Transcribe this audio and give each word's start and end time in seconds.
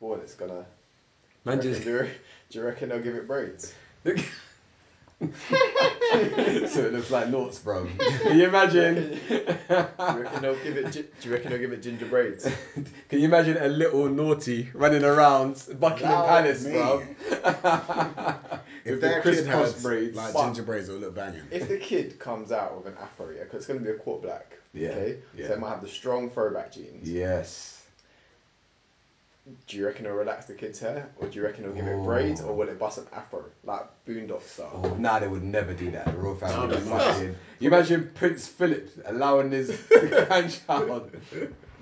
born, 0.00 0.20
it's 0.20 0.34
gonna. 0.34 0.64
Man, 1.44 1.58
do, 1.60 1.68
you 1.68 1.74
just 1.74 1.86
reckon, 1.86 2.04
do, 2.06 2.08
you, 2.08 2.14
do 2.50 2.58
you 2.58 2.64
reckon 2.64 2.88
they'll 2.88 3.00
give 3.02 3.14
it 3.16 3.26
braids? 3.28 3.74
so 5.20 5.28
it 6.84 6.92
looks 6.92 7.10
like 7.10 7.28
noughts, 7.30 7.58
bro. 7.60 7.86
Can 8.22 8.38
you 8.38 8.46
imagine? 8.48 9.18
Do 9.28 9.34
you 9.38 9.42
reckon 9.68 10.42
they'll 10.42 10.62
give 10.62 10.76
it? 10.76 10.92
gi- 10.92 11.06
Do 11.20 11.28
you 11.28 11.34
reckon 11.34 11.50
they'll 11.50 11.60
give 11.60 11.72
it 11.72 11.82
ginger 11.82 12.06
braids? 12.06 12.44
Can 13.08 13.20
you 13.20 13.24
imagine 13.26 13.56
a 13.58 13.68
little 13.68 14.08
naughty 14.08 14.68
running 14.74 15.04
around 15.04 15.62
Buckingham 15.80 16.10
That 16.10 16.26
Palace, 16.44 16.64
was 16.64 16.72
bro? 16.72 16.98
me. 17.00 17.06
With 18.84 18.94
If 18.94 19.00
the 19.00 19.06
their 19.06 19.20
kid 19.22 19.22
crisscross 19.22 19.72
had 19.74 19.82
braids. 19.82 20.16
like 20.16 20.32
But- 20.34 20.44
ginger 20.46 20.62
braids, 20.62 20.88
it 20.88 20.92
would 20.92 21.00
look 21.02 21.14
banging. 21.14 21.42
If 21.50 21.68
the 21.68 21.78
kid 21.78 22.18
comes 22.18 22.52
out 22.52 22.76
with 22.76 22.86
an 22.92 22.98
afro, 23.00 23.30
yeah, 23.30 23.44
'cause 23.44 23.54
it's 23.58 23.66
gonna 23.66 23.80
be 23.80 23.90
a 23.90 23.94
quart 23.94 24.22
black. 24.22 24.58
Yeah, 24.74 24.90
Okay. 24.90 25.18
yeah. 25.34 25.46
So 25.48 25.54
they 25.54 25.60
might 25.60 25.70
have 25.70 25.80
the 25.82 25.88
strong 25.88 26.28
throwback 26.30 26.72
genes. 26.72 27.08
Yes. 27.08 27.75
Do 29.68 29.76
you 29.76 29.86
reckon 29.86 30.06
it'll 30.06 30.16
relax 30.18 30.46
the 30.46 30.54
kid's 30.54 30.80
hair, 30.80 31.08
or 31.18 31.28
do 31.28 31.38
you 31.38 31.44
reckon 31.44 31.64
it'll 31.64 31.76
give 31.76 31.86
it 31.86 32.02
braids, 32.02 32.40
or 32.40 32.52
will 32.54 32.68
it 32.68 32.78
bust 32.78 32.98
an 32.98 33.06
afro 33.12 33.44
like 33.64 33.86
Boondock 34.06 34.42
style? 34.42 34.80
Oh, 34.84 34.94
nah, 34.96 35.18
they 35.20 35.28
would 35.28 35.44
never 35.44 35.72
do 35.72 35.90
that. 35.92 36.06
The 36.06 36.12
royal 36.12 36.34
family 36.36 36.68
That'd 36.68 36.84
be 36.84 36.90
fucking. 36.90 37.36
You 37.60 37.68
imagine 37.68 38.10
Prince 38.14 38.48
Philip 38.48 38.90
allowing 39.06 39.50
his 39.52 39.70
grandchild. 39.88 41.10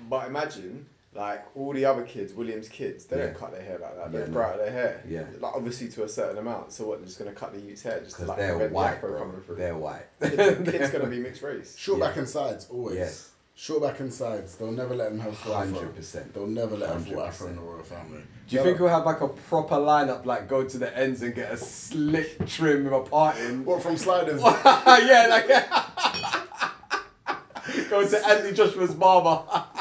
But 0.09 0.27
imagine, 0.27 0.85
like 1.13 1.43
all 1.55 1.73
the 1.73 1.85
other 1.85 2.03
kids, 2.03 2.33
William's 2.33 2.69
kids, 2.69 3.05
they 3.05 3.17
Yeah. 3.17 3.25
don't 3.27 3.37
cut 3.37 3.51
their 3.51 3.61
hair 3.63 3.79
like 3.79 3.95
that. 3.95 4.11
They 4.11 4.19
Yeah, 4.19 4.25
don't 4.25 4.33
no. 4.33 4.39
grow 4.41 4.49
out 4.49 4.57
their 4.57 4.71
hair. 4.71 5.01
Yeah. 5.07 5.23
Like 5.39 5.55
obviously 5.55 5.87
to 5.89 6.03
a 6.03 6.09
certain 6.09 6.37
amount. 6.37 6.71
So 6.71 6.85
what? 6.85 6.99
They're 6.99 7.07
just 7.07 7.17
gonna 7.19 7.31
cut 7.31 7.53
the 7.53 7.59
youth's 7.61 7.81
hair 7.81 7.99
just 8.01 8.11
to 8.17 8.21
Because 8.23 8.29
like 8.29 8.37
they're 8.37 8.51
prevent 8.51 8.73
white, 8.73 8.91
the 8.91 8.97
afro 8.97 9.09
bro. 9.09 9.19
coming 9.25 9.41
through. 9.41 9.55
They're 9.55 9.75
white. 9.77 10.05
Kid- 10.21 10.65
kid's 10.65 10.91
gonna 10.91 11.07
be 11.07 11.19
mixed 11.19 11.41
race. 11.41 11.75
Short 11.77 11.99
Yeah. 11.99 12.07
back 12.07 12.17
and 12.17 12.29
sides, 12.29 12.67
always. 12.69 12.97
Yes. 12.97 13.29
Short 13.57 13.81
back 13.81 14.01
and 14.01 14.13
sides. 14.13 14.55
They'll 14.55 14.71
never 14.71 14.93
let 14.93 15.11
them 15.11 15.19
have 15.19 15.37
full 15.37 15.55
afro. 15.55 15.79
100%. 15.79 16.33
They'll 16.33 16.45
never 16.45 16.75
let 16.75 16.89
them 16.89 17.05
full 17.05 17.15
100%. 17.15 17.27
afro 17.27 17.47
in 17.47 17.55
the 17.55 17.61
royal 17.61 17.83
family. 17.83 18.21
Do 18.49 18.55
you 18.57 18.63
think 18.63 18.79
we'll 18.79 18.89
have 18.89 19.05
like 19.05 19.21
a 19.21 19.29
proper 19.29 19.75
lineup, 19.75 20.25
like 20.25 20.49
go 20.49 20.65
to 20.65 20.77
the 20.77 20.95
ends 20.97 21.21
and 21.21 21.33
get 21.33 21.53
a 21.53 21.57
slick 21.57 22.45
trim 22.47 22.83
with 22.83 22.93
a 22.93 22.99
parting? 22.99 23.63
What 23.63 23.81
from 23.81 23.95
sliders? 23.95 24.41
yeah, 24.43 25.27
like 25.29 25.47
go 27.89 28.05
to 28.05 28.27
Anthony 28.27 28.53
Joshua's 28.53 28.93
barber. 28.93 29.41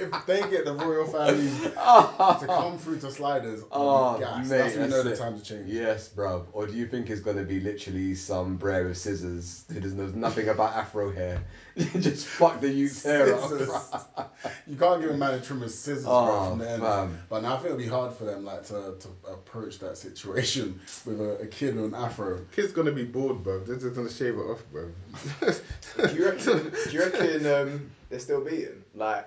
if 0.00 0.26
they 0.26 0.40
get 0.50 0.64
the 0.64 0.74
royal 0.74 1.06
family 1.06 1.50
to 1.60 2.46
come 2.46 2.78
through 2.78 2.98
to 3.00 3.10
sliders, 3.10 3.62
Oh, 3.70 4.20
I'll 4.22 4.38
mate, 4.38 4.48
That's 4.48 4.74
when 4.76 4.84
you 4.84 4.90
know 4.90 5.02
the 5.02 5.08
that's 5.10 5.20
it. 5.20 5.22
times 5.22 5.38
have 5.40 5.58
changed. 5.58 5.72
Yes, 5.72 6.08
bro. 6.08 6.46
Or 6.52 6.66
do 6.66 6.72
you 6.74 6.86
think 6.86 7.10
it's 7.10 7.20
gonna 7.20 7.42
be 7.44 7.60
literally 7.60 8.14
some 8.14 8.56
brer 8.56 8.86
with 8.86 8.96
scissors 8.98 9.64
who 9.72 9.80
doesn't 9.80 9.96
know 9.98 10.06
nothing 10.18 10.48
about 10.48 10.74
afro 10.74 11.10
hair? 11.12 11.42
Just 11.76 12.26
fuck 12.26 12.60
the 12.60 12.68
youth's 12.70 13.02
hair 13.02 13.34
up. 13.34 14.34
You 14.66 14.76
can't 14.76 15.00
give 15.00 15.10
a 15.10 15.16
man 15.16 15.34
a 15.34 15.40
trimmer's 15.40 15.74
scissors, 15.74 16.04
bro, 16.04 16.12
Oh, 16.14 16.50
from 16.50 16.58
the 16.60 16.70
end. 16.70 16.82
But 17.28 17.42
now 17.42 17.54
I 17.54 17.56
think 17.56 17.66
it'll 17.66 17.78
be 17.78 17.86
hard 17.86 18.12
for 18.14 18.24
them, 18.24 18.44
like, 18.44 18.64
to, 18.68 18.94
to 18.98 19.08
approach 19.30 19.78
that 19.80 19.96
situation 19.98 20.80
with 21.04 21.20
a, 21.20 21.38
a 21.40 21.46
kid 21.46 21.74
with 21.76 21.84
an 21.84 21.94
afro. 21.94 22.40
Kid's 22.54 22.72
gonna 22.72 22.92
be 22.92 23.04
bored, 23.04 23.42
bro. 23.42 23.60
They're 23.60 23.76
just 23.76 23.94
gonna 23.94 24.10
shave 24.10 24.34
it 24.34 24.40
off, 24.42 24.64
bro. 24.72 24.90
do 26.08 26.14
you 26.14 26.24
reckon? 26.26 26.72
Do 26.84 26.90
you 26.90 27.00
reckon 27.00 27.46
um, 27.46 27.90
they're 28.08 28.18
still 28.18 28.42
beating? 28.44 28.82
Like, 28.94 29.26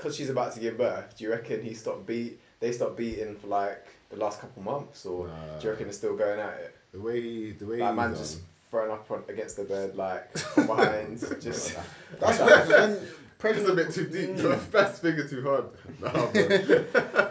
cause 0.00 0.16
she's 0.16 0.30
about 0.30 0.52
to 0.54 0.60
give 0.60 0.78
birth. 0.78 1.16
Do 1.16 1.24
you 1.24 1.30
reckon 1.30 1.62
he 1.62 1.74
stopped 1.74 2.06
beat? 2.06 2.40
They 2.60 2.72
stopped 2.72 2.96
beating 2.96 3.36
for 3.36 3.46
like 3.48 3.86
the 4.10 4.16
last 4.16 4.40
couple 4.40 4.62
months, 4.62 5.06
or 5.06 5.26
do 5.26 5.64
you 5.64 5.70
reckon 5.70 5.86
they're 5.86 5.92
still 5.92 6.16
going 6.16 6.40
at 6.40 6.54
it? 6.60 6.76
The 6.92 7.00
way, 7.00 7.52
the 7.52 7.66
way. 7.66 7.78
Like, 7.78 7.94
man 7.94 8.10
on. 8.10 8.16
just 8.16 8.40
throwing 8.70 8.90
up 8.90 9.10
on, 9.10 9.22
against 9.28 9.56
the 9.56 9.64
bed, 9.64 9.96
like 9.96 10.36
from 10.38 10.66
behind, 10.66 11.20
just. 11.40 11.76
That's 12.20 12.38
weird, 12.38 12.50
'cause 12.50 12.68
then 12.68 13.00
That's 13.38 13.68
a 13.68 13.74
bit 13.74 13.90
too 13.92 14.06
deep. 14.06 14.36
That's 14.70 14.98
thinking 14.98 15.28
too 15.28 15.42
hard. 15.42 15.64
Nah, 16.00 16.12
bro. 16.12 17.30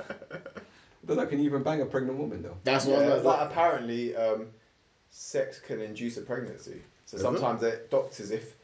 Don't 1.06 1.30
can 1.30 1.40
you 1.40 1.46
even 1.46 1.64
bang 1.64 1.82
a 1.82 1.86
pregnant 1.86 2.18
woman 2.20 2.44
though? 2.44 2.58
That's 2.64 2.86
Yeah, 2.86 2.94
what 2.98 3.04
I 3.04 3.16
was 3.16 3.24
like, 3.24 3.40
like. 3.40 3.50
apparently, 3.52 4.16
um, 4.16 4.48
sex 5.10 5.60
can 5.60 5.82
induce 5.82 6.18
a 6.18 6.22
pregnancy. 6.22 6.82
So 7.06 7.18
Is 7.18 7.24
sometimes 7.24 7.62
they- 7.62 7.80
doctors, 7.90 8.30
if 8.32 8.56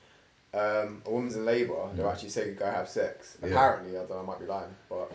um, 0.55 1.01
a 1.05 1.11
woman's 1.11 1.35
in 1.35 1.45
labour, 1.45 1.75
they'll 1.95 2.09
actually 2.09 2.29
say 2.29 2.53
go 2.53 2.65
have 2.65 2.87
sex. 2.87 3.37
Yeah. 3.41 3.49
Apparently, 3.49 3.97
I 3.97 4.01
don't 4.01 4.09
know, 4.11 4.19
I 4.19 4.25
might 4.25 4.39
be 4.39 4.45
lying, 4.45 4.73
but 4.89 5.11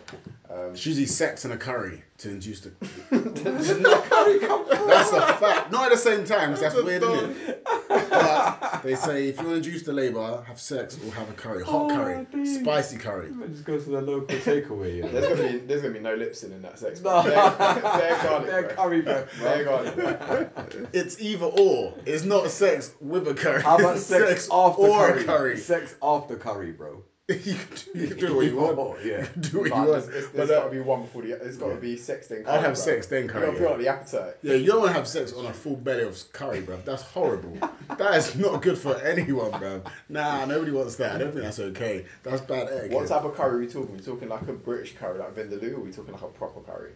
um, 0.49 0.71
It's 0.73 0.85
usually 0.85 1.07
sex 1.07 1.45
and 1.45 1.53
a 1.53 1.57
curry 1.57 2.03
to 2.21 2.29
induce 2.29 2.61
the. 2.61 2.71
Curry? 3.09 4.39
That's 4.87 5.11
a 5.11 5.21
fact. 5.39 5.71
Not 5.71 5.85
at 5.85 5.91
the 5.91 5.97
same 5.97 6.25
time, 6.25 6.51
'cause 6.51 6.61
that's 6.61 6.75
weird, 6.75 7.03
isn't 7.03 7.37
it? 7.47 7.67
But 7.89 8.81
they 8.83 8.95
say 8.95 9.27
if 9.29 9.39
you 9.39 9.47
want 9.47 9.63
to 9.63 9.69
induce 9.69 9.83
the 9.83 9.93
labour, 9.93 10.43
have 10.47 10.59
sex 10.59 10.97
or 11.05 11.11
have 11.13 11.29
a 11.29 11.33
curry. 11.33 11.63
Hot 11.63 11.91
Oh, 11.91 11.95
curry. 11.95 12.25
dude. 12.31 12.47
Spicy 12.61 12.97
curry. 12.97 13.29
Just 13.51 13.65
go 13.65 13.77
to 13.79 13.89
the 13.89 14.01
local 14.01 14.35
takeaway. 14.37 14.95
You 14.97 15.03
know? 15.03 15.09
there's 15.11 15.37
gonna 15.37 15.51
be 15.51 15.57
there's 15.59 15.81
gonna 15.81 15.93
be 15.93 15.99
no 15.99 16.15
lips 16.15 16.43
in 16.43 16.51
in 16.51 16.61
that 16.61 16.79
sex. 16.79 17.01
No. 17.01 17.21
bro. 17.23 17.31
Bare, 17.31 17.51
bare 17.57 18.17
garlic, 18.23 18.47
Bare 18.47 18.61
bro. 18.63 18.75
curry, 18.75 19.01
bro. 19.01 19.25
Bare 19.41 19.63
garlic. 19.65 20.89
It's 20.93 21.19
either 21.21 21.45
or. 21.45 21.93
It's 22.05 22.23
not 22.23 22.49
sex 22.49 22.91
with 22.99 23.27
a 23.27 23.33
curry. 23.33 23.61
How 23.61 23.77
about 23.77 23.95
It's 24.01 24.05
sex, 24.05 24.47
after 24.51 24.81
or 24.81 25.07
curry? 25.07 25.21
a 25.21 25.25
curry. 25.25 25.57
Sex 25.57 25.95
after 26.01 26.35
curry, 26.35 26.71
bro. 26.71 27.03
you, 27.29 27.35
can 27.37 27.67
do, 27.93 27.99
you 27.99 28.07
can 28.07 28.17
do 28.17 28.35
what 28.35 28.45
you 28.45 28.55
want. 28.57 28.77
Oh, 28.77 28.97
yeah. 29.03 29.21
You 29.21 29.25
can 29.27 29.41
do 29.41 29.59
what 29.59 29.69
Nah, 29.69 29.83
you 29.85 29.91
want. 29.91 30.05
there's, 30.11 30.25
But 30.25 30.33
there's 30.33 30.49
that- 30.49 30.55
got 30.55 30.61
to 30.63 30.67
uh, 30.67 30.71
be 30.71 30.79
one 30.79 31.01
before 31.03 31.21
the. 31.21 31.29
There's 31.35 31.55
got 31.55 31.69
to 31.69 31.75
be 31.75 31.95
sex 31.95 32.27
then. 32.27 32.43
Curry, 32.43 32.53
I'd 32.53 32.61
have 32.61 32.73
bro. 32.73 32.83
sex 32.83 33.07
then 33.07 33.27
curry. 33.27 33.45
to 33.45 33.53
yeah. 33.53 33.59
build 33.59 33.71
up 33.73 33.77
the 33.79 33.87
appetite. 33.87 34.35
Yeah, 34.41 34.55
you 34.55 34.65
don't 34.67 34.79
want 34.79 34.89
to 34.89 34.93
have 34.95 35.07
sex 35.07 35.31
on 35.33 35.45
a 35.45 35.53
full 35.53 35.75
belly 35.75 36.03
of 36.03 36.33
curry, 36.33 36.61
bro. 36.61 36.77
That's 36.83 37.03
horrible. 37.03 37.57
that 37.97 38.15
is 38.15 38.35
not 38.35 38.61
good 38.61 38.77
for 38.77 38.97
anyone, 38.97 39.51
bro. 39.51 39.81
Nah, 40.09 40.45
nobody 40.45 40.71
wants 40.71 40.95
that. 40.97 41.15
I 41.15 41.17
don't 41.19 41.31
think 41.31 41.43
that's 41.43 41.59
okay. 41.59 42.05
That's 42.23 42.41
bad 42.41 42.67
etiquette. 42.67 42.91
What 42.91 43.07
type 43.07 43.23
of 43.23 43.35
curry 43.35 43.55
are 43.55 43.59
we 43.59 43.67
talking? 43.67 43.95
we 43.95 44.01
talking 44.01 44.27
like 44.27 44.47
a 44.47 44.53
British 44.53 44.95
curry, 44.95 45.19
like 45.19 45.35
vindaloo, 45.35 45.73
or 45.73 45.77
are 45.77 45.79
we 45.81 45.91
talking 45.91 46.13
like 46.13 46.23
a 46.23 46.27
proper 46.27 46.59
curry? 46.61 46.91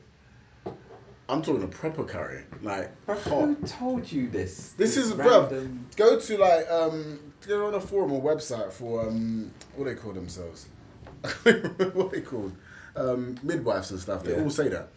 I'm 1.28 1.42
talking 1.42 1.64
a 1.64 1.68
proper 1.68 2.04
curry, 2.04 2.44
like 2.62 2.92
Bro, 3.06 3.16
hot. 3.16 3.46
who 3.46 3.56
told 3.68 4.12
you 4.12 4.30
this? 4.30 4.74
This 4.78 4.96
is, 4.96 5.12
random- 5.14 5.88
bruv. 5.92 5.96
Go 5.98 6.20
to 6.20 6.38
like 6.38 6.70
um, 6.70 7.20
go 7.48 7.66
on 7.68 7.74
a 7.74 7.82
forum 7.82 8.12
or 8.12 8.22
website 8.22 8.72
for 8.72 9.08
um, 9.08 9.52
what 9.76 9.86
they 9.86 9.96
call 9.96 10.14
themselves. 10.14 10.68
what 11.44 12.12
they 12.12 12.22
called 12.22 12.54
um, 12.96 13.38
midwives 13.42 13.90
and 13.92 14.00
stuff. 14.00 14.24
They 14.24 14.36
Yeah. 14.36 14.44
all 14.44 14.50
say 14.52 14.68
that. 14.70 14.90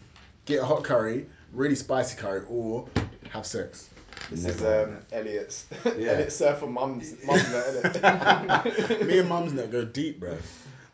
Get 0.45 0.61
a 0.63 0.67
hot 0.67 0.85
curry, 0.85 1.27
really 1.53 1.75
spicy 1.75 2.17
curry, 2.19 2.43
or 2.49 2.87
have 3.31 3.47
sex. 3.47 3.89
This 4.31 4.45
Never. 4.45 4.83
is 4.83 4.89
um, 4.89 4.99
Elliot's 5.13 5.67
Yeah. 5.85 5.93
Elliot's 6.13 6.37
surfer 6.37 6.67
mum's 6.67 7.15
mum's 7.25 7.51
net, 7.53 7.85
innit? 7.85 9.07
Me 9.07 9.19
and 9.21 9.31
Mumsnet 9.31 9.71
go 9.73 9.85
deep, 9.85 10.21
bro. 10.21 10.37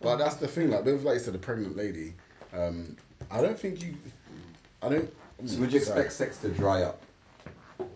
But 0.00 0.16
that's 0.18 0.36
the 0.36 0.46
thing, 0.46 0.70
like 0.70 0.84
with 0.84 1.02
like 1.02 1.14
you 1.14 1.20
said, 1.20 1.34
the 1.34 1.38
pregnant 1.38 1.76
lady. 1.76 2.14
Um, 2.52 2.96
I 3.30 3.40
don't 3.40 3.58
think 3.58 3.82
you. 3.82 3.94
I 4.82 4.88
don't. 4.90 5.12
So 5.46 5.60
would 5.60 5.72
you 5.72 5.80
Sorry. 5.80 6.00
expect 6.00 6.12
sex 6.12 6.36
to 6.38 6.48
dry 6.50 6.82
up 6.82 7.00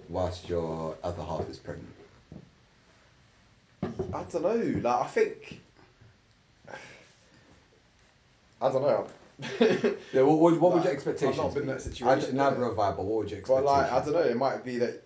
whilst 0.09 0.49
your 0.49 0.97
other 1.03 1.23
half 1.23 1.49
is 1.49 1.59
pregnant? 1.59 1.95
I 3.83 4.23
don't 4.31 4.43
know. 4.43 4.81
Like 4.81 4.87
I 4.87 5.07
think. 5.09 5.61
I 8.61 8.73
don't 8.73 8.83
know. 8.83 9.07
Yeah, 10.13 10.23
what, 10.23 10.39
would- 10.41 10.61
what 10.61 10.73
would 10.73 10.79
Like, 10.79 10.85
your 10.87 10.93
expectations 10.95 11.39
I've 11.39 11.45
not 11.45 11.55
been 11.55 11.63
be? 11.65 11.69
in 11.71 11.75
that 11.77 11.83
situation, 11.83 12.41
I, 12.41 12.45
neither 12.51 12.57
innit? 12.57 12.69
have 12.71 12.79
I, 12.79 12.91
but 12.91 13.05
what 13.05 13.19
would 13.19 13.31
your 13.31 13.41
But 13.43 13.59
expectations 13.59 13.67
like 13.67 13.93
I 13.93 14.05
don't 14.05 14.15
know. 14.15 14.31
It 14.31 14.37
might 14.37 14.65
be 14.65 14.79
that 14.79 15.03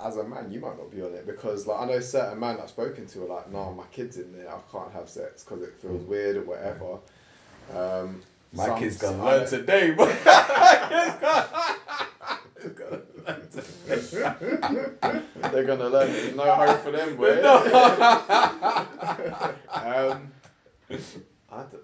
as 0.00 0.16
a 0.16 0.24
man 0.24 0.50
you 0.52 0.60
might 0.60 0.76
not 0.78 0.90
be 0.90 1.00
on 1.02 1.12
it 1.14 1.26
because 1.26 1.66
like 1.66 1.80
I 1.80 1.86
know 1.86 2.00
certain 2.00 2.38
men 2.40 2.58
I've 2.62 2.68
spoken 2.68 3.06
to 3.06 3.22
are 3.24 3.26
like, 3.26 3.50
no, 3.52 3.72
my 3.72 3.84
kid's 3.92 4.16
in 4.18 4.32
there. 4.36 4.48
I 4.52 4.58
can't 4.72 4.92
have 4.92 5.08
sex 5.08 5.44
because 5.44 5.62
it 5.62 5.74
feels 5.80 6.02
weird 6.04 6.36
or 6.36 6.42
whatever. 6.42 6.98
Um, 7.74 8.22
My 8.52 8.78
kid's 8.78 8.96
gonna 8.98 9.24
learn 9.24 9.44
know- 9.44 9.48
today, 9.48 9.90
bro. 9.92 10.06
They're 15.66 15.76
gonna 15.76 15.90
learn 15.90 16.10
there's 16.10 16.34
no 16.34 16.50
hope 16.54 16.80
for 16.82 16.90
them, 16.90 17.16
boy. 17.16 17.42
um, 19.72 20.32
I, 21.52 21.62
d- 21.64 21.76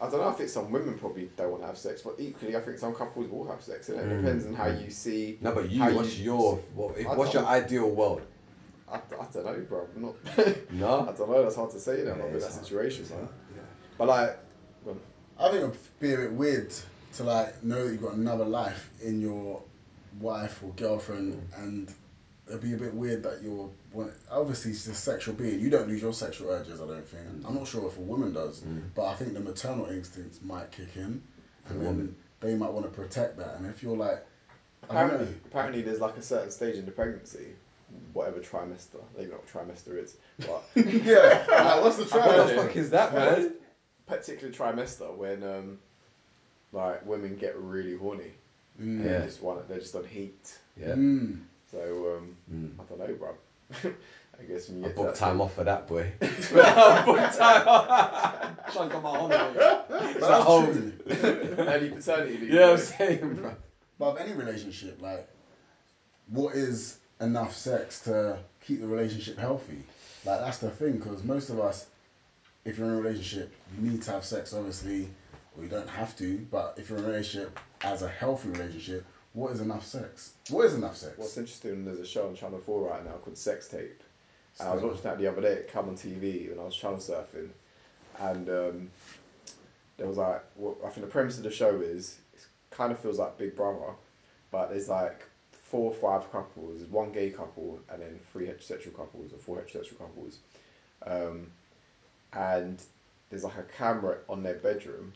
I 0.00 0.08
don't 0.08 0.20
know. 0.20 0.28
I 0.28 0.32
think 0.34 0.48
some 0.50 0.70
women 0.70 0.96
probably 0.98 1.28
don't 1.36 1.50
want 1.50 1.62
to 1.62 1.66
have 1.66 1.78
sex, 1.78 2.02
but 2.02 2.14
equally, 2.18 2.56
I 2.56 2.60
think 2.60 2.78
some 2.78 2.94
couples 2.94 3.28
will 3.28 3.48
have 3.50 3.60
sex. 3.62 3.88
And 3.88 3.98
it 4.00 4.16
depends 4.22 4.46
on 4.46 4.54
how 4.54 4.66
you 4.68 4.90
see. 4.90 5.38
No, 5.40 5.50
but 5.52 5.68
you, 5.70 5.82
how 5.82 5.90
what's 5.92 6.16
your, 6.18 6.56
what, 6.74 6.96
if, 6.96 7.06
I 7.08 7.14
what's 7.16 7.34
your 7.34 7.42
don't- 7.42 7.50
ideal 7.52 7.90
world? 7.90 8.22
I, 8.90 8.96
I 8.96 9.00
don't 9.32 9.44
know, 9.44 9.66
bro. 9.68 9.86
I'm 9.96 10.02
not. 10.02 10.14
No. 10.70 11.00
I 11.08 11.12
don't 11.12 11.28
know. 11.30 11.42
That's 11.42 11.56
hard 11.56 11.70
to 11.72 11.80
say. 11.80 12.02
Then 12.02 12.16
Yeah, 12.18 12.24
I'm 12.24 12.30
in 12.30 12.36
it's 12.36 12.44
that 12.46 12.52
hard. 12.52 12.64
situation, 12.64 13.02
It's 13.02 13.10
man. 13.10 13.18
hard, 13.20 13.32
yeah. 13.56 13.62
But 13.98 14.08
like, 14.08 14.38
well, 14.84 14.96
I 15.40 15.50
think 15.50 15.62
it'd 15.64 15.76
be 16.00 16.14
a 16.14 16.18
bit 16.18 16.32
weird 16.32 16.72
to 17.16 17.24
like 17.24 17.64
know 17.64 17.84
that 17.84 17.92
you've 17.92 18.02
got 18.02 18.14
another 18.14 18.44
life 18.44 18.88
in 19.02 19.20
your 19.20 19.60
wife 20.20 20.62
or 20.62 20.70
girlfriend, 20.76 21.42
and 21.56 21.92
it'd 22.48 22.62
be 22.62 22.74
a 22.74 22.76
bit 22.76 22.94
weird 22.94 23.22
that 23.24 23.42
you're 23.42 23.70
when- 23.92 24.12
obviously 24.30 24.70
it's 24.72 24.86
a 24.86 24.94
sexual 24.94 25.34
being. 25.34 25.60
You 25.60 25.70
don't 25.70 25.88
lose 25.88 26.02
your 26.02 26.12
sexual 26.12 26.50
urges. 26.50 26.80
I 26.80 26.86
don't 26.86 27.06
think. 27.06 27.24
I'm 27.46 27.54
not 27.54 27.66
sure 27.66 27.86
if 27.86 27.96
a 27.98 28.00
woman 28.00 28.32
does, 28.32 28.62
but 28.94 29.04
I 29.06 29.14
think 29.14 29.34
the 29.34 29.40
maternal 29.40 29.86
instincts 29.86 30.40
might 30.42 30.70
kick 30.70 30.96
in, 30.96 31.22
and 31.68 31.84
then 31.86 32.16
they 32.40 32.54
might 32.54 32.70
want 32.72 32.86
to 32.86 32.92
protect 32.92 33.36
that. 33.38 33.56
And 33.56 33.66
if 33.66 33.82
you're 33.82 33.96
like, 33.96 34.24
apparently, 34.88 35.28
apparently, 35.46 35.82
there's 35.82 36.00
like 36.00 36.16
a 36.16 36.22
certain 36.22 36.50
stage 36.50 36.76
in 36.76 36.84
the 36.86 36.90
pregnancy, 36.92 37.48
whatever 38.12 38.38
trimester. 38.40 39.02
Maybe 39.16 39.30
not 39.30 39.40
what 39.44 39.48
trimester 39.68 40.02
is, 40.02 40.16
but 40.38 40.62
yeah, 40.74 41.44
like, 41.48 41.82
what's 41.82 41.96
the 41.96 42.04
I've 42.04 42.26
What 42.36 42.46
the 42.48 42.54
fuck 42.54 42.76
is 42.76 42.90
that, 42.90 43.14
man? 43.14 43.52
particular 44.06 44.52
trimester 44.52 45.14
when 45.14 45.42
um, 45.42 45.78
like 46.72 47.04
women 47.04 47.36
get 47.36 47.56
really 47.58 47.94
horny. 47.96 48.32
Mm. 48.80 49.02
They 49.02 49.10
Yeah. 49.10 49.24
just 49.26 49.42
want 49.42 49.68
they're 49.68 49.80
just 49.80 49.94
on 49.96 50.04
heat. 50.04 50.56
Yeah. 50.80 50.94
Mm. 50.94 51.40
So 51.70 52.16
um, 52.16 52.36
Mm. 52.52 52.70
I 52.80 52.82
don't 52.88 52.98
know, 52.98 53.14
bro. 53.14 53.34
I 54.40 54.44
guess 54.44 54.68
when 54.68 54.80
you 54.82 54.86
I 54.86 54.92
booked 54.92 55.14
that 55.14 55.14
time 55.16 55.40
off 55.40 55.54
for 55.54 55.64
that, 55.64 55.86
boy. 55.88 56.10
I 56.22 57.02
booked 57.04 57.36
time 57.38 57.68
off. 57.68 58.72
Chunk 58.72 58.94
of 58.94 59.02
my 59.02 59.10
holiday. 59.10 59.80
It's 59.90 60.20
that's 60.20 60.22
at 60.22 60.44
true. 60.46 60.92
stage, 61.06 61.58
early 61.58 61.90
paternity 61.90 62.38
leave. 62.38 62.50
Yeah, 62.50 62.70
I'm 62.70 62.78
saying, 62.78 63.34
bro. 63.34 63.54
But 63.98 64.06
of 64.06 64.16
any 64.18 64.32
relationship, 64.32 65.02
like, 65.02 65.28
what 66.28 66.54
is 66.54 66.96
enough 67.20 67.54
sex 67.56 68.00
to 68.00 68.38
keep 68.66 68.80
the 68.80 68.86
relationship 68.86 69.38
healthy? 69.38 69.82
Like, 70.24 70.40
that's 70.40 70.58
the 70.58 70.70
thing, 70.70 70.98
because 70.98 71.24
most 71.24 71.50
of 71.50 71.58
us, 71.58 71.84
if 72.64 72.78
you're 72.78 72.86
in 72.86 72.94
a 72.94 73.00
relationship, 73.00 73.52
you 73.76 73.90
need 73.90 74.02
to 74.02 74.12
have 74.12 74.24
sex, 74.24 74.54
obviously, 74.54 75.08
or 75.56 75.64
you 75.64 75.68
don't 75.68 75.88
have 75.88 76.14
to, 76.18 76.38
but 76.50 76.74
if 76.78 76.88
you're 76.88 76.98
in 76.98 77.04
a 77.04 77.08
relationship 77.08 77.58
as 77.82 78.02
a 78.02 78.08
healthy 78.08 78.48
relationship, 78.50 79.04
what 79.38 79.52
is 79.52 79.60
enough 79.60 79.86
sex? 79.86 80.32
What 80.50 80.66
is 80.66 80.74
enough 80.74 80.96
sex? 80.96 81.16
What's 81.16 81.36
interesting, 81.36 81.84
there's 81.84 82.00
a 82.00 82.06
show 82.06 82.26
on 82.26 82.34
Channel 82.34 82.58
4 82.58 82.88
right 82.90 83.04
now 83.04 83.12
called 83.12 83.38
Sex 83.38 83.68
Tape. 83.68 84.02
And 84.58 84.68
I 84.68 84.74
was 84.74 84.82
watching 84.82 85.02
that 85.02 85.18
the 85.18 85.28
other 85.28 85.40
day, 85.40 85.52
it 85.52 85.72
came 85.72 85.88
on 85.88 85.96
TV 85.96 86.50
when 86.50 86.58
I 86.58 86.64
was 86.64 86.74
channel 86.74 86.98
surfing. 86.98 87.50
And 88.18 88.48
um, 88.48 88.90
there 89.96 90.08
was 90.08 90.16
like, 90.16 90.44
what, 90.56 90.78
I 90.84 90.88
think 90.88 91.06
the 91.06 91.12
premise 91.12 91.36
of 91.36 91.44
the 91.44 91.52
show 91.52 91.80
is, 91.80 92.18
it 92.34 92.44
kind 92.70 92.90
of 92.90 92.98
feels 92.98 93.20
like 93.20 93.38
Big 93.38 93.54
Brother, 93.54 93.94
but 94.50 94.70
there's 94.70 94.88
like 94.88 95.24
four 95.52 95.92
or 95.92 95.94
five 95.94 96.32
couples, 96.32 96.78
there's 96.78 96.90
one 96.90 97.12
gay 97.12 97.30
couple, 97.30 97.78
and 97.92 98.02
then 98.02 98.18
three 98.32 98.46
heterosexual 98.46 98.96
couples, 98.96 99.32
or 99.32 99.38
four 99.38 99.58
heterosexual 99.58 99.98
couples. 99.98 100.38
Um, 101.06 101.46
and 102.32 102.82
there's 103.30 103.44
like 103.44 103.56
a 103.56 103.62
camera 103.62 104.18
on 104.28 104.42
their 104.42 104.54
bedroom, 104.54 105.12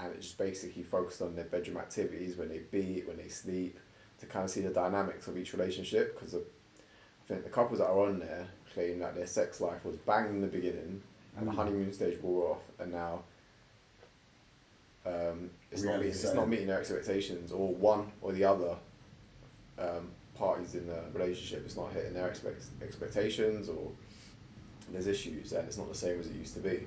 and 0.00 0.12
it 0.12 0.20
just 0.20 0.38
basically 0.38 0.82
focused 0.82 1.22
on 1.22 1.34
their 1.34 1.44
bedroom 1.46 1.78
activities 1.78 2.36
when 2.36 2.48
they 2.48 2.58
beat, 2.70 3.06
when 3.06 3.16
they 3.16 3.28
sleep, 3.28 3.78
to 4.18 4.26
kind 4.26 4.44
of 4.44 4.50
see 4.50 4.60
the 4.60 4.70
dynamics 4.70 5.26
of 5.26 5.36
each 5.38 5.52
relationship. 5.52 6.14
Because 6.14 6.34
I 6.34 6.38
think 7.28 7.44
the 7.44 7.50
couples 7.50 7.78
that 7.78 7.86
are 7.86 7.98
on 8.00 8.18
there 8.18 8.46
claim 8.74 8.98
that 9.00 9.14
their 9.14 9.26
sex 9.26 9.60
life 9.60 9.84
was 9.84 9.96
bang 9.96 10.26
in 10.26 10.40
the 10.40 10.46
beginning, 10.46 11.00
and 11.36 11.46
the 11.46 11.52
Mm. 11.52 11.56
honeymoon 11.56 11.92
stage 11.92 12.20
wore 12.20 12.52
off, 12.52 12.62
and 12.78 12.92
now 12.92 13.22
um, 15.04 15.50
it's 15.70 15.82
not 15.82 15.98
meeting, 15.98 16.10
it's 16.12 16.34
not 16.34 16.48
meeting 16.48 16.66
their 16.66 16.80
expectations, 16.80 17.52
or 17.52 17.72
one 17.74 18.10
or 18.20 18.32
the 18.32 18.44
other 18.44 18.76
um, 19.78 20.10
parties 20.34 20.74
in 20.74 20.86
the 20.86 21.00
relationship. 21.12 21.62
It's 21.64 21.76
not 21.76 21.92
hitting 21.92 22.12
their 22.12 22.26
expect- 22.28 22.64
expectations, 22.82 23.68
or 23.68 23.92
there's 24.90 25.06
issues, 25.06 25.52
and 25.52 25.66
it's 25.66 25.76
not 25.76 25.88
the 25.88 25.94
same 25.94 26.18
as 26.18 26.26
it 26.26 26.34
used 26.34 26.54
to 26.54 26.60
be. 26.60 26.86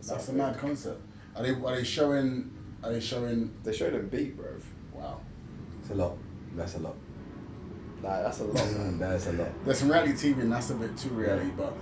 So 0.00 0.14
That's 0.14 0.28
a 0.28 0.32
mad 0.32 0.56
concept. 0.58 1.00
Are 1.36 1.42
they, 1.42 1.50
are 1.50 1.76
they 1.76 1.84
showing, 1.84 2.50
are 2.82 2.92
they 2.92 3.00
showing, 3.00 3.52
They 3.64 3.72
showed 3.72 3.94
them 3.94 4.08
beat, 4.08 4.36
bro. 4.36 4.46
wow. 4.92 5.20
It's 5.82 5.90
a 5.90 5.94
lot. 5.94 6.16
That's 6.56 6.74
a 6.74 6.78
lot. 6.78 6.96
Like 8.02 8.22
that's 8.22 8.40
a 8.40 8.44
lot, 8.44 8.72
man. 8.72 8.98
That's 8.98 9.26
a 9.26 9.32
lot. 9.32 9.48
There's 9.64 9.78
some 9.78 9.90
reality 9.90 10.12
TV 10.12 10.40
and 10.40 10.50
that's 10.50 10.70
a 10.70 10.74
bit 10.74 10.96
too 10.96 11.10
reality, 11.10 11.50
but 11.56 11.74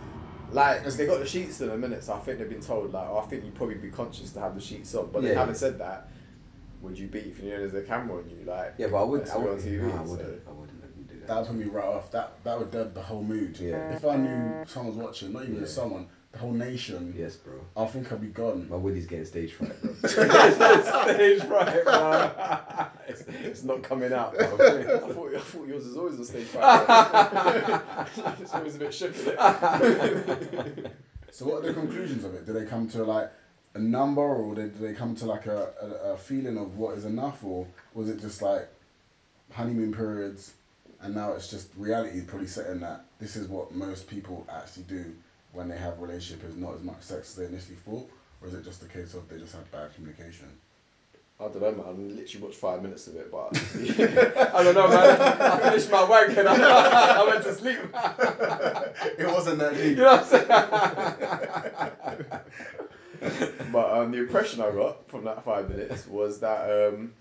Like 0.52 0.82
as 0.84 0.96
they 0.96 1.06
got 1.06 1.20
the 1.20 1.26
sheets 1.26 1.60
in 1.60 1.70
a 1.70 1.76
minute, 1.76 2.02
so 2.02 2.14
I 2.14 2.18
think 2.18 2.38
they've 2.38 2.48
been 2.48 2.60
told 2.60 2.92
like 2.92 3.06
oh, 3.08 3.18
I 3.18 3.26
think 3.26 3.44
you'd 3.44 3.54
probably 3.54 3.76
be 3.76 3.88
conscious 3.88 4.30
to 4.32 4.40
have 4.40 4.54
the 4.56 4.60
sheets 4.60 4.94
on. 4.96 5.10
But 5.12 5.22
Yeah, 5.22 5.28
they 5.28 5.34
haven't 5.36 5.54
yeah. 5.54 5.58
said 5.60 5.78
that. 5.78 6.08
Would 6.82 6.98
you 6.98 7.06
beat 7.06 7.26
if 7.26 7.40
you 7.40 7.50
know 7.50 7.58
there's 7.58 7.74
a 7.74 7.82
camera 7.82 8.18
on 8.18 8.28
you? 8.30 8.44
Like 8.44 8.74
Yeah, 8.78 8.88
but 8.88 8.96
I 8.96 9.04
would. 9.04 9.20
let's 9.20 9.30
I 9.30 9.36
would 9.38 9.50
on 9.52 9.58
TV. 9.58 9.80
Nah, 9.82 10.00
I 10.00 10.02
wouldn't. 10.02 10.02
I 10.02 10.02
wouldn't. 10.02 10.42
I 10.48 10.52
wouldn't 10.52 11.08
do 11.08 11.20
that. 11.20 11.26
that 11.28 11.36
would 11.38 11.46
put 11.46 11.56
me 11.56 11.64
right 11.66 11.84
off. 11.84 12.10
That 12.10 12.32
that 12.42 12.58
would 12.58 12.70
dead 12.72 12.94
the 12.94 13.02
whole 13.02 13.22
mood. 13.22 13.58
Yeah. 13.60 13.90
If 13.94 14.04
I 14.04 14.16
knew 14.16 14.64
someone 14.66 14.96
was 14.96 15.04
watching, 15.04 15.32
not 15.32 15.44
even 15.44 15.60
Yeah. 15.60 15.66
someone, 15.66 16.08
the 16.32 16.38
whole 16.38 16.52
nation, 16.52 17.14
Yes, 17.16 17.36
bro. 17.36 17.54
I 17.76 17.86
think 17.86 18.12
I'll 18.12 18.18
be 18.18 18.26
gone. 18.28 18.68
My 18.68 18.76
Woody's 18.76 19.06
getting 19.06 19.24
stage 19.24 19.52
fright, 19.52 19.80
bro. 19.80 19.94
stage 20.08 21.42
fright, 21.42 21.84
bro. 21.84 22.86
It's, 23.08 23.22
it's 23.42 23.64
not 23.64 23.82
coming 23.82 24.12
out. 24.12 24.36
Bro. 24.36 24.44
I, 24.46 25.12
thought, 25.14 25.34
I 25.34 25.38
thought 25.40 25.66
yours 25.66 25.86
was 25.86 25.96
always 25.96 26.18
on 26.18 26.24
stage 26.26 26.46
fright. 26.48 27.80
it's 28.38 28.52
always 28.52 28.76
a 28.76 28.78
bit 28.78 28.92
shook. 28.92 29.14
So 31.30 31.46
what 31.46 31.64
are 31.64 31.68
the 31.68 31.72
conclusions 31.72 32.24
of 32.24 32.34
it? 32.34 32.44
Do 32.44 32.52
they 32.52 32.66
come 32.66 32.86
to 32.90 33.04
like 33.04 33.30
a 33.74 33.78
number, 33.78 34.20
or 34.20 34.54
do 34.54 34.68
they 34.68 34.92
come 34.92 35.14
to 35.16 35.24
like 35.24 35.46
a, 35.46 35.72
a, 35.80 36.12
a 36.12 36.16
feeling 36.18 36.58
of 36.58 36.76
what 36.76 36.98
is 36.98 37.06
enough, 37.06 37.42
or 37.42 37.66
was 37.94 38.10
it 38.10 38.20
just 38.20 38.42
like 38.42 38.68
honeymoon 39.52 39.94
periods, 39.94 40.52
and 41.00 41.14
now 41.14 41.32
it's 41.32 41.50
just 41.50 41.68
reality 41.76 42.20
probably 42.20 42.46
setting 42.46 42.80
that 42.80 43.04
this 43.18 43.36
is 43.36 43.48
what 43.48 43.74
most 43.74 44.06
people 44.06 44.46
actually 44.52 44.82
do 44.84 45.14
when 45.52 45.68
they 45.68 45.76
have 45.76 45.98
a 45.98 46.02
relationship 46.02 46.48
is 46.48 46.56
not 46.56 46.74
as 46.74 46.82
much 46.82 47.00
sex 47.00 47.30
as 47.30 47.36
they 47.36 47.46
initially 47.46 47.76
thought, 47.76 48.08
or 48.40 48.48
is 48.48 48.54
it 48.54 48.64
just 48.64 48.82
a 48.82 48.86
case 48.86 49.14
of 49.14 49.28
they 49.28 49.38
just 49.38 49.54
had 49.54 49.70
bad 49.70 49.94
communication? 49.94 50.48
I 51.40 51.44
don't 51.44 51.60
know, 51.60 51.70
man. 51.70 51.86
I 51.86 51.90
literally 51.90 52.46
watched 52.46 52.58
five 52.58 52.82
minutes 52.82 53.06
of 53.06 53.14
it, 53.14 53.30
but 53.30 53.56
I 54.54 54.62
don't 54.64 54.74
know, 54.74 54.88
man. 54.88 55.20
I 55.20 55.58
finished 55.60 55.88
my 55.90 56.02
wank 56.02 56.36
and 56.36 56.48
I, 56.48 57.20
I 57.20 57.24
went 57.24 57.44
to 57.44 57.54
sleep. 57.54 57.78
it 59.18 59.26
wasn't 59.32 59.60
that 59.60 59.74
deep. 59.74 59.96
You 59.98 60.02
know 60.02 60.16
what 60.16 60.20
I'm 60.20 60.26
saying? 60.26 60.48
but 63.72 63.98
um, 63.98 64.10
the 64.10 64.18
impression 64.18 64.60
I 64.60 64.72
got 64.72 65.08
from 65.08 65.24
that 65.24 65.44
five 65.44 65.70
minutes 65.70 66.08
was 66.08 66.40
that 66.40 66.88
um, 66.88 67.12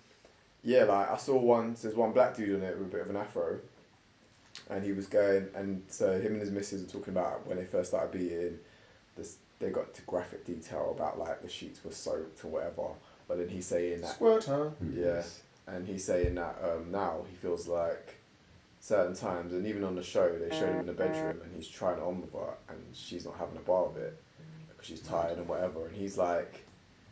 yeah, 0.64 0.84
like 0.84 1.12
I 1.12 1.18
saw 1.18 1.38
one. 1.38 1.76
There's 1.80 1.96
one 1.96 2.12
black 2.12 2.36
dude 2.36 2.56
on 2.56 2.68
it 2.68 2.78
with 2.78 2.88
a 2.88 2.90
bit 2.90 3.02
of 3.02 3.10
an 3.10 3.18
afro, 3.18 3.60
and 4.70 4.84
he 4.84 4.92
was 4.92 5.08
going, 5.08 5.48
and 5.56 5.82
so 5.88 6.20
him 6.20 6.34
and 6.34 6.42
his 6.42 6.52
missus 6.52 6.82
were 6.82 7.00
talking 7.00 7.14
about 7.14 7.46
when 7.48 7.58
they 7.58 7.66
first 7.66 7.90
started 7.90 8.12
beating. 8.12 8.60
This 9.16 9.38
they 9.60 9.70
got 9.70 9.94
to 9.94 10.02
graphic 10.04 10.46
detail 10.46 10.94
about 10.96 11.18
like 11.18 11.42
the 11.42 11.50
sheets 11.50 11.84
were 11.84 11.92
soaked 11.92 12.44
or 12.46 12.50
whatever. 12.50 12.88
But 13.28 13.40
then 13.40 13.50
he's 13.50 13.66
saying 13.66 14.02
that 14.02 14.12
Squirt, 14.12 14.46
huh? 14.46 14.70
yeah, 14.94 15.24
and 15.68 15.86
he's 15.88 16.06
saying 16.06 16.36
that 16.36 16.58
um, 16.64 16.92
now 16.92 17.22
he 17.30 17.36
feels 17.36 17.68
like 17.68 18.16
certain 18.80 19.16
times, 19.16 19.54
and 19.54 19.66
even 19.66 19.84
on 19.84 19.96
the 19.96 20.04
show, 20.04 20.38
they 20.38 20.56
showed 20.56 20.70
him 20.70 20.80
in 20.82 20.86
the 20.86 20.94
bedroom, 20.94 21.42
and 21.44 21.52
he's 21.56 21.68
trying 21.68 22.00
on 22.00 22.22
with 22.22 22.32
her, 22.34 22.54
and 22.70 22.78
she's 22.94 23.26
not 23.26 23.38
having 23.38 23.58
a 23.58 23.62
bar 23.62 23.86
of 23.86 23.98
it 23.98 24.18
because 24.70 24.88
she's 24.88 25.02
tired 25.02 25.38
and 25.38 25.48
whatever. 25.48 25.88
And 25.88 25.96
he's 25.96 26.18
like, 26.18 26.64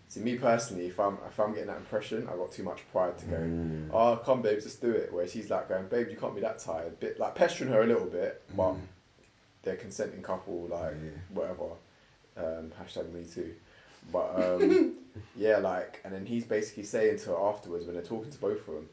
see, 0.08 0.20
me 0.22 0.38
personally, 0.38 0.88
if 0.88 1.00
I'm 1.00 1.18
if 1.28 1.40
I'm 1.40 1.52
getting 1.54 1.68
that 1.68 1.78
impression, 1.78 2.28
I've 2.30 2.38
got 2.38 2.52
too 2.52 2.64
much 2.64 2.82
pride 2.92 3.18
to 3.20 3.26
go, 3.26 3.38
Mm. 3.38 3.90
oh, 3.94 4.18
come, 4.24 4.42
babes, 4.42 4.64
just 4.64 4.82
do 4.82 4.92
it. 4.92 5.12
Whereas 5.12 5.32
he's 5.34 5.50
like 5.50 5.70
going, 5.70 5.88
babe, 5.88 6.10
you 6.10 6.16
can't 6.18 6.36
be 6.36 6.42
that 6.42 6.60
tired, 6.60 7.00
bit 7.00 7.20
like 7.20 7.36
pestering 7.36 7.72
her 7.72 7.82
a 7.82 7.88
little 7.88 8.06
bit, 8.08 8.42
but 8.56 8.74
Mm. 8.74 8.82
they're 9.64 9.76
consenting 9.76 10.22
couple, 10.22 10.68
like 10.68 10.94
Yeah. 10.94 11.10
whatever. 11.34 11.70
Um, 12.38 12.72
hashtag 12.82 13.12
me 13.12 13.26
too. 13.26 13.54
But 14.12 14.36
um, 14.36 14.96
yeah, 15.36 15.58
like, 15.58 16.02
and 16.04 16.14
then 16.14 16.26
he's 16.26 16.44
basically 16.46 16.84
saying 16.84 17.20
to 17.20 17.30
her 17.32 17.40
afterwards 17.40 17.86
when 17.86 17.96
they're 17.96 18.04
talking 18.04 18.32
to 18.32 18.38
both 18.38 18.60
of 18.68 18.74
them 18.76 18.90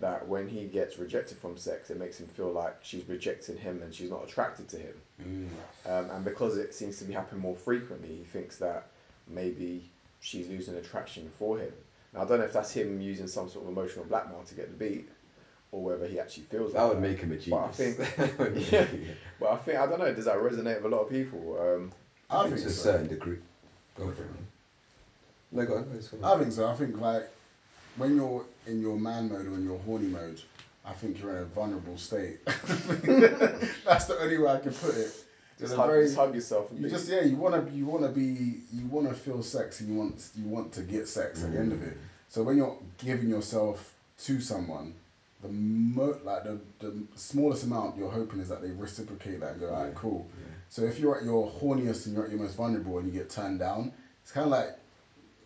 that 0.00 0.26
when 0.28 0.46
he 0.48 0.66
gets 0.66 0.98
rejected 0.98 1.36
from 1.38 1.56
sex, 1.56 1.90
it 1.90 1.98
makes 1.98 2.18
him 2.20 2.28
feel 2.28 2.50
like 2.52 2.76
she's 2.82 3.08
rejecting 3.08 3.56
him 3.56 3.82
and 3.82 3.92
she's 3.94 4.10
not 4.10 4.22
attracted 4.24 4.68
to 4.68 4.76
him. 4.78 4.94
Mm. 5.20 5.48
Um, 5.90 6.10
and 6.10 6.24
because 6.24 6.56
it 6.56 6.72
seems 6.74 6.98
to 6.98 7.04
be 7.04 7.12
happening 7.12 7.40
more 7.40 7.56
frequently, 7.56 8.08
he 8.14 8.22
thinks 8.24 8.56
that 8.58 8.86
maybe 9.26 9.90
she's 10.22 10.48
losing 10.48 10.76
attraction 10.76 11.30
for 11.38 11.58
him. 11.58 11.72
Now, 12.14 12.22
I 12.22 12.24
don't 12.24 12.38
know 12.38 12.44
if 12.44 12.52
that's 12.52 12.72
him 12.72 13.00
using 13.00 13.26
some 13.26 13.48
sort 13.48 13.64
of 13.66 13.70
emotional 13.72 14.04
blackmail 14.06 14.42
to 14.44 14.54
get 14.54 14.70
the 14.70 14.76
beat, 14.76 15.08
or 15.72 15.82
whether 15.82 16.06
he 16.06 16.18
actually 16.20 16.44
feels 16.44 16.72
That 16.72 16.82
like 16.82 16.94
would 16.94 17.02
make 17.02 17.18
him 17.18 17.32
a 17.32 17.50
But 17.50 17.64
I 17.64 17.68
think, 17.68 17.96
That 18.36 18.72
yeah, 18.72 18.86
but 19.40 19.50
I 19.50 19.56
think 19.56 19.78
I 19.78 19.86
don't 19.86 19.98
know. 19.98 20.12
Does 20.14 20.24
that 20.26 20.36
resonate 20.36 20.82
with 20.82 20.92
a 20.92 20.96
lot 20.96 21.02
of 21.02 21.10
people? 21.10 21.58
Um, 21.60 21.92
I 22.30 22.44
think 22.44 22.54
to 22.54 22.60
think 22.60 22.70
a 22.70 22.72
so. 22.72 22.82
certain 22.82 23.08
degree. 23.08 23.38
Go 23.96 24.10
for 24.10 24.22
it. 24.22 24.28
No, 25.50 25.66
go 25.66 25.76
on. 25.76 26.00
No. 26.20 26.32
I 26.34 26.38
think 26.38 26.52
so. 26.52 26.66
I 26.66 26.74
think 26.74 26.98
like 26.98 27.28
when 27.96 28.16
you're 28.16 28.44
in 28.66 28.80
your 28.80 28.98
man 28.98 29.28
mode 29.28 29.46
or 29.46 29.54
in 29.54 29.64
your 29.64 29.78
horny 29.80 30.06
mode, 30.06 30.40
I 30.84 30.92
think 30.92 31.20
you're 31.20 31.36
in 31.36 31.42
a 31.42 31.44
vulnerable 31.44 31.98
state. 31.98 32.38
That's 32.46 34.04
the 34.04 34.18
only 34.20 34.38
way 34.38 34.50
I 34.50 34.58
can 34.58 34.72
put 34.72 34.96
it. 34.96 35.21
Just, 35.62 35.74
hug, 35.76 35.86
very- 35.88 36.04
just 36.04 36.16
hug 36.16 36.34
yourself 36.34 36.70
and 36.70 36.78
You 36.80 36.84
be- 36.86 36.90
just 36.90 37.08
yeah, 37.08 37.22
you 37.22 37.36
wanna 37.36 37.68
you 37.72 37.86
wanna 37.86 38.08
be 38.08 38.60
you 38.72 38.86
wanna 38.90 39.14
feel 39.14 39.42
sex 39.42 39.80
and 39.80 39.88
you 39.90 39.98
want 39.98 40.28
you 40.34 40.44
want 40.46 40.72
to 40.72 40.82
get 40.82 41.08
sex 41.08 41.42
at 41.42 41.52
the 41.52 41.58
end 41.58 41.72
of 41.72 41.82
it. 41.82 41.94
Mm. 41.94 42.00
So 42.28 42.42
when 42.42 42.56
you're 42.56 42.76
giving 42.98 43.28
yourself 43.28 43.92
to 44.24 44.40
someone, 44.40 44.94
the 45.42 45.48
mo- 45.48 46.18
like 46.24 46.44
the, 46.44 46.58
the 46.80 46.94
smallest 47.16 47.64
amount 47.64 47.96
you're 47.96 48.10
hoping 48.10 48.40
is 48.40 48.48
that 48.48 48.62
they 48.62 48.70
reciprocate 48.70 49.40
that 49.40 49.52
and 49.52 49.60
go, 49.60 49.68
alright, 49.70 49.88
Yeah, 49.92 49.98
cool. 49.98 50.26
yeah. 50.38 50.46
So 50.68 50.82
if 50.82 50.98
you're 51.00 51.16
at 51.18 51.24
your 51.24 51.50
horniest 51.50 52.06
and 52.06 52.14
you're 52.14 52.24
at 52.24 52.30
your 52.30 52.38
most 52.40 52.54
vulnerable 52.56 52.98
and 52.98 53.06
you 53.12 53.12
get 53.18 53.28
turned 53.28 53.58
down, 53.58 53.92
it's 54.22 54.30
kind 54.32 54.44
of 54.44 54.50
like 54.52 54.78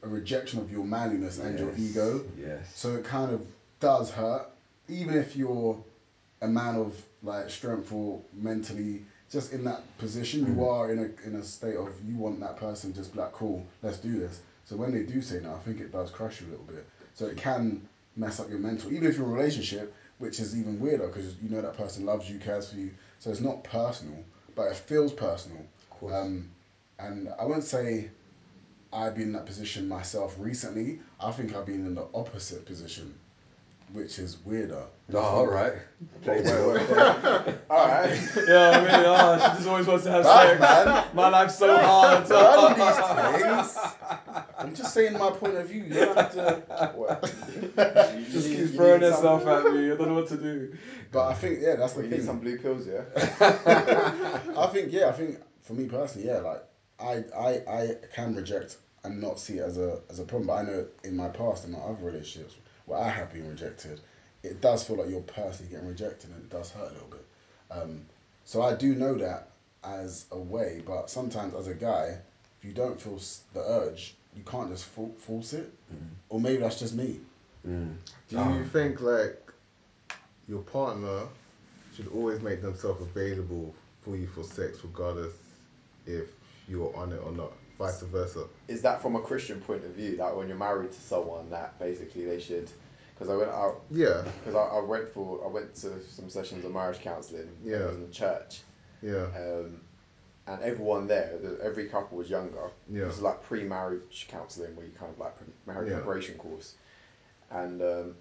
a 0.03 0.09
rejection 0.09 0.61
of 0.61 0.71
your 0.71 0.85
manliness 0.85 1.39
and 1.39 1.59
your 1.59 1.73
ego. 1.77 2.23
Yes. 2.39 2.71
So 2.75 2.95
it 2.95 3.05
kind 3.05 3.33
of 3.33 3.41
does 3.81 4.11
hurt, 4.11 4.47
even 4.89 5.15
if 5.17 5.35
you're 5.35 5.83
a 6.43 6.47
man 6.47 6.77
of 6.77 6.95
like 7.23 7.49
strength 7.51 7.91
or 7.91 8.21
mentally 8.35 9.03
just 9.31 9.53
in 9.53 9.65
that 9.65 9.83
position. 9.99 10.47
You 10.55 10.65
are 10.65 10.91
in 10.91 10.99
a 10.99 11.27
in 11.27 11.37
a 11.37 11.43
state 11.43 11.77
of 11.77 11.91
you 12.07 12.17
want 12.17 12.41
that 12.41 12.57
person 12.57 12.93
just 12.93 13.13
be 13.13 13.19
like 13.19 13.33
cool, 13.33 13.65
let's 13.83 13.99
do 13.99 14.19
this. 14.19 14.41
So 14.65 14.77
when 14.77 14.93
they 14.93 15.03
do 15.03 15.23
say 15.23 15.41
no, 15.41 15.53
I 15.53 15.59
think 15.59 15.81
it 15.81 15.93
does 15.93 16.11
crush 16.11 16.41
you 16.41 16.49
a 16.49 16.51
little 16.51 16.65
bit. 16.65 16.85
So 17.15 17.27
it 17.27 17.37
can 17.37 17.81
mess 18.17 18.41
up 18.41 18.49
your 18.49 18.59
mental, 18.59 18.91
even 18.91 19.09
if 19.09 19.17
you're 19.17 19.27
in 19.27 19.33
a 19.33 19.35
relationship, 19.35 19.93
which 20.19 20.41
is 20.41 20.57
even 20.57 20.79
weirder 20.79 21.07
because 21.07 21.35
you 21.41 21.49
know 21.49 21.61
that 21.61 21.75
person 21.75 22.05
loves 22.05 22.29
you, 22.29 22.39
cares 22.39 22.69
for 22.69 22.77
you. 22.77 22.93
So 23.19 23.31
it's 23.31 23.41
not 23.41 23.63
personal, 23.63 24.25
but 24.55 24.69
it 24.71 24.77
feels 24.77 25.13
personal. 25.13 25.65
Um, 26.11 26.49
and 26.99 27.29
I 27.39 27.45
wouldn't 27.45 27.65
say 27.65 28.09
I've 28.93 29.15
been 29.15 29.25
in 29.29 29.33
that 29.33 29.47
position 29.47 29.89
myself 29.89 30.35
recently. 30.39 30.99
I 31.21 31.31
think 31.31 31.55
I've 31.55 31.67
been 31.67 31.85
in 31.87 31.95
the 31.95 32.07
opposite 32.15 32.65
position, 32.65 33.15
which 33.93 34.19
is 34.19 34.39
weirder. 34.45 34.85
Oh, 35.15 35.19
all 35.19 35.47
right. 35.47 35.75
Play 36.23 36.43
to 36.43 36.51
work. 36.67 36.91
all 37.71 37.87
right. 37.89 38.11
Yeah, 38.49 38.71
I 38.71 38.81
mean, 38.81 38.91
oh, 39.07 39.39
she 39.39 39.57
just 39.57 39.69
always 39.69 39.87
wants 39.87 40.05
to 40.05 40.11
have 40.11 40.25
Bad 40.25 40.49
sex. 40.49 40.61
man. 40.61 41.05
My 41.15 41.29
life's 41.29 41.57
so 41.57 41.77
hard. 41.77 42.29
None 42.29 42.73
of 42.73 42.77
these 42.77 43.73
things. 43.77 43.79
I'm 44.59 44.75
just 44.75 44.93
saying 44.93 45.13
my 45.13 45.31
point 45.31 45.55
of 45.57 45.69
view. 45.69 45.85
You 45.85 45.95
don't 45.95 46.17
have 46.17 46.33
to. 46.33 46.93
What? 46.97 47.23
Just 48.33 48.49
keeps 48.49 48.73
throwing 48.73 49.03
herself 49.03 49.47
at 49.47 49.73
me. 49.73 49.93
I 49.93 49.97
don't 49.97 50.09
know 50.09 50.15
what 50.15 50.29
to 50.29 50.37
do. 50.37 50.75
But 51.13 51.29
I 51.29 51.35
think 51.35 51.61
yeah, 51.61 51.77
that's 51.77 51.93
the 51.93 52.03
You 52.03 52.09
thing. 52.11 52.19
need 52.19 52.27
some 52.27 52.41
blue 52.41 52.59
pills, 52.59 52.87
yeah. 52.87 53.03
I 54.57 54.67
think 54.73 54.93
yeah, 54.93 55.09
I 55.09 55.13
think 55.13 55.39
for 55.63 55.75
me 55.75 55.87
personally, 55.87 56.27
yeah, 56.27 56.39
like 56.39 56.63
I 56.99 57.23
I 57.39 57.49
I 57.73 57.95
can 58.15 58.35
reject 58.35 58.79
and 59.05 59.21
not 59.21 59.39
see 59.39 59.59
it 59.59 59.63
as 59.63 59.79
a 59.79 60.01
as 60.11 60.19
a 60.19 60.25
problem. 60.25 60.49
But 60.49 60.55
I 60.55 60.63
know 60.63 60.87
in 61.05 61.17
my 61.17 61.29
past 61.29 61.65
and 61.65 61.73
my 61.75 61.79
other 61.79 62.03
relationships 62.05 62.57
where 62.87 62.99
I 62.99 63.09
have 63.09 63.33
been 63.33 63.49
rejected, 63.49 64.01
it 64.43 64.61
does 64.61 64.85
feel 64.85 64.97
like 64.97 65.11
you're 65.11 65.21
personally 65.21 65.71
getting 65.71 65.89
rejected 65.89 66.31
and 66.31 66.41
it 66.41 66.51
does 66.51 66.71
hurt 66.71 66.91
a 66.91 66.93
little 66.95 67.09
bit. 67.09 67.27
Um, 67.71 68.07
so 68.45 68.63
I 68.63 68.75
do 68.75 68.95
know 68.95 69.15
that 69.15 69.51
as 69.85 70.27
a 70.33 70.39
way, 70.39 70.83
but 70.87 71.11
sometimes 71.11 71.55
as 71.55 71.67
a 71.67 71.75
guy, 71.75 72.17
if 72.59 72.65
you 72.65 72.73
don't 72.73 73.01
feel 73.01 73.21
the 73.53 73.61
urge, 73.61 74.15
you 74.37 74.43
can't 74.45 74.71
just 74.71 74.85
for- 74.85 75.11
force 75.19 75.53
it. 75.53 75.73
Or 76.29 76.41
maybe 76.41 76.59
that's 76.59 76.79
just 76.79 76.95
me. 76.95 77.21
Mm. 77.67 77.95
Do 78.29 78.37
you 78.37 78.65
think 78.67 79.01
like 79.01 79.41
your 80.49 80.61
partner 80.63 81.23
should 81.95 82.09
always 82.09 82.41
make 82.43 82.63
themselves 82.63 83.01
available 83.03 83.75
for 84.03 84.17
you 84.17 84.27
for 84.27 84.45
sex, 84.45 84.79
regardless 84.85 85.33
if 86.07 86.29
you're 86.69 86.95
on 86.97 87.13
it 87.13 87.21
or 87.25 87.33
not, 87.33 87.53
vice 87.79 88.01
versa? 88.03 88.45
Is 88.69 88.83
that 88.83 89.03
from 89.03 89.17
a 89.17 89.21
Christian 89.21 89.61
point 89.61 89.85
of 89.85 89.91
view? 89.93 90.17
That 90.17 90.37
when 90.37 90.49
you're 90.49 90.57
married 90.57 90.93
to 90.93 91.01
someone, 91.01 91.49
that 91.51 91.79
basically 91.79 92.25
they 92.25 92.41
should. 92.41 92.71
Because 93.15 93.31
I 93.31 93.37
went 93.37 93.51
out. 93.51 93.81
Yeah, 93.91 94.23
Because 94.41 94.55
I, 94.55 94.77
I 94.77 94.81
went 94.81 95.09
for 95.09 95.43
I 95.45 95.49
went 95.49 95.75
to 95.77 96.03
some 96.05 96.29
sessions 96.29 96.65
of 96.65 96.73
marriage 96.73 97.01
counselling. 97.01 97.49
Yeah. 97.65 97.89
In 97.89 98.07
the 98.07 98.13
church. 98.13 98.61
yeah, 99.03 99.27
Um, 99.37 99.81
and 100.47 100.63
everyone 100.63 101.07
there, 101.09 101.39
the, 101.43 101.59
every 101.63 101.89
couple 101.89 102.19
was 102.19 102.29
younger. 102.31 102.71
Yeah. 102.91 103.03
It 103.05 103.07
was 103.07 103.21
like 103.21 103.43
pre-marriage 103.43 104.27
counselling, 104.31 104.77
where 104.77 104.87
you 104.87 104.93
kind 104.93 105.11
of 105.13 105.19
like 105.19 105.35
marriage 105.67 105.89
Yeah. 105.91 105.97
preparation 105.97 106.37
course, 106.37 106.75
and 107.51 107.81
um, 107.83 108.15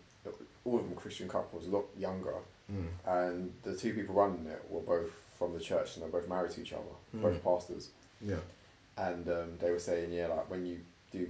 all 0.63 0.79
of 0.79 0.85
them 0.85 0.95
Christian 0.95 1.27
couples, 1.27 1.67
a 1.67 1.69
lot 1.69 1.85
younger. 1.97 2.33
Mm. 2.71 2.87
And 3.05 3.53
the 3.63 3.75
two 3.75 3.93
people 3.93 4.15
running 4.15 4.47
it 4.47 4.63
were 4.69 4.81
both 4.81 5.11
from 5.37 5.53
the 5.53 5.59
church, 5.59 5.95
and 5.97 6.03
they're 6.03 6.09
both 6.21 6.27
married 6.29 6.51
to 6.51 6.61
each 6.61 6.73
other, 6.73 6.81
Mm. 7.15 7.21
both 7.21 7.43
pastors. 7.43 7.89
yeah, 8.21 8.37
And 8.97 9.27
um, 9.27 9.57
they 9.59 9.71
were 9.71 9.79
saying, 9.79 10.11
yeah, 10.11 10.27
like 10.27 10.49
when 10.49 10.65
you 10.65 10.79
do, 11.11 11.29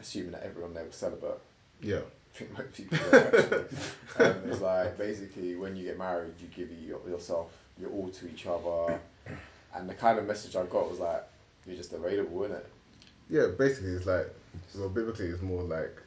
assuming 0.00 0.32
that 0.32 0.42
everyone 0.42 0.74
there 0.74 0.84
was 0.84 0.94
celibate, 0.96 1.40
yeah, 1.80 1.98
I 1.98 2.38
think 2.38 2.58
most 2.58 2.72
people 2.74 2.98
actually. 3.12 4.24
um, 4.24 4.36
it's 4.50 4.60
like 4.60 4.98
basically 4.98 5.56
when 5.56 5.76
you 5.76 5.84
get 5.84 5.98
married, 5.98 6.34
you 6.40 6.48
give 6.54 6.70
your, 6.72 7.00
yourself, 7.08 7.52
your 7.80 7.90
all 7.90 8.08
to 8.08 8.28
each 8.28 8.46
other. 8.46 8.98
And 9.74 9.88
the 9.88 9.94
kind 9.94 10.18
of 10.18 10.26
message 10.26 10.56
I 10.56 10.64
got 10.66 10.90
was 10.90 10.98
like, 11.00 11.22
you're 11.66 11.76
just 11.76 11.92
available, 11.92 12.38
innit? 12.40 12.64
yeah. 13.28 13.48
Basically, 13.58 13.90
it's 13.90 14.06
like 14.06 14.26
well, 14.76 14.88
biblically, 14.88 15.26
it's 15.26 15.42
more 15.42 15.62
like 15.62 16.00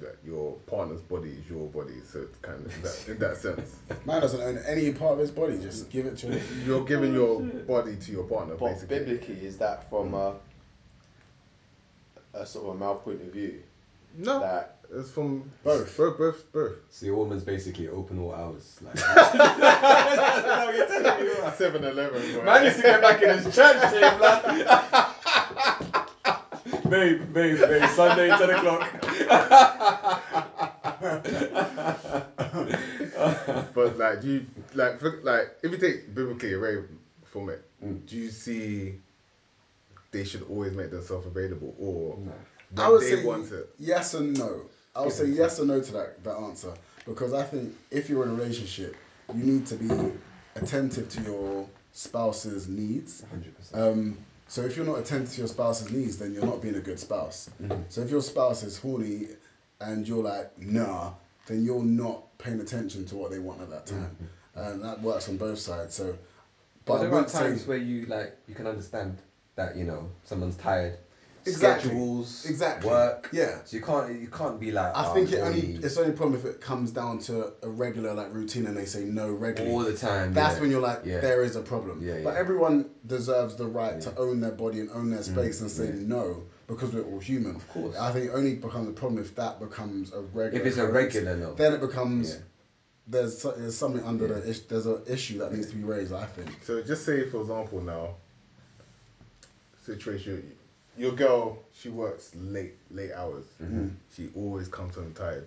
that 0.00 0.16
your 0.24 0.52
partner's 0.66 1.00
body 1.00 1.30
is 1.30 1.48
your 1.48 1.68
body, 1.68 1.94
so 2.10 2.20
it's 2.22 2.36
kind 2.38 2.64
of 2.64 2.74
in 2.74 2.82
that, 2.82 3.08
in 3.08 3.18
that 3.18 3.36
sense. 3.36 3.76
Man 4.06 4.20
doesn't 4.20 4.40
own 4.40 4.58
any 4.66 4.92
part 4.92 5.12
of 5.14 5.18
his 5.18 5.30
body. 5.30 5.58
Just 5.58 5.90
give 5.90 6.06
it 6.06 6.16
to 6.18 6.28
him. 6.28 6.42
You're 6.66 6.84
giving 6.84 7.12
your 7.14 7.40
body 7.40 7.96
to 7.96 8.12
your 8.12 8.24
partner, 8.24 8.54
But 8.54 8.74
basically. 8.74 8.98
biblically, 8.98 9.46
is 9.46 9.56
that 9.58 9.88
from 9.88 10.12
mm. 10.12 10.36
a, 12.34 12.40
a 12.40 12.46
sort 12.46 12.68
of 12.68 12.76
a 12.76 12.78
male 12.78 12.96
point 12.96 13.22
of 13.22 13.28
view? 13.28 13.62
No, 14.16 14.40
That 14.40 14.74
it's 14.92 15.10
from 15.10 15.50
Both. 15.64 15.96
both, 15.96 16.18
both, 16.18 16.52
both. 16.52 16.72
So 16.90 17.06
your 17.06 17.16
woman's 17.16 17.42
basically 17.42 17.88
open 17.88 18.18
all 18.20 18.34
hours. 18.34 18.76
Like, 18.82 18.94
7-Eleven, 21.54 22.44
man 22.44 22.64
needs 22.64 22.76
to 22.76 22.82
get 22.82 23.00
back 23.00 23.22
in 23.22 23.30
his 23.30 23.54
church 23.54 23.90
team, 23.90 24.20
lad. 24.20 25.13
Babe, 26.88 27.32
babe, 27.32 27.58
babe. 27.58 27.88
Sunday, 27.90 28.28
10 28.28 28.50
o'clock. 28.50 28.90
But 33.74 33.98
like, 33.98 34.20
do 34.22 34.28
you 34.28 34.46
like 34.74 35.00
for, 35.00 35.20
like 35.22 35.56
if 35.62 35.72
you 35.72 35.78
take 35.78 36.14
biblically 36.14 36.54
away 36.54 36.78
from 37.24 37.48
it, 37.50 37.62
Mm. 37.84 38.06
do 38.06 38.16
you 38.16 38.30
see 38.30 38.94
they 40.10 40.24
should 40.24 40.42
always 40.48 40.72
make 40.74 40.90
themselves 40.90 41.26
available, 41.26 41.74
or 41.78 42.16
No. 42.18 42.82
I 42.82 42.88
would 42.88 43.02
they 43.02 43.16
say 43.16 43.24
want 43.24 43.52
it? 43.52 43.68
yes 43.78 44.14
and 44.14 44.38
no. 44.38 44.62
I 44.96 45.02
would 45.02 45.12
say 45.12 45.26
yes 45.26 45.58
or 45.60 45.66
no 45.66 45.80
to 45.82 45.92
that, 45.92 46.22
that 46.24 46.36
answer 46.36 46.72
because 47.04 47.34
I 47.34 47.42
think 47.42 47.74
if 47.90 48.08
you're 48.08 48.22
in 48.24 48.30
a 48.30 48.34
relationship, 48.34 48.96
you 49.34 49.42
need 49.44 49.66
to 49.66 49.74
be 49.74 49.90
attentive 50.56 51.08
to 51.10 51.20
your 51.22 51.68
spouse's 51.92 52.68
needs. 52.68 53.22
100%. 53.22 53.74
Um, 53.92 54.16
so 54.54 54.62
if 54.62 54.76
you're 54.76 54.86
not 54.86 55.00
attentive 55.00 55.32
to 55.32 55.38
your 55.38 55.48
spouse's 55.48 55.90
needs, 55.90 56.16
then 56.16 56.32
you're 56.32 56.46
not 56.46 56.62
being 56.62 56.76
a 56.76 56.80
good 56.80 57.00
spouse. 57.00 57.50
Mm-hmm. 57.60 57.82
So 57.88 58.02
if 58.02 58.10
your 58.10 58.22
spouse 58.22 58.62
is 58.62 58.78
horny 58.78 59.26
and 59.80 60.06
you're 60.06 60.22
like 60.22 60.56
nah, 60.60 61.10
then 61.48 61.64
you're 61.64 61.82
not 61.82 62.38
paying 62.38 62.60
attention 62.60 63.04
to 63.06 63.16
what 63.16 63.32
they 63.32 63.40
want 63.40 63.62
at 63.62 63.70
that 63.70 63.86
mm-hmm. 63.86 64.04
time, 64.04 64.16
and 64.54 64.84
that 64.84 65.02
works 65.02 65.28
on 65.28 65.38
both 65.38 65.58
sides. 65.58 65.96
So, 65.96 66.16
But 66.84 66.92
but 66.92 66.94
I 66.94 66.98
there 66.98 67.08
are 67.14 67.20
would 67.22 67.30
say 67.30 67.38
times 67.40 67.66
where 67.66 67.78
you 67.78 68.06
like 68.06 68.38
you 68.46 68.54
can 68.54 68.68
understand 68.68 69.18
that 69.56 69.74
you 69.74 69.86
know 69.86 70.08
someone's 70.22 70.54
tired. 70.54 70.98
Exactly. 71.46 71.90
Schedules, 71.90 72.46
Exactly. 72.46 72.90
work. 72.90 73.28
Yeah. 73.32 73.58
So 73.64 73.76
you 73.76 73.82
can't 73.82 74.20
you 74.20 74.28
can't 74.28 74.58
be 74.58 74.72
like. 74.72 74.96
I 74.96 75.06
oh, 75.06 75.14
think 75.14 75.30
it 75.32 75.40
only 75.40 75.60
horny 75.60 75.78
it's 75.82 75.96
only 75.98 76.10
a 76.10 76.16
problem 76.16 76.38
if 76.38 76.46
it 76.46 76.60
comes 76.60 76.90
down 76.90 77.18
to 77.20 77.52
a 77.62 77.68
regular 77.68 78.14
like 78.14 78.32
routine 78.32 78.66
and 78.66 78.76
they 78.76 78.86
say 78.86 79.04
no 79.04 79.30
regularly. 79.30 79.74
all 79.74 79.82
the 79.82 79.96
time. 79.96 80.32
That's 80.32 80.54
yeah. 80.54 80.60
when 80.60 80.70
you're 80.70 80.80
like, 80.80 81.02
yeah. 81.04 81.20
there 81.20 81.42
is 81.42 81.56
a 81.56 81.60
problem. 81.60 82.00
Yeah, 82.02 82.20
But 82.24 82.36
everyone 82.36 82.90
deserves 83.06 83.56
the 83.56 83.66
right 83.66 84.00
to 84.00 84.16
own 84.16 84.40
their 84.40 84.52
body 84.52 84.80
and 84.80 84.90
own 84.90 85.10
their 85.10 85.20
mm, 85.20 85.32
space 85.32 85.60
and 85.60 85.70
say 85.70 85.86
yeah. 85.86 86.06
no 86.06 86.44
because 86.66 86.92
we're 86.92 87.04
all 87.04 87.18
human. 87.18 87.56
Of 87.56 87.68
course. 87.68 87.96
I 87.96 88.12
think 88.12 88.26
it 88.26 88.30
only 88.32 88.54
becomes 88.54 88.88
a 88.88 88.92
problem 88.92 89.20
if 89.20 89.34
that 89.36 89.60
becomes 89.60 90.12
a 90.12 90.20
regular. 90.20 90.64
If 90.64 90.66
it's 90.66 90.78
a 90.78 90.86
regular 90.86 91.36
no. 91.36 91.54
then 91.54 91.74
it 91.74 91.80
becomes 91.80 92.30
Yeah. 92.30 92.40
there's 93.08 93.42
there's 93.42 93.76
something 93.76 94.02
under 94.04 94.26
Yeah. 94.26 94.34
the 94.34 94.50
ish, 94.50 94.60
there's 94.60 94.86
an 94.86 95.02
issue 95.06 95.38
that 95.40 95.52
needs 95.52 95.68
to 95.68 95.76
be 95.76 95.84
raised. 95.84 96.12
I 96.12 96.24
think. 96.24 96.50
So 96.64 96.80
just 96.82 97.04
say, 97.04 97.28
for 97.28 97.42
example, 97.42 97.82
now 97.82 98.14
situation, 99.84 100.56
your 100.96 101.12
girl 101.12 101.58
she 101.74 101.88
works 101.88 102.30
late 102.34 102.74
late 102.90 103.12
hours. 103.12 103.44
Mm-hmm. 103.62 103.88
She 104.16 104.28
always 104.36 104.68
comes 104.68 104.94
home 104.94 105.12
tired. 105.14 105.46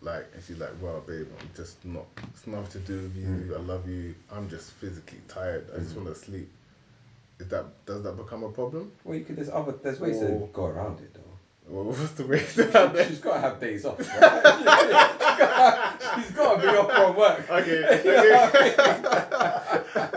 Like 0.00 0.26
and 0.32 0.40
she's 0.46 0.58
like, 0.58 0.70
"Well, 0.80 1.00
babe, 1.06 1.26
I'm 1.40 1.50
just 1.56 1.84
not. 1.84 2.04
It's 2.32 2.46
nothing 2.46 2.70
to 2.70 2.78
do 2.86 3.02
with 3.02 3.16
you. 3.16 3.26
Mm. 3.26 3.56
I 3.56 3.60
love 3.60 3.88
you. 3.88 4.14
I'm 4.30 4.48
just 4.48 4.70
physically 4.72 5.18
tired. 5.26 5.66
I 5.74 5.78
just 5.78 5.90
Mm-hmm. 5.96 6.04
want 6.04 6.16
to 6.16 6.22
sleep." 6.24 6.48
Is 7.40 7.48
that 7.48 7.64
does 7.84 8.02
that 8.04 8.16
become 8.16 8.44
a 8.44 8.48
problem? 8.50 8.92
Well, 9.04 9.18
you 9.18 9.24
could. 9.24 9.34
There's 9.36 9.48
other. 9.48 9.72
There's 9.82 9.98
ways 9.98 10.22
Or- 10.22 10.28
to 10.28 10.48
go 10.52 10.66
around 10.66 11.00
it 11.00 11.12
though. 11.14 11.20
Well, 11.68 11.84
what's 11.86 12.12
the 12.12 12.24
way 12.26 12.44
down 12.70 12.92
there? 12.94 13.08
She's 13.08 13.18
got 13.18 13.34
to 13.34 13.40
have 13.40 13.58
days 13.60 13.84
off. 13.84 13.98
Right? 13.98 14.08
She's 16.16 16.30
got 16.30 16.54
to 16.54 16.60
be 16.62 16.68
off 16.68 16.90
from 16.92 17.16
work. 17.16 17.50
Okay, 17.50 17.84
okay, 17.90 18.74
what 18.74 19.34
I 19.34 19.36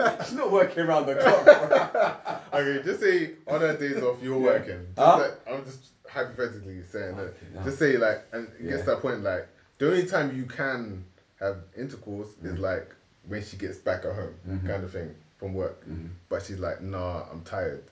mean? 0.08 0.16
She's 0.24 0.32
not 0.34 0.50
working 0.52 0.84
around 0.84 1.06
the 1.06 1.14
clock. 1.16 1.44
bro. 1.44 2.38
Okay. 2.52 2.82
Just 2.84 3.00
say 3.00 3.30
on 3.46 3.60
her 3.60 3.76
days 3.76 4.02
off, 4.02 4.22
you're 4.22 4.38
working. 4.38 4.86
Just 4.94 4.98
Huh? 4.98 5.18
like, 5.18 5.32
I'm 5.48 5.64
just 5.64 5.90
hypothetically 6.08 6.82
saying 6.82 7.16
that. 7.16 7.22
Okay, 7.22 7.46
no. 7.54 7.62
Just 7.64 7.78
say 7.78 7.96
like, 7.96 8.22
and 8.32 8.48
it 8.58 8.68
gets 8.68 8.80
to 8.84 8.90
that 8.90 9.00
point 9.00 9.22
like 9.22 9.46
the 9.78 9.86
only 9.88 10.06
time 10.06 10.34
you 10.36 10.44
can 10.46 11.04
have 11.40 11.56
intercourse 11.76 12.28
is 12.42 12.54
Mm. 12.54 12.58
like 12.58 12.94
when 13.26 13.42
she 13.42 13.56
gets 13.56 13.78
back 13.78 14.04
at 14.04 14.14
home, 14.14 14.34
Mhm. 14.48 14.66
kind 14.66 14.84
of 14.84 14.90
thing 14.90 15.14
from 15.38 15.54
work. 15.54 15.84
Mhm. 15.88 16.10
But 16.28 16.42
she's 16.42 16.58
like, 16.58 16.80
nah, 16.80 17.24
I'm 17.30 17.42
tired. 17.42 17.82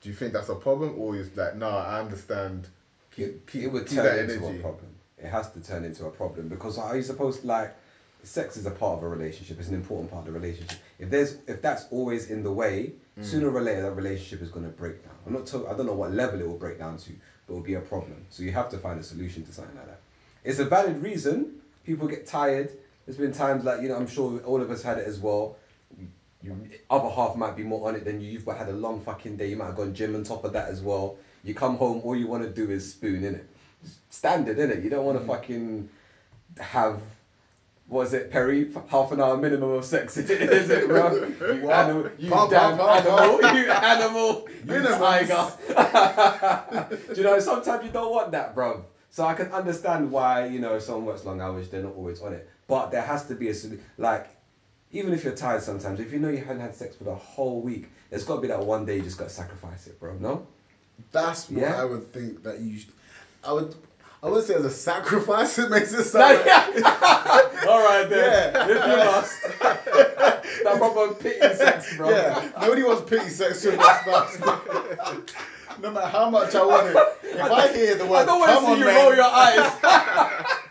Do 0.00 0.08
you 0.08 0.14
think 0.14 0.32
that's 0.32 0.48
a 0.48 0.54
problem, 0.54 0.94
or 0.98 1.16
is 1.16 1.34
like, 1.36 1.54
nah, 1.54 1.78
I 1.84 2.00
understand. 2.00 2.68
Keep, 3.12 3.26
it, 3.28 3.46
keep, 3.46 3.62
it 3.62 3.66
would 3.68 3.86
keep 3.86 3.98
turn 3.98 4.18
into 4.18 4.34
energy. 4.34 4.58
a 4.58 4.60
problem. 4.60 4.94
It 5.18 5.26
has 5.26 5.48
to 5.52 5.60
turn 5.60 5.84
into 5.84 6.04
a 6.04 6.10
problem 6.10 6.48
because 6.48 6.76
are 6.76 6.94
you 6.94 7.02
supposed 7.02 7.40
to 7.40 7.46
like 7.46 7.74
sex 8.22 8.56
is 8.56 8.66
a 8.66 8.70
part 8.70 8.98
of 8.98 9.02
a 9.04 9.08
relationship. 9.08 9.58
It's 9.58 9.68
an 9.68 9.74
important 9.74 10.10
part 10.10 10.26
of 10.26 10.32
the 10.32 10.38
relationship. 10.38 10.78
If 10.98 11.10
there's 11.10 11.36
if 11.46 11.62
that's 11.62 11.86
always 11.90 12.30
in 12.30 12.42
the 12.42 12.52
way, 12.52 12.92
Mm. 13.18 13.24
sooner 13.24 13.50
or 13.50 13.62
later 13.62 13.80
that 13.80 13.92
relationship 13.92 14.42
is 14.42 14.50
going 14.50 14.66
to 14.66 14.70
break 14.72 15.02
down. 15.02 15.14
I'm 15.26 15.32
not. 15.32 15.46
To, 15.46 15.66
I 15.68 15.74
don't 15.74 15.86
know 15.86 15.94
what 15.94 16.12
level 16.12 16.38
it 16.38 16.46
will 16.46 16.58
break 16.58 16.78
down 16.78 16.98
to, 16.98 17.10
but 17.46 17.54
it 17.54 17.56
will 17.56 17.62
be 17.62 17.72
a 17.74 17.80
problem. 17.80 18.26
So 18.28 18.42
you 18.42 18.52
have 18.52 18.68
to 18.70 18.78
find 18.78 19.00
a 19.00 19.02
solution 19.02 19.42
to 19.46 19.52
something 19.52 19.74
like 19.74 19.86
that. 19.86 20.00
It's 20.44 20.58
a 20.58 20.66
valid 20.66 21.02
reason. 21.02 21.60
People 21.84 22.08
get 22.08 22.26
tired. 22.26 22.70
There's 23.06 23.16
been 23.16 23.32
times 23.32 23.64
like 23.64 23.80
you 23.80 23.88
know 23.88 23.96
I'm 23.96 24.06
sure 24.06 24.38
all 24.40 24.60
of 24.60 24.70
us 24.70 24.82
had 24.82 24.98
it 24.98 25.06
as 25.06 25.18
well. 25.18 25.56
You 26.42 26.54
other 26.90 27.08
half 27.08 27.36
might 27.36 27.56
be 27.56 27.62
more 27.62 27.88
on 27.88 27.94
it 27.94 28.04
than 28.04 28.20
you. 28.20 28.32
You've 28.32 28.46
had 28.46 28.68
a 28.68 28.72
long 28.72 29.00
fucking 29.00 29.38
day. 29.38 29.48
You 29.48 29.56
might 29.56 29.66
have 29.68 29.76
gone 29.76 29.94
gym 29.94 30.14
on 30.14 30.22
top 30.22 30.44
of 30.44 30.52
that 30.52 30.68
as 30.68 30.82
well. 30.82 31.16
You 31.42 31.54
come 31.54 31.76
home, 31.78 32.02
all 32.04 32.14
you 32.14 32.26
want 32.26 32.42
to 32.42 32.50
do 32.50 32.70
is 32.70 32.90
spoon 32.90 33.24
in 33.24 33.34
it. 33.36 33.46
Standard, 34.10 34.58
in 34.58 34.70
it. 34.70 34.84
You 34.84 34.90
don't 34.90 35.06
want 35.06 35.18
to 35.18 35.24
fucking 35.24 35.88
have 36.58 37.00
what 37.88 38.08
is 38.08 38.14
it, 38.14 38.30
Perry? 38.30 38.72
Half 38.88 39.12
an 39.12 39.20
hour 39.20 39.36
minimum 39.36 39.70
of 39.70 39.84
sex. 39.84 40.16
is 40.16 40.28
it, 40.70 40.88
bro? 40.88 41.14
You, 41.14 41.62
What? 41.62 41.72
animal, 41.74 42.10
you 42.18 42.30
damn 42.30 42.80
animal. 42.80 43.40
You 43.54 43.70
animal. 43.70 44.48
You 44.64 44.82
tiger. 44.82 45.52
Do 47.14 47.14
you 47.14 47.22
know, 47.22 47.38
sometimes 47.38 47.84
you 47.84 47.90
don't 47.90 48.12
want 48.12 48.32
that, 48.32 48.54
bro. 48.54 48.84
So 49.10 49.24
I 49.24 49.34
can 49.34 49.50
understand 49.52 50.10
why, 50.10 50.46
you 50.46 50.58
know, 50.58 50.78
someone 50.78 51.06
works 51.06 51.24
long 51.24 51.40
hours, 51.40 51.68
they're 51.68 51.82
not 51.82 51.94
always 51.94 52.20
on 52.20 52.32
it. 52.32 52.48
But 52.68 52.90
there 52.90 53.02
has 53.02 53.26
to 53.28 53.34
be 53.34 53.48
a. 53.50 53.54
Like, 53.98 54.26
even 54.90 55.12
if 55.14 55.22
you're 55.24 55.34
tired 55.34 55.62
sometimes, 55.62 56.00
if 56.00 56.12
you 56.12 56.18
know 56.18 56.28
you 56.28 56.38
haven't 56.38 56.60
had 56.60 56.74
sex 56.74 56.96
for 56.96 57.04
the 57.04 57.14
whole 57.14 57.60
week, 57.60 57.88
there's 58.10 58.24
got 58.24 58.36
to 58.36 58.40
be 58.40 58.48
that 58.48 58.60
one 58.60 58.84
day 58.84 58.96
you 58.96 59.02
just 59.02 59.18
got 59.18 59.28
to 59.28 59.34
sacrifice 59.34 59.86
it, 59.86 59.98
bro. 60.00 60.16
No? 60.18 60.46
That's 61.12 61.48
what 61.48 61.60
Yeah. 61.62 61.80
I 61.80 61.84
would 61.84 62.12
think 62.12 62.42
that 62.42 62.58
you. 62.60 62.78
Should, 62.78 62.92
I 63.44 63.52
would. 63.52 63.74
I 64.22 64.26
wouldn't 64.28 64.46
say 64.46 64.54
as 64.54 64.64
a 64.64 64.70
sacrifice. 64.70 65.58
It 65.58 65.70
makes 65.70 65.92
it 65.92 66.04
sound 66.04 66.38
like. 66.46 66.86
All 67.66 67.82
right 67.82 68.06
then. 68.08 68.52
Yeah. 68.54 68.64
If 68.64 68.68
you 68.70 68.96
lost, 68.96 69.42
that 70.64 70.74
proper 70.78 71.14
pity 71.14 71.38
sex, 71.54 71.96
bro. 71.96 72.10
Yeah, 72.10 72.50
nobody 72.60 72.82
wants 72.82 73.08
pity 73.08 73.28
sex 73.28 73.64
with 73.64 73.78
us, 73.78 74.40
man. 74.40 75.22
No 75.82 75.90
matter 75.90 76.06
how 76.06 76.30
much 76.30 76.54
I 76.54 76.64
want 76.64 76.86
it, 76.88 76.96
if 77.22 77.40
I 77.40 77.68
hear 77.72 77.96
the 77.96 78.06
word, 78.06 78.16
I 78.16 78.20
word 78.20 78.26
don't 78.26 78.40
want 78.40 78.50
to 78.52 78.58
see 78.60 78.72
on, 78.72 78.78
you 78.78 78.84
man," 78.86 79.04
roll 79.04 79.14
your 79.14 79.24
eyes. 79.24 80.46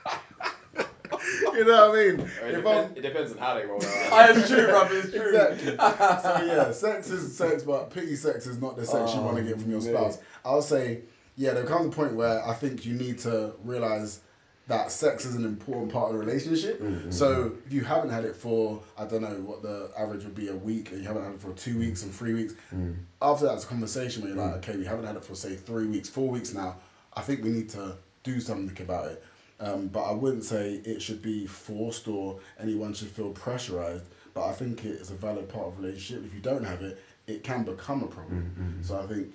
You 1.53 1.63
know 1.63 1.89
what 1.89 1.97
I 1.99 2.05
mean? 2.05 2.19
It, 2.19 2.29
If 2.43 2.55
depends, 2.57 2.97
it 2.97 3.01
depends 3.01 3.31
on 3.31 3.37
how 3.37 3.53
they 3.55 3.65
roll 3.65 3.79
their 3.79 3.89
ah, 4.11 4.15
eyes. 4.15 4.35
I 4.35 4.39
it's 4.39 4.49
true, 4.49 4.67
bro. 4.67 4.87
It's 4.91 5.11
true. 5.11 5.27
Exactly. 5.29 5.77
So 5.77 6.45
yeah, 6.45 6.71
sex 6.71 7.09
is 7.09 7.35
sex, 7.35 7.63
but 7.63 7.89
pity 7.91 8.15
sex 8.15 8.45
is 8.45 8.59
not 8.59 8.75
the 8.75 8.85
sex 8.85 9.13
you 9.13 9.21
Oh, 9.21 9.23
want 9.23 9.37
to 9.37 9.43
get 9.43 9.59
from 9.59 9.71
your 9.71 9.79
oh, 9.79 9.83
man. 9.85 9.93
spouse. 9.93 10.17
I'll 10.43 10.61
say, 10.61 11.01
yeah, 11.37 11.53
there 11.53 11.65
comes 11.65 11.87
a 11.87 11.89
point 11.89 12.13
where 12.15 12.45
I 12.47 12.53
think 12.53 12.85
you 12.85 12.93
need 12.93 13.19
to 13.19 13.53
realize 13.63 14.19
that 14.67 14.91
sex 14.91 15.25
is 15.25 15.35
an 15.35 15.45
important 15.45 15.91
part 15.93 16.07
of 16.09 16.13
the 16.13 16.19
relationship. 16.25 16.81
Mm, 16.81 17.13
So 17.13 17.51
if 17.67 17.71
you 17.71 17.83
haven't 17.83 18.09
had 18.09 18.23
it 18.25 18.35
for, 18.35 18.81
I 18.97 19.05
don't 19.05 19.21
know 19.21 19.35
what 19.45 19.61
the 19.61 19.91
average 19.95 20.23
would 20.23 20.33
be 20.33 20.47
a 20.47 20.55
week, 20.55 20.91
and 20.91 21.01
you 21.01 21.07
haven't 21.07 21.23
had 21.23 21.33
it 21.33 21.39
for 21.41 21.51
two 21.53 21.77
weeks 21.77 22.01
and 22.03 22.11
three 22.13 22.33
weeks, 22.33 22.53
Mm. 22.73 22.95
after 23.21 23.45
that's 23.45 23.63
a 23.63 23.67
conversation 23.67 24.23
where 24.23 24.33
you're 24.33 24.43
like, 24.43 24.55
okay, 24.55 24.75
we 24.77 24.85
haven't 24.85 25.05
had 25.05 25.15
it 25.15 25.23
for 25.23 25.35
say 25.35 25.55
three 25.55 25.85
weeks, 25.87 26.09
four 26.09 26.29
weeks 26.29 26.53
now. 26.53 26.77
I 27.13 27.21
think 27.21 27.43
we 27.43 27.49
need 27.51 27.69
to 27.69 27.95
do 28.23 28.39
something 28.39 28.75
about 28.83 29.11
it. 29.11 29.23
Um, 29.59 29.87
but 29.87 30.01
I 30.03 30.11
wouldn't 30.13 30.43
say 30.43 30.81
it 30.83 31.01
should 31.01 31.21
be 31.21 31.45
forced 31.45 32.07
or 32.07 32.39
anyone 32.59 32.93
should 32.93 33.09
feel 33.09 33.29
pressurized. 33.29 34.03
But 34.33 34.47
I 34.47 34.51
think 34.53 34.83
it 34.83 34.99
is 34.99 35.11
a 35.11 35.15
valid 35.15 35.47
part 35.47 35.67
of 35.67 35.77
relationship. 35.79 36.25
If 36.25 36.33
you 36.33 36.41
don't 36.41 36.63
have 36.65 36.81
it, 36.81 36.97
it 37.27 37.43
can 37.43 37.63
become 37.63 38.03
a 38.03 38.07
problem. 38.07 38.51
So 38.81 38.97
I 38.99 39.05
think 39.05 39.31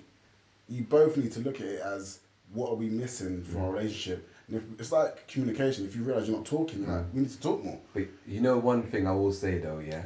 you 0.71 0.83
both 0.83 1.17
need 1.17 1.33
to 1.33 1.41
look 1.41 1.59
at 1.59 1.67
it 1.67 1.81
as 1.81 2.19
what 2.53 2.69
are 2.69 2.75
we 2.75 2.87
missing 2.89 3.43
from 3.43 3.61
our 3.61 3.69
mm. 3.69 3.73
relationship. 3.73 4.29
And 4.47 4.57
if, 4.57 4.63
it's 4.79 4.91
like 4.91 5.27
communication. 5.27 5.85
If 5.85 5.95
you 5.95 6.03
realize 6.03 6.27
you're 6.27 6.37
not 6.37 6.45
talking, 6.45 6.79
you're 6.83 6.95
like, 6.95 7.05
mm. 7.05 7.13
we 7.13 7.21
need 7.21 7.31
to 7.31 7.41
talk 7.41 7.63
more. 7.63 7.79
But 7.93 8.03
you 8.25 8.41
know 8.41 8.57
one 8.57 8.83
thing 8.83 9.07
I 9.07 9.11
will 9.11 9.33
say 9.33 9.57
though, 9.59 9.79
yeah. 9.79 10.05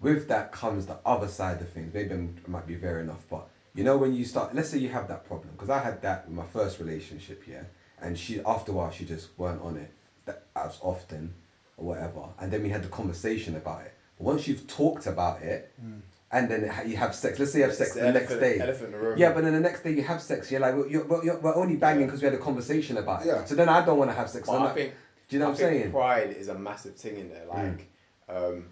With 0.00 0.28
that 0.28 0.52
comes 0.52 0.86
the 0.86 0.98
other 1.04 1.28
side 1.28 1.60
of 1.60 1.68
things. 1.70 1.92
Maybe 1.92 2.12
I'm, 2.14 2.36
might 2.46 2.66
be 2.66 2.76
fair 2.76 3.00
enough, 3.00 3.22
but 3.30 3.48
you 3.74 3.84
know 3.84 3.96
when 3.96 4.14
you 4.14 4.24
start, 4.24 4.54
let's 4.54 4.68
say 4.68 4.78
you 4.78 4.88
have 4.88 5.08
that 5.08 5.26
problem, 5.26 5.50
because 5.52 5.70
I 5.70 5.78
had 5.78 6.02
that 6.02 6.26
with 6.26 6.36
my 6.36 6.44
first 6.52 6.80
relationship, 6.80 7.44
yeah, 7.46 7.62
and 8.00 8.18
she 8.18 8.40
after 8.44 8.72
a 8.72 8.74
while 8.74 8.90
she 8.90 9.04
just 9.04 9.28
weren't 9.38 9.62
on 9.62 9.76
it 9.76 9.92
that 10.24 10.42
as 10.56 10.78
often 10.82 11.32
or 11.76 11.86
whatever, 11.86 12.24
and 12.40 12.52
then 12.52 12.64
we 12.64 12.68
had 12.68 12.82
the 12.82 12.88
conversation 12.88 13.54
about 13.56 13.82
it. 13.82 13.94
But 14.18 14.24
once 14.24 14.48
you've 14.48 14.66
talked 14.66 15.06
about 15.06 15.42
it. 15.42 15.72
Mm. 15.82 16.00
And 16.34 16.48
then 16.50 16.66
ha- 16.66 16.82
you 16.82 16.96
have 16.96 17.14
sex. 17.14 17.38
Let's 17.38 17.52
say 17.52 17.58
you 17.58 17.64
have 17.66 17.74
sex 17.74 17.92
the 17.92 18.00
the 18.00 18.12
next 18.12 18.34
day. 18.36 18.58
elephant 18.58 18.86
in 18.86 18.92
the 18.92 18.98
room. 19.06 19.18
Yeah, 19.18 19.32
but 19.34 19.44
then 19.44 19.52
the 19.52 19.60
next 19.60 19.82
day 19.84 19.92
you 19.92 20.02
have 20.02 20.22
sex. 20.22 20.50
You're 20.50 20.60
like, 20.60 20.74
well, 20.74 20.86
you're, 20.86 21.04
well, 21.04 21.22
you're, 21.22 21.38
we're 21.38 21.54
only 21.54 21.76
banging 21.76 22.00
Yeah. 22.00 22.06
because 22.06 22.22
we 22.22 22.24
had 22.24 22.34
a 22.34 22.38
conversation 22.38 22.96
about 22.96 23.22
it. 23.22 23.26
Yeah. 23.28 23.44
So 23.44 23.54
then 23.54 23.68
I 23.68 23.84
don't 23.84 23.98
want 23.98 24.10
to 24.10 24.16
have 24.16 24.30
sex. 24.30 24.48
But 24.48 24.54
I 24.56 24.64
like- 24.64 24.74
think, 24.74 24.94
do 25.28 25.36
you 25.36 25.40
know 25.40 25.46
I 25.46 25.48
what 25.50 25.60
I'm 25.60 25.66
saying? 25.72 25.90
pride 25.92 26.30
is 26.30 26.48
a 26.48 26.54
massive 26.58 26.94
thing 26.96 27.16
in 27.18 27.28
there. 27.28 27.44
Like, 27.46 27.86
um, 28.30 28.64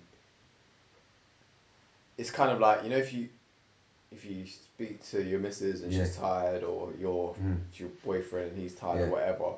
it's 2.18 2.30
kind 2.30 2.50
of 2.50 2.60
like 2.60 2.82
you 2.84 2.90
know 2.90 2.96
if 2.98 3.12
you 3.12 3.28
if 4.12 4.24
you 4.24 4.46
speak 4.46 5.04
to 5.10 5.22
your 5.22 5.38
missus 5.38 5.82
and 5.82 5.92
she's 5.92 6.16
tired, 6.16 6.64
or 6.64 6.92
your 6.98 7.34
Mm. 7.34 7.58
your 7.74 7.88
boyfriend 8.04 8.52
and 8.52 8.58
he's 8.62 8.74
tired 8.74 9.00
Yeah. 9.00 9.06
or 9.06 9.10
whatever, 9.10 9.52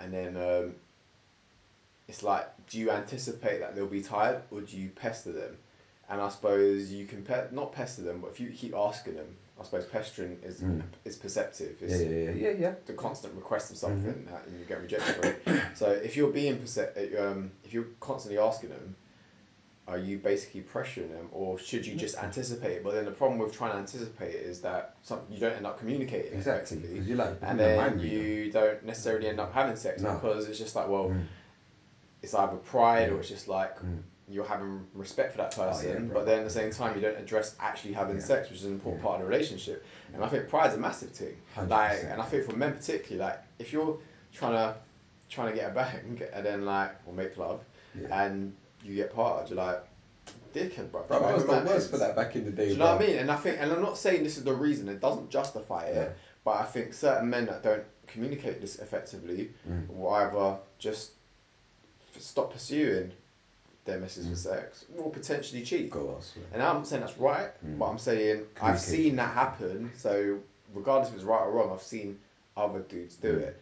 and 0.00 0.12
then 0.12 0.36
um, 0.36 0.74
it's 2.08 2.22
like, 2.22 2.46
do 2.68 2.78
you 2.78 2.90
anticipate 2.90 3.60
that 3.60 3.74
they'll 3.74 3.86
be 3.86 4.02
tired 4.02 4.42
or 4.50 4.60
do 4.62 4.76
you 4.76 4.88
pester 4.90 5.32
them? 5.32 5.56
And 6.10 6.20
I 6.20 6.28
suppose 6.28 6.92
you 6.92 7.06
can 7.06 7.22
pe- 7.22 7.46
not 7.52 7.72
pester 7.72 8.02
them, 8.02 8.20
but 8.20 8.32
if 8.32 8.40
you 8.40 8.50
keep 8.50 8.74
asking 8.74 9.14
them, 9.14 9.28
I 9.60 9.64
suppose 9.64 9.84
pestering 9.86 10.38
is 10.42 10.60
Mm. 10.60 10.82
is 11.04 11.16
perceptive. 11.16 11.76
Yeah, 11.80 11.88
It's, 11.88 12.02
yeah, 12.02 12.08
yeah, 12.08 12.30
yeah, 12.50 12.56
yeah. 12.58 12.74
the 12.86 12.94
constant 12.94 13.34
request 13.34 13.70
of 13.70 13.76
something 13.76 14.12
Mm-hmm. 14.12 14.32
that 14.32 14.46
and 14.46 14.58
you 14.58 14.64
get 14.66 14.80
rejected 14.82 15.14
for 15.16 15.26
it. 15.28 15.62
So 15.76 15.90
if 15.90 16.16
you're 16.16 16.32
being 16.32 16.58
perce- 16.58 16.78
uh, 16.96 17.22
um, 17.30 17.52
if 17.64 17.72
you're 17.72 17.86
constantly 18.00 18.38
asking 18.38 18.70
them, 18.70 18.96
are 19.86 19.98
you 19.98 20.18
basically 20.18 20.62
pressuring 20.62 21.10
them, 21.10 21.28
or 21.32 21.58
should 21.58 21.84
you 21.86 21.94
just 21.96 22.16
anticipate 22.18 22.72
it? 22.78 22.84
But 22.84 22.94
then 22.94 23.04
the 23.04 23.10
problem 23.12 23.38
with 23.38 23.52
trying 23.52 23.72
to 23.72 23.78
anticipate 23.78 24.34
it 24.34 24.42
is 24.46 24.60
that 24.62 24.94
some, 25.02 25.20
you 25.30 25.38
don't 25.38 25.54
end 25.56 25.66
up 25.66 25.78
communicating 25.78 26.32
Exactly, 26.32 26.76
effectively, 26.78 26.98
'cause 26.98 27.08
you're 27.08 27.16
like 27.18 27.36
and 27.42 27.58
then 27.60 27.98
you 28.00 28.50
don't 28.52 28.84
necessarily 28.84 29.26
end 29.28 29.40
up 29.40 29.52
having 29.52 29.76
sex 29.76 30.00
No. 30.02 30.14
because 30.14 30.48
it's 30.48 30.58
just 30.58 30.74
like 30.76 30.88
well, 30.88 31.08
Mm. 31.10 31.24
it's 32.22 32.34
either 32.34 32.56
pride 32.56 33.08
Yeah. 33.08 33.14
or 33.14 33.20
it's 33.20 33.28
just 33.28 33.46
like. 33.46 33.76
Mm. 33.80 34.02
You're 34.30 34.44
having 34.44 34.86
respect 34.94 35.32
for 35.32 35.38
that 35.38 35.54
Oh, 35.58 35.62
yeah, 35.62 35.70
person, 35.72 36.10
but 36.14 36.24
then 36.24 36.38
at 36.38 36.44
the 36.44 36.50
same 36.50 36.70
time, 36.70 36.94
you 36.94 37.00
don't 37.02 37.16
address 37.18 37.56
actually 37.58 37.94
having 37.94 38.16
Yeah. 38.16 38.22
sex, 38.22 38.48
which 38.48 38.60
is 38.60 38.64
an 38.64 38.72
important 38.74 39.02
Yeah. 39.02 39.08
part 39.08 39.20
of 39.20 39.26
the 39.26 39.30
relationship. 39.32 39.84
And 40.14 40.22
I 40.24 40.28
think 40.28 40.48
pride's 40.48 40.74
a 40.74 40.78
massive 40.78 41.10
thing. 41.10 41.36
100%. 41.56 41.68
Like, 41.70 42.04
and 42.04 42.22
I 42.22 42.24
think 42.26 42.44
for 42.48 42.56
men 42.56 42.72
particularly, 42.72 43.18
like 43.28 43.40
if 43.58 43.72
you're 43.72 43.98
trying 44.32 44.52
to 44.52 44.76
trying 45.28 45.52
to 45.52 45.56
get 45.60 45.70
a 45.70 45.74
bang 45.74 46.20
and 46.32 46.44
then 46.44 46.64
like 46.64 46.92
or 47.06 47.12
make 47.12 47.36
love, 47.36 47.60
and 48.10 48.54
you 48.84 48.94
get 48.96 49.12
parted, 49.14 49.50
you're 49.50 49.64
like, 49.64 49.84
dickhead, 50.54 50.90
bro. 50.90 51.02
Bro, 51.04 51.18
I 51.18 51.34
was 51.34 51.44
the 51.46 51.52
worst 51.52 51.90
for 51.90 51.98
that 51.98 52.14
back 52.16 52.34
in 52.36 52.44
the 52.44 52.50
day. 52.50 52.66
Do 52.66 52.72
you 52.72 52.78
know 52.78 52.92
what 52.94 53.02
I 53.02 53.06
mean? 53.06 53.16
And 53.18 53.30
I 53.30 53.36
think, 53.36 53.58
and 53.60 53.70
I'm 53.72 53.80
not 53.82 53.96
saying 53.98 54.22
this 54.24 54.36
is 54.38 54.44
the 54.44 54.52
reason. 54.52 54.88
It 54.88 55.00
doesn't 55.00 55.30
justify 55.30 55.84
it, 55.86 56.12
but 56.44 56.52
I 56.52 56.64
think 56.64 56.94
certain 56.94 57.30
men 57.30 57.46
that 57.46 57.62
don't 57.62 57.84
communicate 58.08 58.60
this 58.60 58.78
effectively 58.80 59.52
Mm. 59.68 59.88
will 59.88 60.10
either 60.10 60.58
just 60.78 61.12
stop 62.18 62.52
pursuing 62.52 63.12
their 63.84 63.98
misses 63.98 64.28
for 64.28 64.36
sex 64.36 64.84
or 64.98 65.10
potentially 65.10 65.62
cheat. 65.62 65.88
Mm. 65.88 65.92
Go 65.92 66.10
elsewhere. 66.14 66.44
And 66.52 66.62
I'm 66.62 66.76
not 66.76 66.86
saying 66.86 67.02
that's 67.02 67.18
right, 67.18 67.50
Mm. 67.66 67.78
but 67.78 67.86
I'm 67.86 67.98
saying 67.98 68.44
I've 68.60 68.80
seen 68.80 69.16
that 69.16 69.32
happen. 69.34 69.90
So 69.96 70.38
regardless 70.74 71.08
if 71.10 71.16
it's 71.16 71.24
right 71.24 71.40
or 71.42 71.50
wrong, 71.52 71.70
I've 71.72 71.82
seen 71.82 72.18
other 72.56 72.80
dudes 72.80 73.16
do 73.16 73.34
Mm. 73.38 73.42
it. 73.42 73.60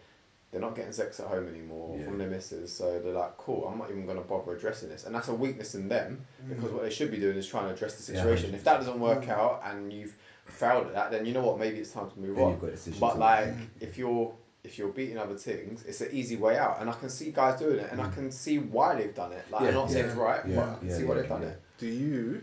They're 0.51 0.61
not 0.63 0.75
getting 0.75 0.93
sex 0.93 1.21
at 1.21 1.27
home 1.27 1.47
anymore 1.47 1.99
Yeah. 1.99 2.07
from 2.07 2.17
their 2.19 2.29
missus, 2.29 2.73
so 2.73 2.99
they're 3.01 3.13
like, 3.13 3.37
"Cool, 3.37 3.69
I'm 3.69 3.79
not 3.79 3.91
even 3.91 4.07
going 4.07 4.17
to 4.17 4.25
bother 4.25 4.53
addressing 4.55 4.89
this," 4.89 5.05
and 5.05 5.15
that's 5.15 5.29
a 5.29 5.35
weakness 5.35 5.75
in 5.75 5.89
them 5.89 6.25
because 6.49 6.73
what 6.73 6.83
they 6.83 6.91
should 6.91 7.11
be 7.11 7.19
doing 7.19 7.37
is 7.37 7.47
trying 7.47 7.67
to 7.69 7.75
address 7.75 7.95
the 7.97 8.13
Mm. 8.13 8.17
Yeah, 8.17 8.23
situation. 8.23 8.55
if 8.55 8.65
that 8.65 8.79
doesn't 8.79 8.99
work 8.99 9.25
Mm. 9.25 9.29
out 9.31 9.61
and 9.67 9.93
you've 9.93 10.17
failed 10.47 10.87
at 10.87 10.95
that, 10.95 11.11
then 11.11 11.27
you 11.27 11.35
know 11.35 11.43
what? 11.43 11.59
Maybe 11.59 11.79
it's 11.79 11.91
time 11.93 12.11
to 12.11 12.19
move 12.19 12.37
Then 12.37 12.45
on. 12.45 12.51
you've 12.53 12.61
got 12.63 12.99
But 13.01 13.19
like, 13.19 13.55
make. 13.57 13.69
if 13.81 13.99
you're 13.99 14.33
if 14.69 14.79
you're 14.79 14.89
beating 14.89 15.17
other 15.19 15.35
things, 15.35 15.85
it's 15.87 16.01
an 16.03 16.11
easy 16.13 16.37
way 16.37 16.59
out, 16.59 16.81
and 16.81 16.91
I 16.91 16.93
can 16.93 17.09
see 17.09 17.31
guys 17.33 17.59
doing 17.59 17.79
it, 17.79 17.91
and 17.91 18.01
I 18.01 18.11
can 18.11 18.31
see 18.31 18.59
why 18.59 18.95
they've 18.97 19.15
done 19.15 19.33
it. 19.33 19.45
Like, 19.51 19.63
Mm. 19.63 19.65
Yeah, 19.65 19.69
I'm 19.71 19.75
not 19.75 19.91
saying 19.91 20.05
it's 20.07 20.15
right, 20.17 20.41
yeah, 20.47 20.57
but 20.57 20.69
I 20.69 20.75
can 20.79 20.89
yeah, 20.89 20.97
see 20.97 21.05
why 21.05 21.15
they've 21.15 21.29
done 21.29 21.43
yeah. 21.43 21.49
it. 21.49 21.63
Do 21.79 21.87
you, 21.87 22.43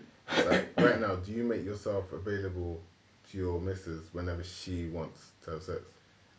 like, 0.50 0.70
right 0.78 1.00
now, 1.00 1.16
do 1.16 1.32
you 1.32 1.44
make 1.44 1.64
yourself 1.64 2.12
available 2.12 2.82
to 3.30 3.38
your 3.38 3.60
missus 3.62 4.02
whenever 4.14 4.44
she 4.44 4.88
wants 4.90 5.20
to 5.44 5.52
have 5.52 5.64
sex? 5.64 5.82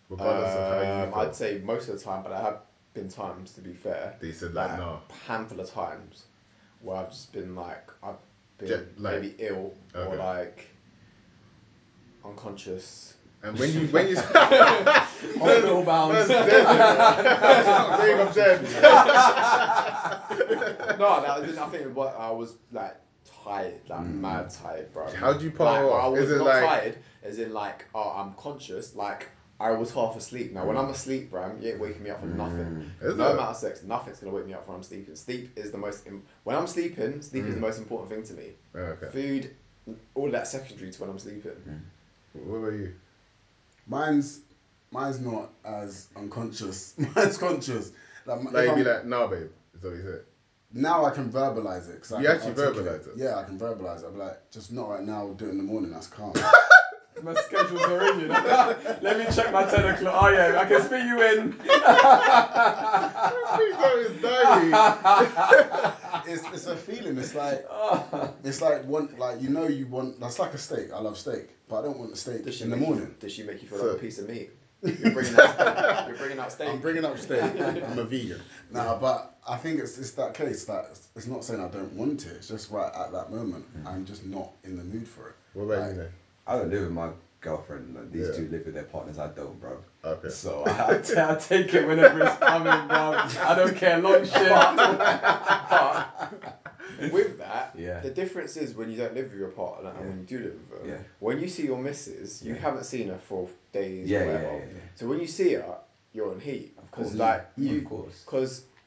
Regardless 0.08 0.54
of 0.54 0.72
how 0.72 0.80
you 0.82 0.86
Um, 1.04 1.10
feel. 1.12 1.20
I'd 1.20 1.34
say 1.36 1.58
most 1.64 1.88
of 1.88 1.98
the 1.98 2.04
time, 2.04 2.22
but 2.24 2.30
there 2.30 2.40
have 2.40 2.60
been 2.94 3.08
times, 3.08 3.52
to 3.52 3.60
be 3.60 3.72
fair, 3.74 4.16
They 4.20 4.32
said, 4.32 4.54
like, 4.54 4.76
no. 4.78 5.00
a 5.08 5.12
handful 5.28 5.60
of 5.60 5.70
times 5.70 6.24
where 6.80 6.96
I've 6.96 7.10
just 7.10 7.32
been 7.32 7.54
like, 7.54 7.88
I've 8.02 8.16
been 8.58 8.68
Jet- 8.68 9.00
like- 9.00 9.20
maybe 9.22 9.34
ill 9.38 9.74
or 9.94 10.16
like 10.16 10.66
unconscious. 12.24 13.14
And 13.46 13.58
when 13.58 13.72
you, 13.72 13.86
when 13.88 14.08
you, 14.08 14.16
Hospital 14.16 15.82
bound. 15.84 16.14
Man's 16.14 16.28
dead, 16.28 16.64
man. 16.64 18.00
Grave 18.00 18.18
of 18.26 18.34
dead. 18.34 18.62
no, 20.98 21.20
that, 21.20 21.58
I 21.58 21.68
think 21.68 21.94
what 21.94 22.16
I 22.18 22.30
was 22.30 22.54
like 22.72 22.96
tired, 23.44 23.80
like 23.88 24.00
hmm. 24.00 24.20
mad 24.20 24.50
tired, 24.50 24.92
bro. 24.92 25.08
How 25.12 25.32
do 25.32 25.44
you 25.44 25.50
like, 25.50 25.58
power 25.58 25.90
but 25.90 25.96
I 25.96 26.08
was 26.08 26.22
Is 26.22 26.32
it 26.32 26.38
not 26.38 26.46
like- 26.46 26.64
tired, 26.64 26.98
as 27.22 27.38
in 27.38 27.52
like, 27.52 27.84
oh, 27.94 28.12
I'm 28.16 28.34
conscious, 28.34 28.94
like. 28.94 29.28
I 29.58 29.70
was 29.70 29.90
half 29.90 30.14
asleep. 30.16 30.52
Now, 30.52 30.66
when 30.66 30.76
I'm 30.76 30.90
asleep, 30.90 31.30
bro, 31.30 31.50
you 31.58 31.70
ain't 31.70 31.80
waking 31.80 32.02
me 32.02 32.10
up 32.10 32.20
for 32.20 32.26
nothing. 32.26 32.92
Hmm. 33.00 33.06
Is 33.06 33.16
no 33.16 33.28
it? 33.28 33.32
amount 33.32 33.52
of 33.52 33.56
sex, 33.56 33.82
nothing's 33.82 34.18
gonna 34.18 34.36
wake 34.36 34.46
me 34.46 34.52
up 34.52 34.68
when 34.68 34.76
I'm 34.76 34.82
sleeping. 34.82 35.16
Sleep 35.16 35.50
is 35.56 35.70
the 35.70 35.78
most. 35.78 36.06
Im- 36.06 36.24
when 36.44 36.56
I'm 36.56 36.66
sleeping, 36.66 37.22
sleep 37.22 37.44
is 37.44 37.54
the 37.54 37.54
hmm. 37.54 37.62
most 37.62 37.78
important 37.78 38.10
thing 38.10 38.22
to 38.24 38.34
me. 38.34 38.50
Oh, 38.74 38.80
okay. 38.80 39.08
Food, 39.12 39.50
all 40.14 40.30
that 40.30 40.46
secondary 40.46 40.90
to 40.90 41.00
when 41.00 41.08
I'm 41.08 41.18
sleeping. 41.18 41.52
What 42.34 42.56
about 42.56 42.72
you? 42.74 42.92
Mine's 43.86 44.40
mine's 44.90 45.20
not 45.20 45.50
as 45.64 46.06
unconscious. 46.16 46.94
Mine's 47.16 47.36
conscious. 47.36 47.90
Like, 48.24 48.42
Like, 48.52 48.66
you'd 48.66 48.76
be 48.76 48.82
like, 48.82 49.04
nah, 49.04 49.26
babe. 49.26 49.50
Is 49.74 49.80
that 49.82 49.88
what 49.88 49.96
you 49.96 50.02
said? 50.02 50.20
now 50.72 51.04
I 51.04 51.10
can 51.10 51.30
verbalize 51.30 51.88
it. 51.88 52.00
'cause 52.02 52.10
I 52.12 52.20
You 52.20 52.26
can 52.26 52.36
actually 52.36 52.54
verbalize 52.54 53.06
it? 53.06 53.12
Yeah, 53.16 53.36
I 53.36 53.42
can 53.44 53.56
verbalize 53.58 54.02
it. 54.02 54.04
I'll 54.04 54.10
be 54.10 54.18
like, 54.18 54.36
just 54.50 54.70
not 54.72 54.88
right 54.90 55.02
now. 55.02 55.24
We'll 55.24 55.34
do 55.34 55.46
it 55.46 55.50
in 55.50 55.56
the 55.58 55.62
morning. 55.62 55.90
That's 55.92 56.06
calm. 56.08 56.32
My 57.22 57.32
schedule's 57.34 57.80
already. 57.82 58.22
You 58.22 58.28
know? 58.28 58.74
Let 59.00 59.16
me 59.16 59.24
check 59.34 59.50
my 59.50 59.64
10 59.64 59.86
o'clock. 59.86 60.22
Oh, 60.22 60.28
yeah, 60.28 60.58
I 60.60 60.66
can 60.66 60.82
speak 60.82 61.06
you 61.06 61.22
in. 61.22 61.52
Please 61.54 61.80
go 63.76 63.96
his 64.02 64.12
diary. 64.20 64.72
It's, 66.26 66.44
it's 66.52 66.66
a 66.66 66.76
feeling. 66.76 67.16
It's 67.18 67.34
like 67.34 67.66
oh. 67.70 68.32
it's 68.44 68.60
like 68.60 68.84
one 68.84 69.14
like 69.18 69.40
you 69.42 69.50
know 69.50 69.66
you 69.66 69.86
want. 69.86 70.20
That's 70.20 70.38
like 70.38 70.54
a 70.54 70.58
steak. 70.58 70.92
I 70.92 71.00
love 71.00 71.16
steak, 71.18 71.48
but 71.68 71.80
I 71.80 71.82
don't 71.82 71.98
want 71.98 72.10
the 72.10 72.16
steak 72.16 72.44
Does 72.44 72.56
she 72.56 72.64
in 72.64 72.70
the 72.70 72.76
make 72.76 72.86
morning. 72.86 73.06
You, 73.06 73.14
does 73.20 73.32
she 73.32 73.42
make 73.42 73.62
you 73.62 73.68
feel 73.68 73.78
So- 73.78 73.86
like 73.88 73.96
a 73.96 74.00
piece 74.00 74.18
of 74.18 74.28
meat? 74.28 74.50
You're 74.82 75.12
bringing 75.12 75.34
out 75.40 75.54
steak. 75.54 76.06
You're 76.08 76.16
bringing 76.16 76.38
out 76.38 76.52
steak. 76.52 76.68
I'm 76.68 76.80
bringing 76.80 77.04
up 77.04 77.18
steak. 77.18 77.42
I'm 77.60 77.98
a 77.98 78.04
vegan. 78.04 78.40
Nah, 78.70 78.98
but 78.98 79.34
I 79.48 79.56
think 79.56 79.80
it's 79.80 79.98
it's 79.98 80.10
that 80.12 80.34
case 80.34 80.64
that 80.66 80.88
it's, 80.90 81.08
it's 81.16 81.26
not 81.26 81.44
saying 81.44 81.60
I 81.60 81.68
don't 81.68 81.92
want 81.94 82.26
it. 82.26 82.32
It's 82.36 82.48
just 82.48 82.70
right 82.70 82.92
at 82.94 83.10
that 83.12 83.32
moment. 83.32 83.64
Mm. 83.82 83.86
I'm 83.86 84.04
just 84.04 84.24
not 84.26 84.50
in 84.64 84.76
the 84.76 84.84
mood 84.84 85.08
for 85.08 85.30
it. 85.30 85.34
What 85.54 85.64
about 85.64 85.80
Like, 85.80 85.90
you 85.92 85.96
then? 86.02 86.08
I 86.46 86.56
don't 86.56 86.70
live 86.70 86.82
with 86.82 86.92
my 86.92 87.08
girlfriend. 87.40 87.94
Like, 87.94 88.12
these 88.12 88.28
Yeah. 88.28 88.36
two 88.36 88.48
live 88.48 88.66
with 88.66 88.74
their 88.74 88.84
partners. 88.84 89.18
I 89.18 89.28
don't, 89.28 89.58
bro. 89.60 89.78
Okay. 90.06 90.28
So 90.28 90.62
I, 90.66 90.94
I, 90.94 91.34
take 91.34 91.74
it 91.74 91.86
whenever 91.86 92.20
it's 92.22 92.36
coming, 92.36 92.88
bro. 92.88 93.44
I 93.44 93.54
don't 93.56 93.76
care 93.76 93.98
long 93.98 94.24
shit. 94.24 94.48
But 94.48 96.32
with 97.12 97.38
that, 97.38 97.74
Yeah. 97.76 98.00
the 98.00 98.10
difference 98.10 98.56
is 98.56 98.74
when 98.74 98.90
you 98.90 98.96
don't 98.96 99.14
live 99.14 99.30
with 99.30 99.38
your 99.38 99.48
partner 99.48 99.90
and 99.98 100.08
when 100.08 100.18
you 100.20 100.24
do 100.24 100.38
live 100.44 100.70
with 100.70 100.82
her. 100.82 100.88
Yeah. 100.88 100.98
When 101.18 101.40
you 101.40 101.48
see 101.48 101.64
your 101.64 101.78
missus, 101.78 102.42
you 102.42 102.54
Yeah. 102.54 102.60
haven't 102.60 102.84
seen 102.84 103.08
her 103.08 103.18
for 103.28 103.48
days 103.72 104.08
Yeah, 104.08 104.20
or 104.20 104.24
yeah, 104.24 104.32
whatever. 104.32 104.52
yeah, 104.58 104.64
yeah. 104.74 104.80
So 104.94 105.06
when 105.08 105.20
you 105.20 105.26
see 105.26 105.54
her, 105.54 105.78
you're 106.12 106.32
in 106.32 106.40
heat 106.40 106.76
because 106.76 107.08
course. 107.08 107.14
like 107.14 107.46
you, 107.56 107.78
of 107.78 107.84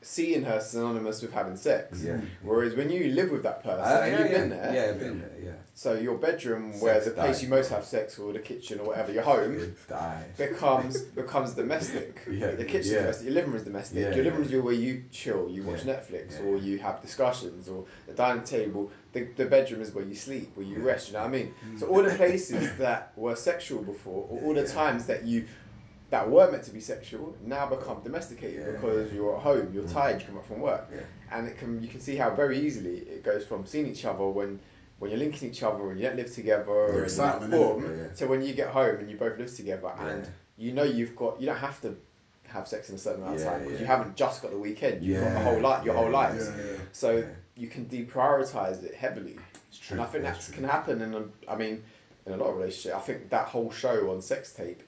seeing 0.01 0.43
her 0.43 0.61
synonymous 0.61 1.21
with 1.21 1.33
having 1.33 1.57
sex. 1.57 2.01
Yeah. 2.03 2.21
Whereas 2.41 2.73
when 2.75 2.89
you 2.89 3.11
live 3.11 3.31
with 3.31 3.43
that 3.43 3.63
person, 3.63 3.79
Uh, 3.81 4.05
yeah, 4.05 4.05
you've 4.19 4.31
yeah. 4.31 4.37
been 4.37 4.49
there. 4.49 4.73
Yeah, 4.73 4.91
I've 4.91 4.99
been 4.99 5.19
there. 5.19 5.31
Yeah. 5.43 5.51
So 5.73 5.93
your 5.93 6.17
bedroom, 6.17 6.77
where 6.79 6.95
Sex 6.95 7.05
the 7.05 7.11
place 7.11 7.43
you 7.43 7.49
most 7.49 7.69
have 7.69 7.85
sex, 7.85 8.17
or 8.19 8.33
the 8.33 8.39
kitchen, 8.39 8.79
or 8.79 8.87
whatever, 8.87 9.11
your 9.11 9.23
home, 9.23 9.75
becomes 10.37 11.01
becomes 11.15 11.53
domestic. 11.53 12.21
Yeah, 12.29 12.51
the 12.51 12.65
kitchen's 12.65 12.91
yeah. 12.91 12.99
domestic. 12.99 13.25
Your 13.25 13.33
living 13.35 13.51
room's 13.51 13.63
domestic. 13.63 13.97
Yeah, 13.97 14.15
your 14.15 14.23
living 14.23 14.39
room's 14.39 14.51
your 14.51 14.61
where 14.63 14.73
you 14.73 15.03
chill, 15.11 15.49
you 15.49 15.63
watch 15.63 15.81
Netflix, 15.81 16.43
or 16.45 16.57
you 16.57 16.79
have 16.79 17.01
discussions, 17.01 17.67
or 17.67 17.85
the 18.07 18.13
dining 18.13 18.43
table. 18.43 18.91
The, 19.13 19.23
the 19.35 19.45
bedroom 19.45 19.81
is 19.81 19.93
where 19.93 20.05
you 20.05 20.15
sleep, 20.15 20.51
where 20.55 20.65
you 20.65 20.79
rest. 20.79 21.07
You 21.07 21.13
know 21.13 21.21
what 21.21 21.29
I 21.29 21.31
mean? 21.31 21.53
So 21.77 21.87
all 21.87 22.03
the 22.03 22.13
places 22.23 22.69
that 22.77 23.11
were 23.15 23.35
sexual 23.35 23.81
before, 23.81 24.27
or 24.29 24.41
all 24.43 24.53
the 24.53 24.67
times 24.67 25.05
that 25.07 25.23
you 25.23 25.45
that 26.09 26.29
were 26.29 26.49
meant 26.51 26.63
to 26.63 26.71
be 26.71 26.79
sexual, 26.79 27.35
now 27.45 27.67
become 27.67 28.01
domesticated 28.03 28.65
Yeah, 28.65 28.71
because 28.71 29.09
yeah. 29.09 29.15
you're 29.15 29.35
at 29.35 29.41
home, 29.41 29.71
you're 29.73 29.83
Mm. 29.83 29.93
tired, 29.93 30.19
you 30.21 30.27
come 30.27 30.37
up 30.37 30.47
from 30.47 30.59
work, 30.61 30.87
Yeah. 30.93 31.01
and 31.31 31.47
it 31.47 31.57
can 31.57 31.81
you 31.83 31.87
can 31.87 31.99
see 31.99 32.15
how 32.15 32.29
very 32.33 32.57
easily 32.59 32.97
it 32.99 33.23
goes 33.23 33.45
from 33.45 33.65
seeing 33.65 33.87
each 33.87 34.05
other 34.05 34.25
when. 34.27 34.59
When 35.01 35.11
you're 35.11 35.19
linking 35.21 35.49
each 35.49 35.63
other 35.63 35.91
and 35.91 35.97
you 35.97 36.07
don't 36.07 36.17
live 36.17 36.33
together, 36.35 36.87
and 36.87 36.93
you're 36.95 37.03
excitement, 37.05 37.53
like, 37.53 37.83
Yeah, 37.89 38.01
yeah. 38.03 38.07
to 38.15 38.27
when 38.27 38.41
you 38.41 38.53
get 38.53 38.67
home 38.67 38.97
and 38.97 39.09
you 39.09 39.15
both 39.15 39.37
live 39.39 39.55
together 39.55 39.93
and 39.97 40.27
you 40.57 40.73
know 40.73 40.83
you've 40.83 41.15
got 41.15 41.39
you 41.39 41.45
don't 41.45 41.55
have 41.55 41.79
to 41.83 41.95
have 42.47 42.67
sex 42.67 42.89
in 42.89 42.95
a 42.95 42.97
certain 42.97 43.21
amount 43.23 43.37
of 43.39 43.45
time 43.45 43.63
because 43.63 43.79
you 43.79 43.85
haven't 43.85 44.17
just 44.17 44.41
got 44.41 44.51
the 44.51 44.57
weekend 44.57 45.01
you've 45.01 45.23
got 45.23 45.31
the 45.31 45.39
whole 45.39 45.61
life 45.61 45.85
your 45.85 45.93
whole 45.95 46.11
yeah. 46.11 46.37
so 46.91 47.23
you 47.55 47.67
can 47.69 47.85
deprioritize 47.85 48.83
it 48.83 48.93
heavily 48.93 49.37
It's 49.69 49.77
true. 49.77 49.95
and 49.95 50.01
I 50.01 50.05
think 50.05 50.25
that 50.25 50.49
can 50.51 50.65
happen 50.65 51.01
in 51.01 51.13
a, 51.13 51.23
I 51.49 51.55
mean 51.55 51.81
in 52.25 52.33
a 52.33 52.37
lot 52.37 52.49
of 52.49 52.57
relationships 52.57 52.95
I 52.95 52.99
think 52.99 53.29
that 53.29 53.47
whole 53.47 53.71
show 53.71 54.11
on 54.11 54.21
sex 54.21 54.51
tape 54.51 54.83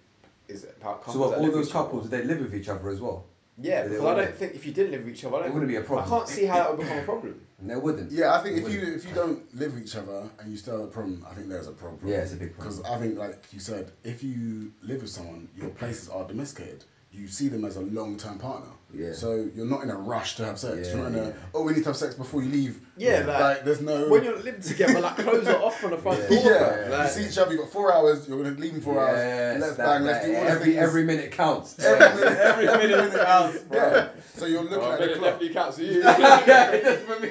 is 0.48 0.64
about 0.64 1.04
couples 1.04 1.14
So 1.16 1.20
what, 1.20 1.38
all 1.38 1.52
those 1.52 1.68
each 1.70 1.76
other. 1.76 1.84
couples, 1.86 2.10
they 2.10 2.24
live 2.24 2.40
with 2.40 2.56
each 2.56 2.70
other 2.70 2.90
as 2.90 3.00
well? 3.02 3.26
yeah 3.58 3.84
because 3.84 4.00
I 4.00 4.04
wouldn't. 4.06 4.28
don't 4.30 4.38
think 4.38 4.56
if 4.56 4.66
you 4.66 4.72
didn't 4.72 4.92
live 4.94 5.04
with 5.04 5.14
each 5.14 5.26
other 5.26 5.36
I, 5.36 5.40
It 5.42 5.44
don't, 5.44 5.54
wouldn't 5.56 5.70
be 5.72 5.76
a 5.76 5.82
problem. 5.82 6.08
I 6.12 6.18
can't 6.18 6.28
see 6.30 6.46
how 6.46 6.56
that 6.56 6.70
would 6.72 6.80
become 6.80 7.00
a 7.00 7.04
problem 7.04 7.46
They 7.62 7.76
wouldn't. 7.76 8.12
Yeah, 8.12 8.34
I 8.34 8.42
think 8.42 8.56
They 8.56 8.62
if 8.64 8.74
you 8.74 8.80
wouldn't. 8.80 8.98
if 8.98 9.06
you 9.10 9.14
don't 9.14 9.56
live 9.56 9.74
with 9.76 9.84
each 9.84 9.96
other 9.96 10.24
and 10.40 10.50
you 10.50 10.58
still 10.58 10.78
have 10.80 10.86
a 10.86 10.92
problem, 10.92 11.24
I 11.30 11.34
think 11.36 11.48
there's 11.50 11.68
a 11.68 11.72
problem. 11.72 12.00
Yeah, 12.10 12.22
it's 12.22 12.34
a 12.34 12.38
big 12.38 12.56
problem. 12.56 12.78
Because 12.78 12.92
I 12.92 12.98
think, 12.98 13.20
like 13.20 13.44
you 13.52 13.60
said, 13.60 13.92
if 14.04 14.24
you 14.24 14.72
live 14.82 15.02
with 15.02 15.12
someone, 15.12 15.48
your 15.56 15.70
places 15.70 16.08
are 16.10 16.26
domesticated. 16.26 16.86
You 17.14 17.28
see 17.28 17.50
them 17.50 17.66
as 17.66 17.76
a 17.76 17.82
long-term 17.82 18.40
partner. 18.40 18.70
Yeah. 18.94 19.12
So 19.14 19.50
you're 19.56 19.66
not 19.66 19.84
in 19.84 19.90
a 19.90 19.96
rush 19.98 20.36
to 20.36 20.46
have 20.46 20.58
sex. 20.58 20.88
Yeah, 20.88 20.96
you're 20.96 21.10
not 21.10 21.18
in 21.20 21.28
a 21.30 21.34
oh 21.54 21.64
we 21.64 21.74
need 21.74 21.84
to 21.84 21.90
have 21.90 21.98
sex 21.98 22.14
before 22.16 22.42
you 22.42 22.50
leave. 22.50 22.80
Yeah, 22.98 23.26
like- 23.26 23.64
there's 23.66 23.82
no 23.82 24.10
when 24.10 24.24
you're 24.24 24.38
living 24.38 24.62
together 24.62 25.00
like 25.00 25.18
clothes 25.18 25.48
are 25.48 25.62
off 25.62 25.80
from 25.80 25.92
the 25.92 25.98
front 25.98 26.20
Yeah. 26.24 26.28
door 26.30 26.52
yeah. 26.52 26.90
fam. 26.90 27.02
you 27.04 27.10
see 27.10 27.30
each 27.30 27.38
other. 27.38 27.52
You 27.54 27.60
got 27.60 27.70
four 27.70 27.94
hours. 27.94 28.28
You're 28.28 28.42
gonna 28.44 28.56
leave 28.58 28.74
in 28.76 28.82
four 28.82 29.00
hours. 29.02 29.18
Yes, 29.18 29.62
Let's 29.62 29.76
that- 29.78 29.86
bang. 29.86 30.04
Let's 30.04 30.26
do 30.26 30.36
all 30.36 30.44
the 30.44 30.50
every, 30.50 30.66
things. 30.68 30.78
every 30.78 31.04
minute 31.04 31.32
counts. 31.32 31.80
every 31.80 32.22
minute. 32.22 32.40
every 32.40 32.66
minute 32.66 33.14
counts, 33.26 33.60
bro. 33.64 33.78
Yeah. 33.80 34.10
So 34.36 34.46
you're 34.46 34.64
looking 34.64 34.78
oh, 34.80 34.92
at 34.92 35.00
the 35.00 35.06
minute 35.06 35.18
clock. 35.20 35.32
definitely 35.40 35.54
counts 35.54 35.78
for 35.78 35.84
you 35.84 36.00
yeah, 36.02 36.72
it 36.72 36.84
does 36.84 37.00
for 37.02 37.20
me. 37.20 37.30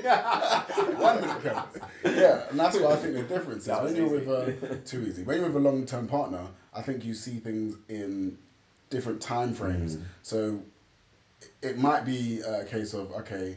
One 1.02 1.20
minute 1.22 1.42
counts. 1.42 1.78
Yeah, 2.04 2.48
and 2.50 2.58
that's 2.60 2.76
what 2.78 2.92
I 2.92 2.96
think 2.96 3.14
the 3.14 3.22
difference 3.22 3.64
is. 3.66 3.68
When 3.68 3.96
you're 3.96 4.06
easy. 4.06 4.26
with 4.26 4.28
a 4.70 4.76
too 4.84 5.02
easy. 5.02 5.22
When 5.24 5.38
you're 5.38 5.46
with 5.46 5.56
a 5.56 5.68
long 5.68 5.84
term 5.86 6.06
partner, 6.06 6.46
I 6.74 6.82
think 6.82 7.04
you 7.04 7.12
see 7.14 7.38
things 7.38 7.76
in 7.88 8.38
different 8.90 9.20
time 9.22 9.54
frames. 9.54 9.96
Mm. 9.96 10.02
So 10.22 10.60
it 11.62 11.78
might 11.78 12.04
be 12.04 12.40
a 12.40 12.64
case 12.64 12.92
of 12.92 13.10
okay, 13.12 13.56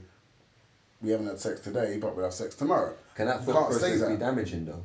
we 1.01 1.11
haven't 1.11 1.27
had 1.27 1.39
sex 1.39 1.59
today, 1.59 1.97
but 1.97 2.15
we'll 2.15 2.25
have 2.25 2.33
sex 2.33 2.55
tomorrow. 2.55 2.93
Can 3.15 3.27
that 3.27 3.43
thought 3.43 3.69
process 3.69 4.01
be 4.01 4.15
damaging 4.15 4.65
though? 4.65 4.83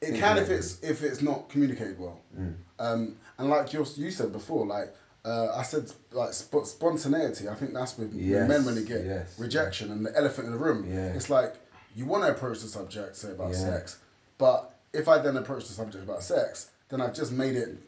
It 0.00 0.18
can 0.18 0.38
if 0.38 0.50
it's 0.50 0.80
if 0.82 1.02
it's 1.02 1.22
not 1.22 1.48
communicated 1.48 1.98
well. 1.98 2.20
Mm. 2.38 2.54
Um, 2.78 3.16
and 3.38 3.48
like 3.50 3.72
you 3.72 3.84
you 3.96 4.10
said 4.10 4.32
before, 4.32 4.66
like 4.66 4.94
uh, 5.24 5.54
I 5.54 5.62
said, 5.62 5.90
like 6.12 6.32
sp- 6.36 6.66
spontaneity. 6.66 7.48
I 7.48 7.54
think 7.54 7.72
that's 7.72 7.96
with, 7.96 8.12
with 8.12 8.20
Yes, 8.22 8.48
men 8.48 8.64
when 8.64 8.74
they 8.74 8.84
get 8.84 9.04
yes. 9.04 9.38
rejection 9.38 9.90
and 9.90 10.04
the 10.04 10.14
elephant 10.16 10.46
in 10.46 10.52
the 10.52 10.58
room. 10.58 10.86
Yeah. 10.86 11.14
It's 11.14 11.30
like 11.30 11.54
you 11.96 12.04
want 12.04 12.24
to 12.24 12.30
approach 12.30 12.60
the 12.60 12.68
subject, 12.68 13.16
say 13.16 13.30
about 13.30 13.52
Yeah. 13.52 13.58
sex, 13.58 13.98
but 14.36 14.74
if 14.92 15.08
I 15.08 15.18
then 15.18 15.36
approach 15.38 15.66
the 15.66 15.72
subject 15.72 16.04
about 16.04 16.22
sex, 16.22 16.68
then 16.90 17.00
I've 17.00 17.14
just 17.14 17.32
made 17.32 17.56
it 17.56 17.78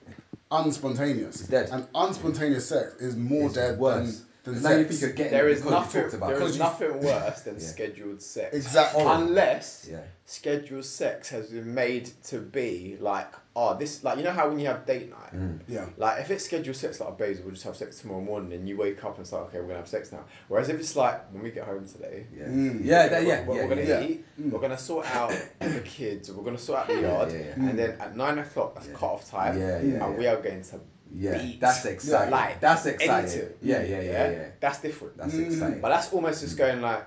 unspontaneous. 0.51 1.41
It's 1.41 1.49
dead. 1.49 1.71
And 1.73 1.91
unspontaneous 1.93 2.63
sex 2.63 2.95
is 3.01 3.17
more 3.17 3.47
It's 3.47 3.55
dead 3.55 3.79
worse. 3.79 3.97
than, 4.45 4.55
'Cause 4.55 4.63
than 4.63 4.63
now 4.63 4.71
you 4.79 4.85
sex. 4.85 4.89
think 4.91 5.01
you're 5.01 5.11
getting 5.13 5.33
There 5.33 5.49
it 5.49 5.53
is 5.53 5.59
because 5.63 5.71
you 5.73 5.79
nothing. 5.81 6.03
talked 6.03 6.15
about 6.15 6.27
There 6.29 6.37
it. 6.41 6.45
is 6.45 6.57
Because 6.57 6.81
you- 6.81 6.87
nothing 6.89 7.01
worse 7.07 7.41
than 7.43 7.55
Yeah. 7.59 7.67
scheduled 7.67 8.23
sex. 8.23 8.55
Exactly. 8.57 9.03
Unless 9.05 9.87
Yeah. 9.91 10.01
scheduled 10.27 10.85
sex 10.85 11.29
has 11.31 11.47
been 11.49 11.75
made 11.75 12.11
to 12.25 12.39
be 12.39 12.97
like, 13.01 13.27
oh, 13.59 13.75
this 13.75 14.05
like 14.05 14.19
you 14.19 14.23
know 14.25 14.31
how 14.33 14.47
when 14.51 14.59
you 14.59 14.67
have 14.67 14.85
date 14.85 15.09
night, 15.11 15.35
Mm. 15.35 15.61
Yeah. 15.67 15.87
like 15.97 16.21
if 16.21 16.31
it's 16.31 16.45
scheduled 16.45 16.77
sex 16.77 17.01
like, 17.01 17.17
babes, 17.17 17.41
we'll 17.41 17.53
just 17.53 17.65
have 17.65 17.75
sex 17.75 17.99
tomorrow 18.01 18.21
morning, 18.21 18.53
and 18.53 18.69
you 18.69 18.77
wake 18.77 19.03
up 19.03 19.17
and 19.17 19.27
say, 19.27 19.37
okay, 19.37 19.59
we're 19.61 19.67
gonna 19.69 19.79
have 19.79 19.89
sex 19.89 20.13
now. 20.13 20.25
Whereas 20.49 20.69
if 20.69 20.79
it's 20.79 20.95
like 20.95 21.33
when 21.33 21.43
we 21.43 21.51
get 21.51 21.65
home 21.65 21.87
today. 21.89 22.27
Yeah, 22.37 22.45
Mm. 22.45 22.81
yeah, 22.85 23.05
we're 23.05 23.09
that, 23.09 23.11
gonna- 23.11 23.27
yeah, 23.29 23.45
we're, 23.47 23.57
yeah, 23.57 23.63
we're 23.63 23.69
gonna 23.71 23.83
yeah. 23.83 24.01
eat. 24.03 24.25
Mm. 24.41 24.51
We're 24.51 24.61
gonna 24.61 24.79
sort 24.79 25.07
out 25.17 25.31
the 25.61 25.81
kids. 25.81 26.31
We're 26.31 26.45
gonna 26.45 26.59
sort 26.59 26.81
out 26.81 26.89
the 26.89 27.01
yard, 27.01 27.33
yeah, 27.33 27.39
yeah. 27.39 27.53
and 27.55 27.79
then 27.79 27.91
at 28.01 28.15
nine 28.15 28.39
o'clock, 28.39 28.75
that's 28.75 28.89
Yeah. 28.89 28.95
cut 28.95 29.07
off 29.07 29.31
time. 29.31 29.59
Yeah, 29.59 29.67
yeah, 29.69 29.75
and 29.79 29.93
yeah. 29.95 30.11
we 30.11 30.27
are 30.27 30.37
going 30.41 30.63
to 30.63 30.81
Yeah, 31.15 31.39
beat. 31.39 31.61
that's 31.61 31.85
exciting. 31.87 32.31
Like 32.33 32.61
That's 32.61 32.85
exciting. 32.85 33.31
anything. 33.41 33.55
Yeah, 33.63 33.83
yeah, 33.83 34.01
yeah, 34.03 34.31
yeah. 34.33 34.45
That's 34.61 34.81
different. 34.81 35.17
That's 35.17 35.35
Mm. 35.35 35.47
exciting. 35.47 35.81
But 35.81 35.89
that's 35.91 36.13
almost 36.13 36.43
just 36.43 36.59
going 36.59 36.83
like, 36.83 37.05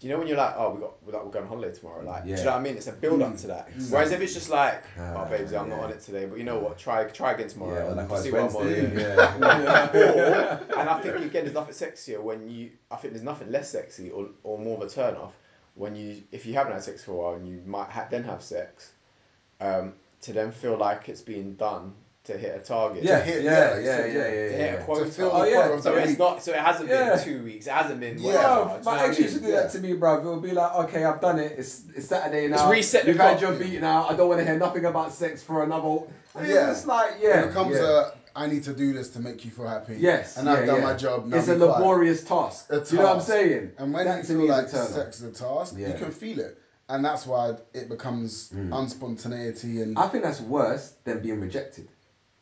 do 0.00 0.06
you 0.06 0.12
know 0.14 0.18
when 0.18 0.26
you're 0.28 0.36
like, 0.38 0.54
oh, 0.56 0.72
we 0.74 0.80
got, 0.80 1.02
we're, 1.04 1.12
like, 1.12 1.24
we're 1.26 1.30
going 1.30 1.44
on 1.44 1.48
holiday 1.50 1.74
tomorrow? 1.74 2.02
Like, 2.02 2.24
do 2.24 2.30
you 2.30 2.36
know 2.36 2.44
what 2.46 2.52
I 2.54 2.60
mean? 2.60 2.76
It's 2.76 2.86
a 2.86 2.92
build 2.92 3.20
up 3.20 3.34
Mm. 3.34 3.40
to 3.42 3.46
that. 3.48 3.68
Exactly. 3.68 3.92
Whereas 3.94 4.12
if 4.12 4.20
it's 4.22 4.32
just 4.32 4.48
like, 4.48 4.82
oh, 4.98 5.26
babes, 5.30 5.52
I'm 5.52 5.68
not 5.68 5.80
on 5.80 5.90
it 5.90 6.00
today, 6.00 6.24
but 6.24 6.38
you 6.38 6.44
know 6.44 6.58
what? 6.58 6.78
Try, 6.78 7.04
try 7.04 7.32
again 7.32 7.48
tomorrow. 7.48 7.74
yeah, 7.74 8.00
and 8.00 8.10
like 8.10 8.22
see 8.22 8.32
what 8.32 8.40
I'm 8.40 8.56
on. 8.56 8.70
Yeah. 8.70 9.38
Yeah. 9.38 9.90
or, 10.72 10.78
and 10.80 10.88
I 10.88 11.00
think 11.02 11.16
again, 11.16 11.44
there's 11.44 11.52
nothing 11.54 11.74
sexier 11.74 12.20
when 12.20 12.48
you. 12.48 12.70
I 12.90 12.96
think 12.96 13.12
there's 13.12 13.24
nothing 13.24 13.52
less 13.52 13.70
sexy 13.70 14.10
or, 14.10 14.28
or 14.42 14.58
more 14.58 14.76
of 14.78 14.82
a 14.82 14.88
turn 14.90 15.16
off 15.16 15.34
when 15.74 15.94
you, 15.94 16.22
if 16.32 16.46
you 16.46 16.54
haven't 16.54 16.72
had 16.72 16.82
sex 16.82 17.04
for 17.04 17.12
a 17.12 17.14
while 17.16 17.34
and 17.34 17.46
you 17.46 17.62
might 17.66 17.90
ha- 17.90 18.06
then 18.10 18.24
have 18.24 18.42
sex, 18.42 18.90
um, 19.60 19.92
to 20.22 20.32
then 20.32 20.50
feel 20.50 20.76
like 20.76 21.08
it's 21.10 21.20
being 21.22 21.54
done 21.54 21.92
to 22.32 22.38
hit 22.38 22.56
a 22.56 22.58
target. 22.58 23.02
Yeah, 23.04 23.20
hit- 23.20 23.42
yeah, 23.42 23.50
yeah, 23.50 23.78
yeah, 23.78 23.96
so, 23.96 24.04
yeah, 24.04 24.06
yeah, 24.06 24.14
yeah, 24.14 24.48
To 24.48 24.56
hit 24.56 24.80
a 24.80 24.84
quota. 24.84 25.10
fill 25.10 25.30
the 25.30 25.36
Oh, 25.36 25.44
yeah. 25.44 25.54
quota 25.54 25.74
of 25.74 25.82
So 25.82 25.94
the 25.94 26.02
it's 26.02 26.18
not. 26.18 26.42
So 26.42 26.52
it 26.52 26.58
hasn't 26.58 26.88
Yeah. 26.88 27.14
been 27.16 27.24
two 27.24 27.44
weeks. 27.44 27.66
It 27.66 27.72
hasn't 27.72 28.00
been. 28.00 28.18
Yeah. 28.18 28.26
whatever, 28.26 28.42
Bro, 28.42 28.64
do 28.64 28.70
you 28.70 28.84
know 28.84 28.84
my 28.84 28.92
what 28.92 29.00
I 29.00 29.08
ex 29.08 29.18
used 29.18 29.34
to 29.36 29.40
do 29.40 29.52
that 29.52 29.72
to 29.72 29.78
me, 29.80 29.92
bro. 29.94 30.18
It'll 30.20 30.40
be 30.40 30.52
like, 30.52 30.74
okay, 30.84 31.04
I've 31.04 31.20
done 31.20 31.38
it. 31.38 31.54
It's 31.58 31.82
it's 31.96 32.06
Saturday 32.08 32.48
now. 32.48 32.70
reset 32.70 33.04
the 33.04 33.08
You've 33.12 33.20
had 33.20 33.40
your 33.40 33.52
beat 33.52 33.80
now. 33.80 34.06
I 34.08 34.14
don't 34.16 34.28
want 34.28 34.40
to 34.40 34.46
hear 34.46 34.58
nothing 34.58 34.84
about 34.84 35.12
sex 35.12 35.42
for 35.42 35.62
another. 35.62 35.98
And 36.34 36.46
Yeah. 36.48 36.70
It's 36.70 36.86
like, 36.86 37.16
yeah. 37.20 37.42
It 37.44 37.46
becomes 37.48 37.76
yeah. 37.76 38.06
a 38.14 38.20
I 38.34 38.46
need 38.46 38.62
to 38.64 38.72
do 38.72 38.92
this 38.92 39.08
to 39.10 39.20
make 39.20 39.44
you 39.44 39.50
feel 39.50 39.66
happy. 39.66 39.96
Yes, 39.98 40.36
And 40.36 40.48
I've 40.48 40.64
done 40.64 40.76
yeah. 40.80 40.84
my 40.84 40.94
job. 40.94 41.26
Now 41.26 41.38
it's 41.38 41.48
a 41.48 41.56
laborious 41.56 42.22
task. 42.22 42.66
A 42.70 42.80
Do 42.80 42.94
you 42.96 43.02
know 43.02 43.08
what 43.08 43.16
I'm 43.16 43.22
saying? 43.22 43.72
And 43.78 43.92
when 43.92 44.06
that 44.06 44.18
you 44.18 44.24
feel 44.24 44.38
me 44.38 44.44
is 44.44 44.50
a 44.50 44.52
like 44.52 44.70
turn-off. 44.70 44.88
sex 44.90 45.20
is 45.20 45.40
a 45.40 45.44
task, 45.44 45.74
Yeah. 45.76 45.88
you 45.88 45.94
can 45.94 46.12
feel 46.12 46.38
it. 46.38 46.56
And 46.88 47.04
that's 47.04 47.26
why 47.26 47.56
it 47.74 47.88
becomes 47.88 48.50
mm. 48.54 48.68
unspontaneity 48.70 49.82
and 49.82 49.98
I 49.98 50.08
think 50.08 50.24
that's 50.24 50.40
worse 50.40 50.92
than 51.04 51.20
being 51.20 51.40
rejected. 51.40 51.88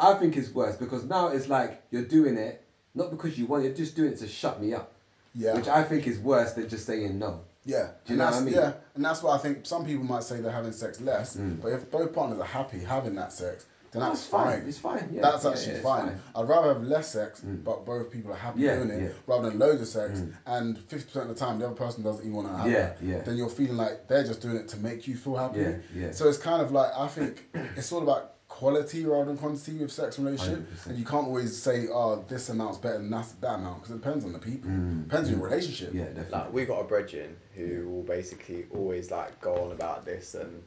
I 0.00 0.14
think 0.14 0.36
it's 0.36 0.50
worse 0.50 0.76
because 0.76 1.04
now 1.04 1.28
it's 1.28 1.48
like 1.48 1.82
you're 1.90 2.04
doing 2.04 2.36
it 2.36 2.64
not 2.94 3.10
because 3.10 3.38
you 3.38 3.46
want, 3.46 3.64
you're 3.64 3.74
just 3.74 3.94
doing 3.96 4.12
it 4.12 4.18
to 4.18 4.28
shut 4.28 4.60
me 4.60 4.74
up. 4.74 4.92
Yeah. 5.34 5.54
Which 5.54 5.68
I 5.68 5.84
think 5.84 6.06
is 6.06 6.18
worse 6.18 6.52
than 6.54 6.68
just 6.68 6.86
saying 6.86 7.18
no. 7.18 7.42
yeah. 7.64 7.90
Do 8.06 8.14
you 8.14 8.14
and 8.14 8.18
know 8.18 8.24
what 8.24 8.30
that's, 8.30 8.40
I 8.40 8.44
mean? 8.44 8.54
Yeah. 8.54 8.72
And 8.96 9.04
that's 9.04 9.22
why 9.22 9.34
I 9.34 9.38
think 9.38 9.66
some 9.66 9.84
people 9.84 10.04
might 10.04 10.24
say 10.24 10.40
they're 10.40 10.50
having 10.50 10.72
sex 10.72 11.00
less, 11.00 11.36
Mm. 11.36 11.60
but 11.60 11.68
if 11.68 11.90
both 11.90 12.12
partners 12.12 12.40
are 12.40 12.44
happy 12.46 12.80
having 12.80 13.14
that 13.16 13.32
sex, 13.32 13.66
then 13.92 14.02
that's 14.02 14.20
it's 14.20 14.28
fine. 14.28 14.60
fine. 14.60 14.68
It's 14.68 14.78
fine, 14.78 15.08
yeah. 15.12 15.22
That's 15.22 15.44
Yeah, 15.44 15.50
actually 15.50 15.66
yeah, 15.66 15.72
it's 15.74 15.82
fine. 15.82 16.06
fine. 16.06 16.14
Mm. 16.16 16.40
I'd 16.42 16.48
rather 16.48 16.74
have 16.74 16.82
less 16.82 17.12
sex, 17.12 17.40
but 17.40 17.86
both 17.86 18.10
people 18.10 18.32
are 18.32 18.36
happy 18.36 18.60
Yeah, 18.62 18.76
doing 18.76 18.90
it, 18.90 19.02
yeah. 19.02 19.08
rather 19.26 19.50
than 19.50 19.58
loads 19.58 19.80
of 19.82 19.88
sex 19.88 20.18
Mm. 20.20 20.32
and 20.46 20.78
50% 20.88 21.22
of 21.22 21.28
the 21.28 21.34
time 21.34 21.58
the 21.60 21.66
other 21.66 21.74
person 21.74 22.02
doesn't 22.02 22.22
even 22.22 22.34
want 22.36 22.48
to 22.48 22.56
have 22.56 22.66
Yeah, 22.70 22.80
that. 22.80 22.96
yeah. 23.02 23.20
Then 23.20 23.36
you're 23.36 23.48
feeling 23.48 23.76
like 23.76 24.08
they're 24.08 24.24
just 24.24 24.40
doing 24.40 24.56
it 24.56 24.68
to 24.68 24.76
make 24.78 25.06
you 25.06 25.16
feel 25.16 25.36
happy. 25.36 25.60
Yeah, 25.60 25.74
yeah. 25.94 26.10
So 26.12 26.28
it's 26.28 26.38
kind 26.38 26.62
of 26.62 26.72
like, 26.72 26.90
I 26.96 27.06
think 27.06 27.44
it's 27.76 27.92
all 27.92 28.02
about 28.02 28.32
quality 28.58 29.04
rather 29.04 29.26
than 29.26 29.36
quantity 29.36 29.78
with 29.78 29.92
sex 29.92 30.18
and 30.18 30.26
relationship, 30.26 30.68
100%. 30.68 30.86
and 30.86 30.98
you 30.98 31.04
can't 31.04 31.28
always 31.28 31.56
say, 31.56 31.86
"Oh, 31.86 32.24
this 32.28 32.48
amount's 32.48 32.78
better 32.78 32.98
than 32.98 33.10
that, 33.10 33.32
that 33.40 33.54
amount," 33.54 33.82
because 33.82 33.94
it 33.94 34.02
depends 34.02 34.24
on 34.24 34.32
the 34.32 34.40
people, 34.40 34.68
depends 34.68 35.28
on 35.28 35.36
your 35.36 35.44
relationship. 35.44 35.94
Yeah, 35.94 36.06
definitely. 36.06 36.32
Like 36.32 36.52
we 36.52 36.64
got 36.64 36.80
a 36.80 36.84
brethren 36.84 37.36
who 37.54 37.88
will 37.88 38.02
basically 38.02 38.66
always 38.74 39.12
like 39.12 39.40
go 39.40 39.54
on 39.64 39.70
about 39.70 40.04
this, 40.04 40.34
and 40.34 40.60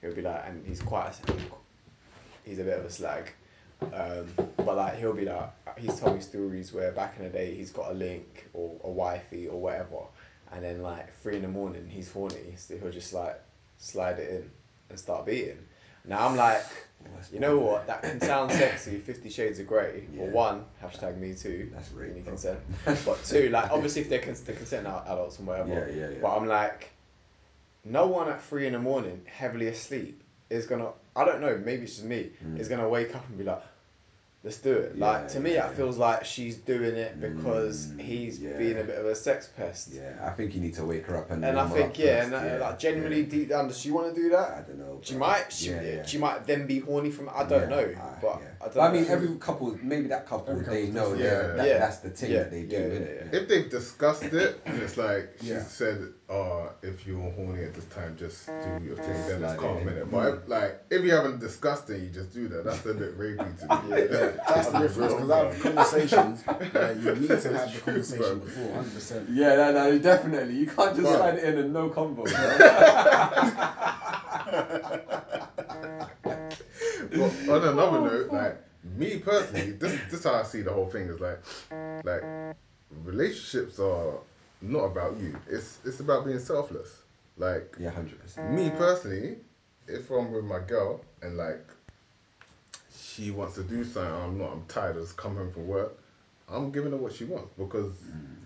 he'll 0.00 0.16
be 0.16 0.22
like, 0.22 0.42
and 0.48 0.66
he's 0.66 0.82
quite, 0.82 1.12
a, 1.28 1.32
he's 2.44 2.58
a 2.58 2.64
bit 2.64 2.76
of 2.76 2.84
a 2.84 2.90
slag, 2.90 3.30
um, 3.92 4.26
but 4.56 4.76
like 4.76 4.98
he'll 4.98 5.12
be 5.12 5.24
like, 5.24 5.78
he's 5.78 6.00
told 6.00 6.16
me 6.16 6.20
stories 6.20 6.72
where 6.72 6.90
back 6.90 7.14
in 7.18 7.22
the 7.22 7.30
day 7.30 7.54
he's 7.54 7.70
got 7.70 7.92
a 7.92 7.94
link 7.94 8.48
or 8.52 8.74
a 8.82 8.90
wifey 8.90 9.46
or 9.46 9.60
whatever, 9.60 10.00
and 10.50 10.64
then 10.64 10.82
like 10.82 11.16
three 11.22 11.36
in 11.36 11.42
the 11.42 11.48
morning 11.48 11.86
he's 11.88 12.10
horny, 12.10 12.54
so 12.56 12.76
he'll 12.76 12.90
just 12.90 13.12
like 13.12 13.40
slide 13.76 14.18
it 14.18 14.28
in 14.28 14.50
and 14.90 14.98
start 14.98 15.24
beating. 15.24 15.58
Now 16.04 16.26
I'm 16.26 16.36
like, 16.36 16.64
that's 17.14 17.32
you 17.32 17.40
know 17.40 17.58
cool, 17.58 17.66
what? 17.66 17.86
That 17.86 18.02
can 18.02 18.20
sound 18.20 18.52
sexy. 18.52 18.98
Fifty 18.98 19.28
Shades 19.30 19.58
of 19.58 19.66
Grey. 19.66 20.06
Yeah. 20.14 20.24
Well, 20.24 20.30
one 20.30 20.64
hashtag 20.82 21.18
Me 21.18 21.34
Too. 21.34 21.70
That's 21.72 21.90
really 21.92 22.12
Any 22.12 22.22
consent. 22.22 22.58
But 23.04 23.22
two, 23.24 23.48
like 23.50 23.70
obviously 23.70 24.02
if 24.02 24.08
they're, 24.08 24.20
cons- 24.20 24.40
they're 24.42 24.56
consent 24.56 24.86
adults 24.86 25.38
and 25.38 25.46
whatever. 25.46 25.68
Yeah, 25.68 25.94
yeah, 25.94 26.10
yeah. 26.10 26.18
But 26.20 26.36
I'm 26.36 26.46
like, 26.46 26.90
no 27.84 28.06
one 28.06 28.28
at 28.28 28.42
three 28.42 28.66
in 28.66 28.72
the 28.72 28.78
morning, 28.78 29.22
heavily 29.26 29.68
asleep, 29.68 30.22
is 30.50 30.66
gonna. 30.66 30.90
I 31.16 31.24
don't 31.24 31.40
know. 31.40 31.60
Maybe 31.64 31.82
it's 31.82 31.94
just 31.96 32.04
me. 32.04 32.30
Mm. 32.44 32.58
Is 32.58 32.68
gonna 32.68 32.88
wake 32.88 33.14
up 33.14 33.26
and 33.28 33.38
be 33.38 33.44
like. 33.44 33.62
Let's 34.44 34.58
do 34.58 34.72
it. 34.72 34.92
Yeah, 34.94 35.04
like 35.06 35.28
to 35.28 35.40
me, 35.40 35.54
yeah, 35.54 35.66
it 35.66 35.70
yeah. 35.70 35.76
feels 35.76 35.98
like 35.98 36.24
she's 36.24 36.56
doing 36.56 36.94
it 36.94 37.20
because 37.20 37.88
Mm, 37.88 38.00
he's 38.00 38.38
being 38.38 38.78
a 38.78 38.84
bit 38.84 38.96
of 38.98 39.06
a 39.06 39.14
sex 39.14 39.48
pest. 39.56 39.90
Yeah, 39.92 40.12
I 40.22 40.30
think 40.30 40.54
you 40.54 40.60
need 40.60 40.74
to 40.74 40.84
wake 40.84 41.06
her 41.06 41.16
up 41.16 41.30
and. 41.30 41.44
And 41.44 41.58
I 41.58 41.68
think 41.68 41.98
yeah, 41.98 42.22
first, 42.22 42.32
and 42.32 42.62
uh, 42.62 42.64
like 42.64 42.78
genuinely 42.78 43.24
deep 43.24 43.48
down, 43.48 43.66
does 43.66 43.78
she 43.80 43.90
want 43.90 44.14
to 44.14 44.20
do 44.20 44.30
that? 44.30 44.50
I 44.50 44.60
don't 44.60 44.78
know. 44.78 45.00
She 45.02 45.16
might. 45.16 45.52
She, 45.52 45.70
Yeah, 45.70 46.04
she 46.06 46.18
might 46.18 46.46
then 46.46 46.66
be 46.66 46.78
horny 46.78 47.10
from. 47.10 47.28
I 47.34 47.44
don't 47.44 47.68
know, 47.68 47.92
but 48.22 48.40
yeah. 48.40 48.46
I 48.57 48.57
don't 48.57 48.57
But 48.60 48.76
I 48.76 48.88
know. 48.88 48.92
mean, 48.94 49.06
every 49.08 49.28
couple, 49.36 49.78
maybe 49.82 50.08
that 50.08 50.26
couple, 50.26 50.50
Every 50.52 50.64
they 50.64 50.86
couple's 50.86 50.94
know 50.94 51.14
different. 51.16 51.56
that, 51.56 51.56
Yeah. 51.56 51.62
that 51.62 51.68
Yeah. 51.68 51.78
that's 51.78 51.98
the 51.98 52.10
thing 52.10 52.30
Yeah, 52.32 52.38
that 52.38 52.50
they 52.50 52.62
do, 52.62 52.76
yeah, 52.76 52.82
innit? 52.82 53.32
yeah, 53.32 53.38
If 53.40 53.48
they've 53.48 53.70
discussed 53.70 54.24
it 54.24 54.60
and 54.66 54.82
it's 54.82 54.96
like 54.96 55.34
she 55.40 55.50
Yeah. 55.50 55.62
said, 55.64 56.08
"Oh, 56.28 56.70
if 56.82 57.06
you're 57.06 57.30
horny 57.30 57.62
at 57.64 57.74
this 57.74 57.84
time, 57.86 58.16
just 58.18 58.46
do 58.46 58.52
your 58.84 58.96
thing." 58.96 59.14
Then 59.28 59.38
Slide 59.40 59.52
it's 59.52 59.60
calm 59.60 59.76
it 59.78 59.82
in. 59.82 59.88
in 59.88 59.94
it. 59.98 60.10
But 60.10 60.34
if, 60.34 60.48
like, 60.48 60.80
if 60.90 61.04
you 61.04 61.10
haven't 61.12 61.38
discussed 61.40 61.88
it, 61.90 62.00
you 62.00 62.08
just 62.08 62.32
do 62.34 62.48
that. 62.48 62.64
That's 62.64 62.84
a 62.86 62.94
bit 62.94 63.16
rapey 63.18 63.58
to 63.60 63.66
me. 63.66 63.90
Yeah. 63.90 64.30
That's 64.48 64.68
the 64.68 64.78
difference 64.80 65.14
because 65.14 65.30
I 65.30 65.38
have 65.44 65.60
conversations 65.62 66.42
where 66.72 66.92
you 66.94 67.14
need 67.14 67.28
to 67.28 67.36
have 67.56 67.72
the 67.72 67.80
conversation 67.80 68.38
before, 68.40 68.72
hundred 68.74 68.94
percent. 68.94 69.28
Yeah, 69.30 69.54
no, 69.56 69.72
no, 69.72 69.98
definitely. 69.98 70.54
You 70.56 70.66
can't 70.66 70.94
just 70.96 71.06
Right. 71.06 71.16
slide 71.16 71.34
it 71.38 71.44
in 71.44 71.58
and 71.58 71.72
no 71.72 71.88
combo. 71.90 72.24
bro. 77.06 77.30
But 77.46 77.62
on 77.62 77.68
another 77.68 77.98
oh, 77.98 78.04
note, 78.04 78.32
like 78.32 78.56
me 78.96 79.18
personally, 79.18 79.72
this 79.72 79.98
this 80.10 80.24
how 80.24 80.34
I 80.34 80.42
see 80.42 80.62
the 80.62 80.72
whole 80.72 80.88
thing 80.88 81.08
is 81.08 81.20
like, 81.20 81.40
like 82.04 82.22
relationships 83.04 83.78
are 83.78 84.14
not 84.60 84.84
about 84.84 85.18
you. 85.18 85.36
It's 85.48 85.78
it's 85.84 86.00
about 86.00 86.26
being 86.26 86.38
selfless. 86.38 87.02
Like 87.36 87.76
yeah, 87.78 87.90
hundred 87.90 88.20
percent. 88.20 88.52
me 88.52 88.70
personally, 88.70 89.36
if 89.86 90.10
I'm 90.10 90.32
with 90.32 90.44
my 90.44 90.60
girl 90.60 91.00
and 91.22 91.36
like 91.36 91.64
she 92.96 93.30
wants 93.30 93.54
to 93.56 93.62
do 93.62 93.84
something, 93.84 94.12
I'm 94.12 94.38
not. 94.38 94.52
I'm 94.52 94.64
tired. 94.66 94.96
I 94.96 95.00
just 95.00 95.16
come 95.16 95.36
home 95.36 95.52
from 95.52 95.66
work. 95.66 95.98
I'm 96.48 96.70
giving 96.70 96.92
her 96.92 96.96
what 96.96 97.12
she 97.12 97.24
wants 97.24 97.52
because 97.58 97.92
mm. 97.92 98.36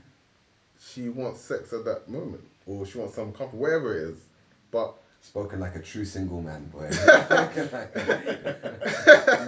she 0.81 1.09
wants 1.09 1.41
sex 1.41 1.73
at 1.73 1.85
that 1.85 2.09
moment, 2.09 2.43
or 2.67 2.85
she 2.87 2.99
wants 2.99 3.15
some 3.15 3.33
comfort, 3.33 3.57
whatever 3.57 3.97
it 3.97 4.11
is. 4.11 4.19
But 4.71 4.95
Spoken 5.22 5.61
like 5.61 5.76
a 5.76 5.80
true 5.80 6.04
single 6.04 6.42
man, 6.42 6.64
boy. 6.66 6.80
like, 6.80 7.54
you 7.56 7.62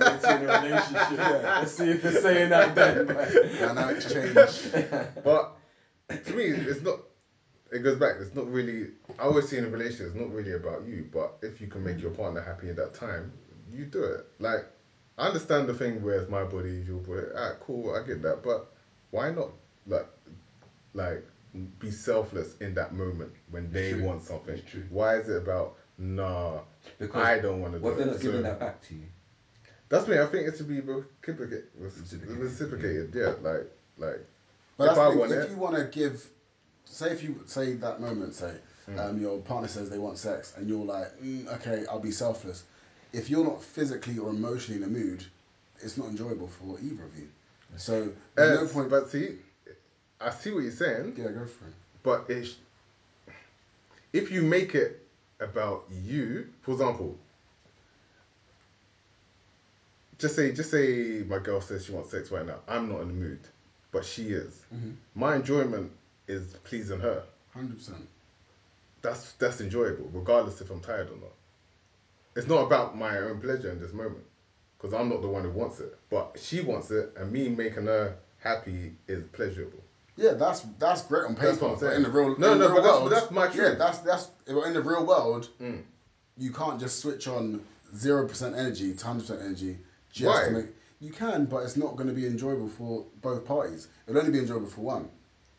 went 0.00 0.24
in 0.24 0.48
a 0.48 0.60
relationship. 0.62 1.18
Let's 1.18 1.72
see 1.72 1.90
if 1.90 2.02
they're 2.02 2.22
saying 2.22 2.50
that 2.50 2.76
then. 2.76 3.06
boy. 3.06 3.28
Dynamics 3.58 4.12
change. 4.12 4.72
but 5.24 5.56
to 6.08 6.32
me, 6.32 6.44
it's 6.44 6.80
not. 6.82 7.00
It 7.72 7.80
goes 7.80 7.98
back. 7.98 8.14
It's 8.20 8.36
not 8.36 8.46
really. 8.52 8.90
I 9.18 9.24
always 9.24 9.48
see 9.48 9.58
in 9.58 9.64
a 9.64 9.68
relationship, 9.68 10.06
it's 10.06 10.14
not 10.14 10.32
really 10.32 10.52
about 10.52 10.84
you. 10.84 11.08
But 11.12 11.34
if 11.42 11.60
you 11.60 11.66
can 11.66 11.82
make 11.82 12.00
your 12.00 12.12
partner 12.12 12.40
happy 12.40 12.68
in 12.68 12.76
that 12.76 12.94
time, 12.94 13.32
you 13.68 13.84
do 13.84 14.04
it. 14.04 14.26
Like 14.38 14.66
I 15.18 15.26
understand 15.26 15.68
the 15.68 15.74
thing 15.74 16.02
where 16.04 16.20
it's 16.20 16.30
my 16.30 16.44
body, 16.44 16.68
is 16.68 16.86
your 16.86 17.00
body. 17.00 17.26
Ah, 17.36 17.54
cool. 17.60 17.94
I 17.94 18.06
get 18.06 18.22
that. 18.22 18.44
But 18.44 18.70
why 19.10 19.30
not 19.30 19.50
like, 19.88 20.06
like 20.94 21.24
be 21.78 21.90
selfless 21.90 22.56
in 22.58 22.74
that 22.74 22.92
moment 22.94 23.32
when 23.50 23.70
they 23.70 23.92
true. 23.92 24.04
want 24.04 24.22
something? 24.24 24.54
It's 24.54 24.70
true. 24.70 24.84
Why 24.90 25.16
is 25.16 25.28
it 25.28 25.36
about 25.36 25.76
nah? 25.98 26.60
Because 26.98 27.22
I 27.24 27.38
don't 27.40 27.60
want 27.60 27.74
to 27.74 27.78
do 27.78 27.84
What 27.84 27.92
if 27.92 27.98
they're 27.98 28.08
it. 28.08 28.12
not 28.12 28.20
giving 28.20 28.42
that 28.42 28.58
back 28.60 28.82
to 28.88 28.94
you? 28.94 29.06
That's 29.88 30.08
me. 30.08 30.18
I 30.18 30.26
think 30.26 30.48
it 30.48 30.56
should 30.56 30.68
be 30.68 30.80
reciprocated. 30.80 31.64
Reciprocated. 31.78 32.38
Reciprocated. 32.38 33.14
Yeah. 33.14 33.34
Like 33.42 33.70
like. 33.98 34.26
But 34.76 34.92
if 34.92 34.98
I 34.98 35.10
the 35.12 35.16
want 35.18 35.32
if 35.32 35.44
it, 35.44 35.50
you 35.50 35.56
want 35.56 35.76
to 35.76 35.84
give, 35.84 36.26
say 36.84 37.10
if 37.10 37.22
you 37.22 37.40
say 37.46 37.74
that 37.74 38.00
moment, 38.00 38.34
say 38.34 38.52
Hmm. 38.86 38.98
um, 38.98 39.18
your 39.20 39.38
partner 39.38 39.66
says 39.68 39.88
they 39.88 39.96
want 39.98 40.18
sex, 40.18 40.52
and 40.58 40.68
you're 40.68 40.84
like, 40.84 41.18
mm, 41.18 41.46
okay, 41.54 41.86
I'll 41.90 42.00
be 42.00 42.10
selfless. 42.10 42.64
If 43.14 43.30
you're 43.30 43.44
not 43.44 43.62
physically 43.62 44.18
or 44.18 44.28
emotionally 44.28 44.82
in 44.82 44.92
the 44.92 44.98
mood, 44.98 45.24
it's 45.80 45.96
not 45.96 46.08
enjoyable 46.08 46.48
for 46.48 46.78
either 46.80 47.02
of 47.04 47.16
you. 47.16 47.28
So 47.78 48.10
there's 48.34 48.60
no 48.60 48.66
Uh, 48.66 48.68
point. 48.68 48.90
But 48.90 49.08
see, 49.08 49.36
I 50.24 50.30
see 50.30 50.52
what 50.52 50.62
you're 50.62 50.72
saying, 50.72 51.14
yeah, 51.16 51.24
go 51.24 51.44
for 51.44 51.66
it. 51.66 51.74
but 52.02 52.24
it's, 52.28 52.56
if 54.12 54.30
you 54.30 54.42
make 54.42 54.74
it 54.74 55.06
about 55.38 55.84
you, 55.90 56.48
for 56.62 56.72
example, 56.72 57.18
just 60.18 60.36
say, 60.36 60.52
just 60.52 60.70
say 60.70 61.22
my 61.28 61.38
girl 61.38 61.60
says 61.60 61.84
she 61.84 61.92
wants 61.92 62.10
sex 62.10 62.30
right 62.30 62.46
now. 62.46 62.60
I'm 62.66 62.88
not 62.88 63.02
in 63.02 63.08
the 63.08 63.14
mood, 63.14 63.40
but 63.92 64.04
she 64.04 64.30
is. 64.30 64.62
Mm-hmm. 64.74 64.92
My 65.14 65.36
enjoyment 65.36 65.92
is 66.26 66.54
pleasing 66.64 67.00
her. 67.00 67.22
Hundred 67.52 67.76
percent. 67.76 68.08
That's 69.02 69.32
that's 69.32 69.60
enjoyable, 69.60 70.08
regardless 70.12 70.60
if 70.62 70.70
I'm 70.70 70.80
tired 70.80 71.08
or 71.10 71.16
not. 71.16 71.32
It's 72.36 72.48
not 72.48 72.62
about 72.62 72.96
my 72.96 73.18
own 73.18 73.40
pleasure 73.40 73.70
in 73.70 73.78
this 73.78 73.92
moment, 73.92 74.24
because 74.78 74.94
I'm 74.94 75.08
not 75.10 75.20
the 75.20 75.28
one 75.28 75.42
who 75.44 75.50
wants 75.50 75.80
it, 75.80 75.96
but 76.08 76.38
she 76.40 76.62
wants 76.62 76.90
it, 76.90 77.12
and 77.16 77.30
me 77.30 77.48
making 77.48 77.86
her 77.86 78.16
happy 78.38 78.92
is 79.06 79.24
pleasurable. 79.32 79.80
Yeah, 80.16 80.32
that's 80.34 80.60
that's 80.78 81.02
great 81.02 81.24
on 81.24 81.34
paper. 81.34 81.56
That's 81.68 81.80
but 81.80 81.92
in 81.94 82.02
the 82.04 82.10
real 82.10 82.38
No, 82.38 82.52
in 82.52 82.58
no, 82.58 82.68
the 82.68 82.74
real 82.74 82.74
but 82.74 82.82
that's- 82.82 83.00
world, 83.00 83.12
that's 83.12 83.30
my 83.30 83.52
Yeah, 83.52 83.74
that's 83.74 83.98
that's 83.98 84.28
in 84.46 84.54
the 84.72 84.82
real 84.82 85.04
world. 85.04 85.48
Mm. 85.60 85.82
You 86.36 86.50
can't 86.52 86.78
just 86.80 87.00
switch 87.00 87.26
on 87.28 87.60
zero 87.96 88.26
percent 88.28 88.54
energy 88.56 88.94
to 88.94 89.06
hundred 89.06 89.20
percent 89.22 89.40
energy 89.42 89.78
just 90.12 90.26
Why? 90.26 90.44
to 90.46 90.50
make. 90.52 90.66
You 91.00 91.10
can, 91.12 91.44
but 91.46 91.58
it's 91.64 91.76
not 91.76 91.96
going 91.96 92.08
to 92.08 92.14
be 92.14 92.26
enjoyable 92.26 92.68
for 92.68 93.04
both 93.20 93.44
parties. 93.44 93.88
It'll 94.06 94.20
only 94.20 94.32
be 94.32 94.38
enjoyable 94.38 94.68
for 94.68 94.80
one. 94.82 95.08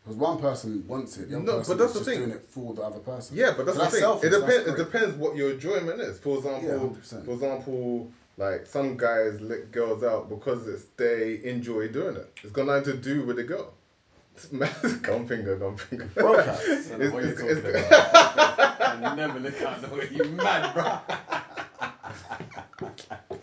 Because 0.03 0.17
one 0.17 0.39
person 0.39 0.83
wants 0.87 1.17
it, 1.17 1.29
the 1.29 1.35
other 1.37 1.45
No, 1.45 1.57
person 1.57 1.77
but 1.77 1.83
that's 1.83 1.95
is 1.95 1.99
the 2.05 2.05
just 2.05 2.09
thing. 2.09 2.19
doing 2.29 2.31
it 2.37 2.45
for 2.49 2.73
the 2.73 2.81
other 2.81 2.99
person. 2.99 3.35
Yeah, 3.35 3.53
but 3.57 3.65
that's 3.65 3.77
So 3.77 3.83
the 3.85 3.89
thing. 3.91 3.99
selfish, 3.99 4.31
It 4.33 4.39
depends. 4.39 4.67
It 4.69 4.77
depends 4.77 5.15
what 5.17 5.35
your 5.35 5.51
enjoyment 5.51 5.99
is. 5.99 6.19
For 6.19 6.37
example, 6.37 6.97
100%. 7.03 7.25
for 7.25 7.31
example, 7.33 8.11
like 8.37 8.65
some 8.67 8.97
guys 8.97 9.39
let 9.41 9.71
girls 9.71 10.03
out 10.03 10.29
because 10.29 10.67
it's 10.67 10.85
they 10.97 11.41
enjoy 11.43 11.87
doing 11.89 12.15
it. 12.15 12.31
It's 12.43 12.51
got 12.53 12.67
nothing 12.67 12.83
to 12.85 12.97
do 12.97 13.23
with 13.25 13.35
the 13.37 13.43
girl. 13.43 13.73
Gum 15.01 15.27
finger, 15.27 15.55
gum 15.57 15.77
finger. 15.77 16.05
Bro. 16.13 16.33
I 16.33 16.45
don't 16.45 16.57
know 16.99 17.05
It's- 17.05 17.11
what 17.11 17.23
you're 17.23 17.35
talking 17.35 17.69
about. 17.69 19.03
I 19.03 19.15
never 19.15 19.39
look 19.39 19.61
out 19.61 19.81
the 19.81 19.95
way. 19.95 20.09
You 20.11 20.23
mad, 20.25 20.73
bro? 20.73 20.99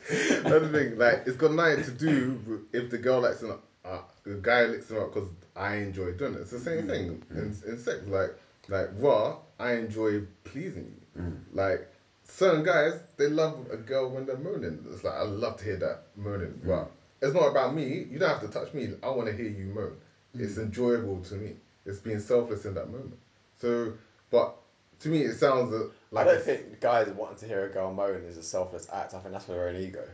That's 0.08 0.42
the 0.42 0.68
thing. 0.72 0.98
Like, 0.98 1.22
it's 1.26 1.36
got 1.36 1.52
nothing 1.52 1.84
to 1.84 1.90
do 1.90 2.66
if 2.72 2.90
the 2.90 2.98
girl 2.98 3.20
likes 3.20 3.42
him, 3.42 3.54
uh, 3.84 3.98
the 4.24 4.34
guy 4.34 4.62
likes 4.66 4.90
him 4.90 4.98
up 4.98 5.14
because 5.14 5.28
I 5.56 5.76
enjoy 5.76 6.12
doing 6.12 6.34
it. 6.34 6.40
It's 6.40 6.50
the 6.50 6.60
same 6.60 6.84
mm, 6.84 6.90
thing 6.90 7.22
mm. 7.32 7.36
in, 7.38 7.70
in 7.72 7.78
sex. 7.78 8.00
Like, 8.06 8.34
like 8.68 8.88
raw, 8.98 9.38
I 9.58 9.74
enjoy 9.74 10.22
pleasing 10.44 10.94
you. 11.16 11.22
Mm. 11.22 11.38
Like, 11.52 11.88
certain 12.24 12.64
guys, 12.64 12.94
they 13.16 13.28
love 13.28 13.66
a 13.70 13.76
girl 13.76 14.10
when 14.10 14.26
they're 14.26 14.36
moaning. 14.36 14.84
It's 14.92 15.04
like 15.04 15.14
I 15.14 15.22
love 15.22 15.58
to 15.58 15.64
hear 15.64 15.76
that 15.76 16.02
moaning. 16.16 16.60
But 16.64 16.90
it's 17.20 17.34
not 17.34 17.48
about 17.48 17.74
me. 17.74 18.06
You 18.10 18.18
don't 18.18 18.28
have 18.28 18.40
to 18.40 18.48
touch 18.48 18.74
me. 18.74 18.90
I 19.02 19.10
want 19.10 19.28
to 19.28 19.34
hear 19.34 19.48
you 19.48 19.66
moan. 19.66 19.96
It's 20.34 20.58
enjoyable 20.58 21.20
to 21.24 21.34
me. 21.34 21.52
It's 21.84 21.98
being 21.98 22.20
selfless 22.20 22.64
in 22.64 22.74
that 22.74 22.90
moment. 22.90 23.18
So, 23.60 23.92
but 24.30 24.56
to 25.00 25.08
me, 25.08 25.22
it 25.22 25.36
sounds 25.36 25.72
uh, 25.74 25.88
like 26.10 26.26
I 26.26 26.32
don't 26.32 26.42
think 26.42 26.80
guys 26.80 27.08
wanting 27.08 27.38
to 27.38 27.46
hear 27.46 27.66
a 27.66 27.68
girl 27.68 27.92
moan 27.92 28.22
is 28.24 28.36
a 28.36 28.42
selfless 28.42 28.88
act. 28.92 29.14
I 29.14 29.18
think 29.18 29.32
that's 29.32 29.44
for 29.44 29.52
their 29.52 29.68
own 29.68 29.76
ego. 29.76 30.04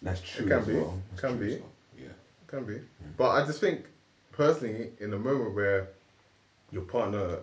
That's 0.00 0.20
true. 0.20 0.46
It 0.46 0.48
can 0.48 0.58
as 0.60 0.66
be. 0.66 0.74
Well. 0.74 1.02
Can 1.16 1.38
be. 1.38 1.54
as 1.54 1.60
well. 1.60 1.70
Yeah. 1.98 2.06
Can 2.46 2.64
be. 2.64 2.80
But 3.16 3.30
I 3.30 3.46
just 3.46 3.60
think, 3.60 3.86
personally, 4.32 4.90
in 5.00 5.12
a 5.12 5.18
moment 5.18 5.54
where 5.54 5.88
your 6.70 6.82
partner 6.82 7.40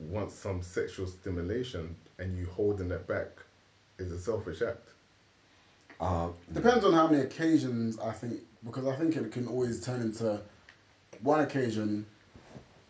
wants 0.00 0.34
some 0.34 0.62
sexual 0.62 1.06
stimulation 1.06 1.94
and 2.18 2.36
you 2.36 2.46
holding 2.46 2.90
it 2.90 3.06
back 3.06 3.28
is 3.98 4.10
a 4.10 4.18
selfish 4.18 4.62
act. 4.62 4.88
Uh, 6.00 6.28
Depends 6.52 6.84
on 6.84 6.92
how 6.92 7.06
many 7.06 7.22
occasions 7.22 7.98
I 8.00 8.10
think, 8.10 8.40
because 8.64 8.86
I 8.86 8.96
think 8.96 9.16
it 9.16 9.30
can 9.30 9.46
always 9.46 9.84
turn 9.84 10.00
into 10.00 10.40
one 11.22 11.40
occasion, 11.40 12.06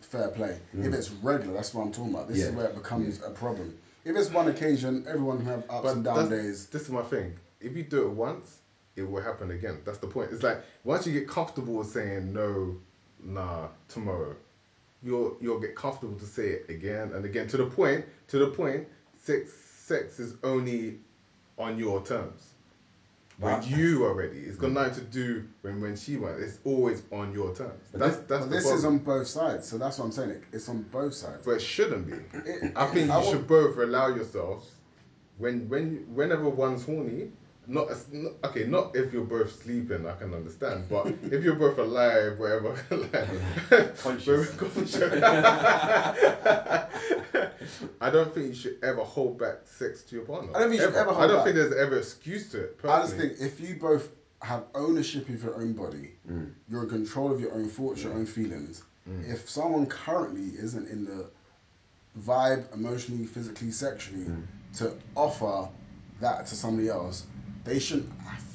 fair 0.00 0.28
play. 0.28 0.58
If 0.72 0.86
mm. 0.86 0.94
it's 0.94 1.10
regular, 1.10 1.54
that's 1.54 1.74
what 1.74 1.86
I'm 1.86 1.92
talking 1.92 2.12
about. 2.12 2.28
This 2.28 2.38
is 2.38 2.52
where 2.52 2.66
it 2.66 2.74
becomes 2.74 3.22
a 3.22 3.30
problem. 3.30 3.76
If 4.04 4.16
it's 4.16 4.30
one 4.30 4.48
occasion, 4.48 5.04
everyone 5.08 5.38
can 5.38 5.46
have 5.46 5.64
ups 5.70 5.92
and 5.92 6.04
down 6.04 6.28
days. 6.28 6.66
this 6.66 6.82
is 6.82 6.90
my 6.90 7.02
thing. 7.02 7.34
if 7.60 7.76
you 7.76 7.84
do 7.84 8.02
it 8.02 8.10
once, 8.10 8.58
it 8.96 9.08
will 9.08 9.22
happen 9.22 9.50
again. 9.50 9.78
That's 9.84 9.98
the 9.98 10.06
point. 10.06 10.30
It's 10.32 10.42
like 10.42 10.62
once 10.84 11.06
you 11.06 11.12
get 11.12 11.28
comfortable 11.28 11.74
with 11.74 11.88
saying 11.88 12.32
no, 12.32 12.76
nah, 13.22 13.68
tomorrow, 13.88 14.34
you'll 15.02 15.36
you'll 15.40 15.60
get 15.60 15.74
comfortable 15.74 16.18
to 16.18 16.26
say 16.26 16.48
it 16.48 16.66
again 16.68 17.12
and 17.14 17.24
again 17.24 17.48
to 17.48 17.56
the 17.56 17.66
point 17.66 18.04
to 18.28 18.38
the 18.38 18.48
point 18.48 18.86
sex 19.22 19.52
sex 19.52 20.18
is 20.18 20.34
only 20.42 20.98
on 21.58 21.78
your 21.78 22.04
terms. 22.04 22.51
When 23.42 23.54
But- 23.58 23.68
you 23.68 24.04
are 24.04 24.14
ready, 24.14 24.38
it's 24.38 24.56
got 24.56 24.70
nothing 24.70 24.94
to 24.94 25.00
do 25.10 25.42
when 25.62 25.80
when 25.80 25.96
she 25.96 26.16
wants. 26.16 26.40
It's 26.42 26.58
always 26.64 27.02
on 27.10 27.32
your 27.32 27.52
terms. 27.52 27.82
But 27.90 27.98
That's 27.98 28.16
this- 28.18 28.24
that's 28.28 28.44
But 28.44 28.50
the 28.50 28.54
this 28.54 28.62
problem. 28.62 28.78
is 28.78 28.84
on 28.84 28.98
both 28.98 29.26
sides, 29.26 29.68
so 29.68 29.78
that's 29.78 29.98
what 29.98 30.04
I'm 30.04 30.12
saying. 30.12 30.42
It's 30.52 30.68
on 30.68 30.82
both 30.92 31.12
sides. 31.12 31.44
But 31.44 31.52
it 31.52 31.60
shouldn't 31.62 32.06
be. 32.06 32.12
It- 32.48 32.72
I 32.76 32.86
think 32.86 33.10
I 33.10 33.20
you 33.20 33.30
should 33.30 33.48
both 33.48 33.76
allow 33.78 34.14
yourselves 34.14 34.70
when 35.38 35.68
when 35.68 36.06
whenever 36.14 36.48
one's 36.48 36.84
horny. 36.84 37.32
Not, 37.68 37.90
as- 37.90 38.06
not 38.12 38.32
okay. 38.44 38.64
Not 38.64 38.96
if 38.96 39.12
you're 39.12 39.24
both 39.24 39.62
sleeping, 39.62 40.06
I 40.06 40.16
can 40.16 40.34
understand. 40.34 40.88
But 40.88 41.06
if 41.30 41.44
you're 41.44 41.54
both 41.54 41.78
alive, 41.78 42.38
whatever, 42.38 42.76
like, 43.70 43.96
Conscious. 43.98 44.50
conscious. 44.56 44.94
I 48.00 48.10
don't 48.10 48.34
think 48.34 48.48
you 48.48 48.54
should 48.54 48.78
ever 48.82 49.02
hold 49.02 49.38
back 49.38 49.58
sex 49.64 50.02
to 50.02 50.16
your 50.16 50.24
partner. 50.24 50.50
I 50.56 50.60
don't 50.60 50.70
think 50.70 50.80
you 50.80 50.86
should 50.88 50.96
ever 50.96 51.10
I 51.12 51.26
don't 51.26 51.36
back. 51.36 51.44
think 51.44 51.56
there's 51.56 51.74
ever 51.74 51.98
excuse 51.98 52.50
to 52.50 52.64
it. 52.64 52.78
I 52.84 53.02
just 53.02 53.16
think 53.16 53.34
if 53.40 53.60
you 53.60 53.76
both 53.76 54.08
have 54.40 54.64
ownership 54.74 55.28
of 55.28 55.42
your 55.42 55.54
own 55.56 55.72
body, 55.72 56.10
Mm. 56.28 56.50
you're 56.68 56.82
in 56.82 56.88
control 56.88 57.30
of 57.32 57.40
your 57.40 57.52
own 57.54 57.68
thoughts, 57.68 58.02
your 58.02 58.12
own 58.12 58.26
feelings. 58.26 58.82
Mm. 59.08 59.32
If 59.32 59.48
someone 59.48 59.86
currently 59.86 60.58
isn't 60.58 60.88
in 60.88 61.04
the 61.04 61.26
vibe, 62.20 62.72
emotionally, 62.74 63.24
physically, 63.26 63.70
sexually, 63.70 64.24
Mm. 64.24 64.42
to 64.78 64.92
offer 65.14 65.68
that 66.20 66.46
to 66.46 66.56
somebody 66.56 66.88
else, 66.88 67.24
they 67.64 67.78
shouldn't 67.78 68.10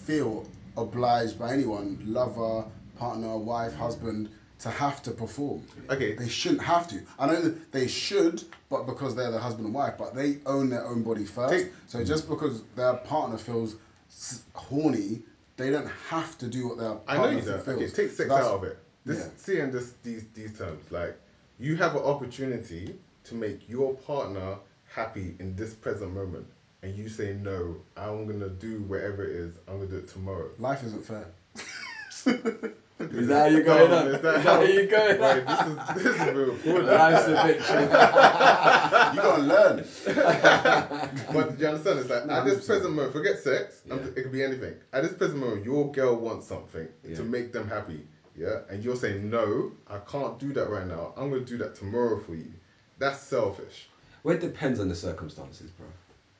feel 0.05 0.45
obliged 0.77 1.37
by 1.39 1.53
anyone, 1.53 1.99
lover, 2.05 2.65
partner, 2.97 3.37
wife, 3.37 3.73
husband, 3.75 4.29
to 4.59 4.69
have 4.69 5.03
to 5.03 5.11
perform. 5.11 5.61
Okay. 5.89 6.15
They 6.15 6.27
shouldn't 6.27 6.61
have 6.63 6.87
to. 6.89 7.01
I 7.19 7.27
know 7.27 7.41
that 7.41 7.71
they 7.71 7.87
should, 7.87 8.43
but 8.69 8.85
because 8.85 9.15
they're 9.15 9.31
the 9.31 9.39
husband 9.39 9.65
and 9.65 9.73
wife, 9.73 9.93
but 9.97 10.15
they 10.15 10.37
own 10.45 10.69
their 10.69 10.85
own 10.85 11.03
body 11.03 11.25
first. 11.25 11.53
Take- 11.53 11.71
so 11.87 12.03
just 12.03 12.27
because 12.27 12.63
their 12.75 12.95
partner 12.95 13.37
feels 13.37 13.75
s- 14.09 14.41
horny, 14.53 15.21
they 15.57 15.69
don't 15.69 15.89
have 16.09 16.37
to 16.39 16.47
do 16.47 16.67
what 16.69 16.77
their 16.77 16.93
I 17.07 17.17
partner 17.17 17.31
know 17.33 17.39
you 17.39 17.45
don't. 17.51 17.65
feels. 17.65 17.77
Okay, 17.77 17.85
take 17.89 18.11
sex 18.11 18.29
that's- 18.29 18.45
out 18.45 18.55
of 18.55 18.63
it. 18.63 18.77
This 19.05 19.19
yeah. 19.19 19.29
seeing 19.37 19.71
this 19.71 19.93
these 20.03 20.25
these 20.33 20.57
terms 20.57 20.83
like 20.91 21.17
you 21.59 21.77
have 21.77 21.95
an 21.95 22.01
opportunity 22.01 22.93
to 23.23 23.35
make 23.35 23.69
your 23.69 23.93
partner 23.95 24.57
happy 24.93 25.33
in 25.39 25.55
this 25.55 25.73
present 25.73 26.13
moment, 26.13 26.45
and 26.87 26.97
you 26.97 27.09
say 27.09 27.33
no. 27.33 27.75
I'm 27.97 28.25
gonna 28.25 28.49
do 28.49 28.79
whatever 28.83 29.23
it 29.25 29.31
is. 29.35 29.53
I'm 29.67 29.75
gonna 29.79 29.87
do 29.89 29.97
it 29.97 30.07
tomorrow. 30.07 30.49
Life 30.57 30.83
isn't 30.83 31.05
fair. 31.05 31.25
Is 32.99 33.27
that 33.27 33.51
how 33.51 33.57
you 33.57 33.63
going 33.63 33.91
No, 33.91 33.97
on? 33.99 34.07
is 34.07 34.15
Is 34.15 34.21
that 34.23 34.33
that 34.35 34.41
how 34.43 34.55
how- 34.55 34.61
you 34.63 34.87
going 34.87 35.21
on? 35.21 35.21
Right, 35.21 35.45
this 35.47 35.59
is 35.59 36.03
this 36.03 36.15
is 36.15 36.33
real 36.35 36.45
recorded. 36.53 36.85
Life's 36.85 37.27
a 37.27 37.35
bitch. 37.35 39.13
you 39.13 39.21
gotta 39.21 39.41
learn. 39.43 39.85
But 41.31 41.57
do 41.57 41.61
you 41.61 41.67
understand? 41.69 41.99
It's 41.99 42.09
like 42.09 42.25
No, 42.25 42.33
at 42.33 42.45
this 42.45 42.63
100%. 42.63 42.67
present 42.67 42.93
moment, 42.95 43.13
forget 43.13 43.37
sex. 43.39 43.81
Yeah. 43.85 43.95
It 43.97 44.15
could 44.15 44.31
be 44.31 44.43
anything. 44.43 44.73
At 44.93 45.03
this 45.03 45.13
present 45.13 45.39
moment, 45.39 45.63
your 45.63 45.91
girl 45.91 46.15
wants 46.15 46.47
something 46.47 46.87
Yeah. 47.07 47.17
to 47.17 47.23
make 47.23 47.53
them 47.53 47.67
happy. 47.69 48.07
Yeah, 48.35 48.61
and 48.69 48.83
you're 48.83 48.95
saying 48.95 49.29
no, 49.29 49.71
I 49.87 49.99
can't 49.99 50.39
do 50.39 50.51
that 50.53 50.69
right 50.69 50.87
now. 50.87 51.13
I'm 51.17 51.29
gonna 51.29 51.41
do 51.45 51.57
that 51.59 51.75
tomorrow 51.75 52.19
for 52.19 52.33
you. 52.33 52.51
That's 52.97 53.19
selfish. 53.19 53.89
Well, 54.23 54.35
it 54.35 54.41
depends 54.41 54.79
on 54.79 54.89
the 54.89 54.95
circumstances, 54.95 55.69
bro. 55.69 55.85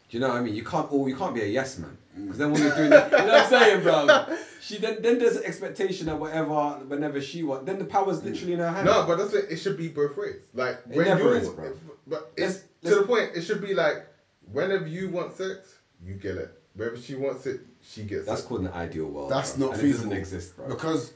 Do 0.09 0.17
you 0.17 0.21
know 0.21 0.29
what 0.29 0.37
I 0.37 0.41
mean? 0.41 0.55
You 0.55 0.63
can't 0.63 0.89
all 0.91 1.09
you 1.09 1.15
can't 1.15 1.35
be 1.35 1.41
a 1.41 1.47
yes 1.47 1.77
man 1.79 1.97
mm. 2.17 2.23
because 2.25 2.37
then 2.37 2.51
when 2.51 2.61
you're 2.61 2.75
doing 2.75 2.89
that, 2.91 3.11
you 3.11 3.17
know 3.17 3.25
what 3.25 3.43
I'm 3.43 3.49
saying, 3.49 3.83
bro. 3.83 4.37
She 4.61 4.77
then 4.79 5.01
then 5.01 5.17
there's 5.17 5.37
an 5.37 5.45
expectation 5.45 6.07
that 6.07 6.19
whatever 6.19 6.79
whenever 6.87 7.21
she 7.21 7.43
wants, 7.43 7.65
then 7.65 7.79
the 7.79 7.85
power's 7.85 8.19
mm. 8.19 8.25
literally 8.25 8.53
in 8.53 8.59
her 8.59 8.71
hand. 8.71 8.85
No, 8.85 9.05
but 9.05 9.17
that's 9.17 9.33
it. 9.33 9.45
It 9.49 9.57
should 9.57 9.77
be 9.77 9.87
both 9.87 10.17
ways. 10.17 10.41
Like 10.53 10.79
It 10.89 10.97
when 10.97 11.07
never 11.07 11.23
you, 11.23 11.29
is, 11.31 11.49
bro. 11.49 11.73
but 12.05 12.31
Let's- 12.37 12.55
it's 12.55 12.65
let's- 12.83 12.95
to 12.95 13.01
the 13.01 13.07
point. 13.07 13.31
It 13.35 13.41
should 13.43 13.61
be 13.61 13.73
like 13.73 14.07
whenever 14.51 14.87
you 14.87 15.09
want 15.09 15.35
sex, 15.37 15.75
you 16.03 16.15
get 16.15 16.35
it. 16.35 16.53
Wherever 16.75 16.97
she 16.97 17.15
wants 17.15 17.45
it, 17.45 17.61
she 17.81 18.03
gets 18.03 18.25
That's 18.25 18.41
it. 18.41 18.47
called 18.47 18.61
an 18.61 18.67
ideal 18.69 19.05
world. 19.05 19.31
That's 19.31 19.53
bro. 19.55 19.67
not 19.67 19.73
and 19.73 19.81
feasible. 19.81 20.11
It 20.11 20.15
doesn't 20.15 20.17
exist, 20.19 20.55
bro. 20.55 20.67
Because 20.67 21.11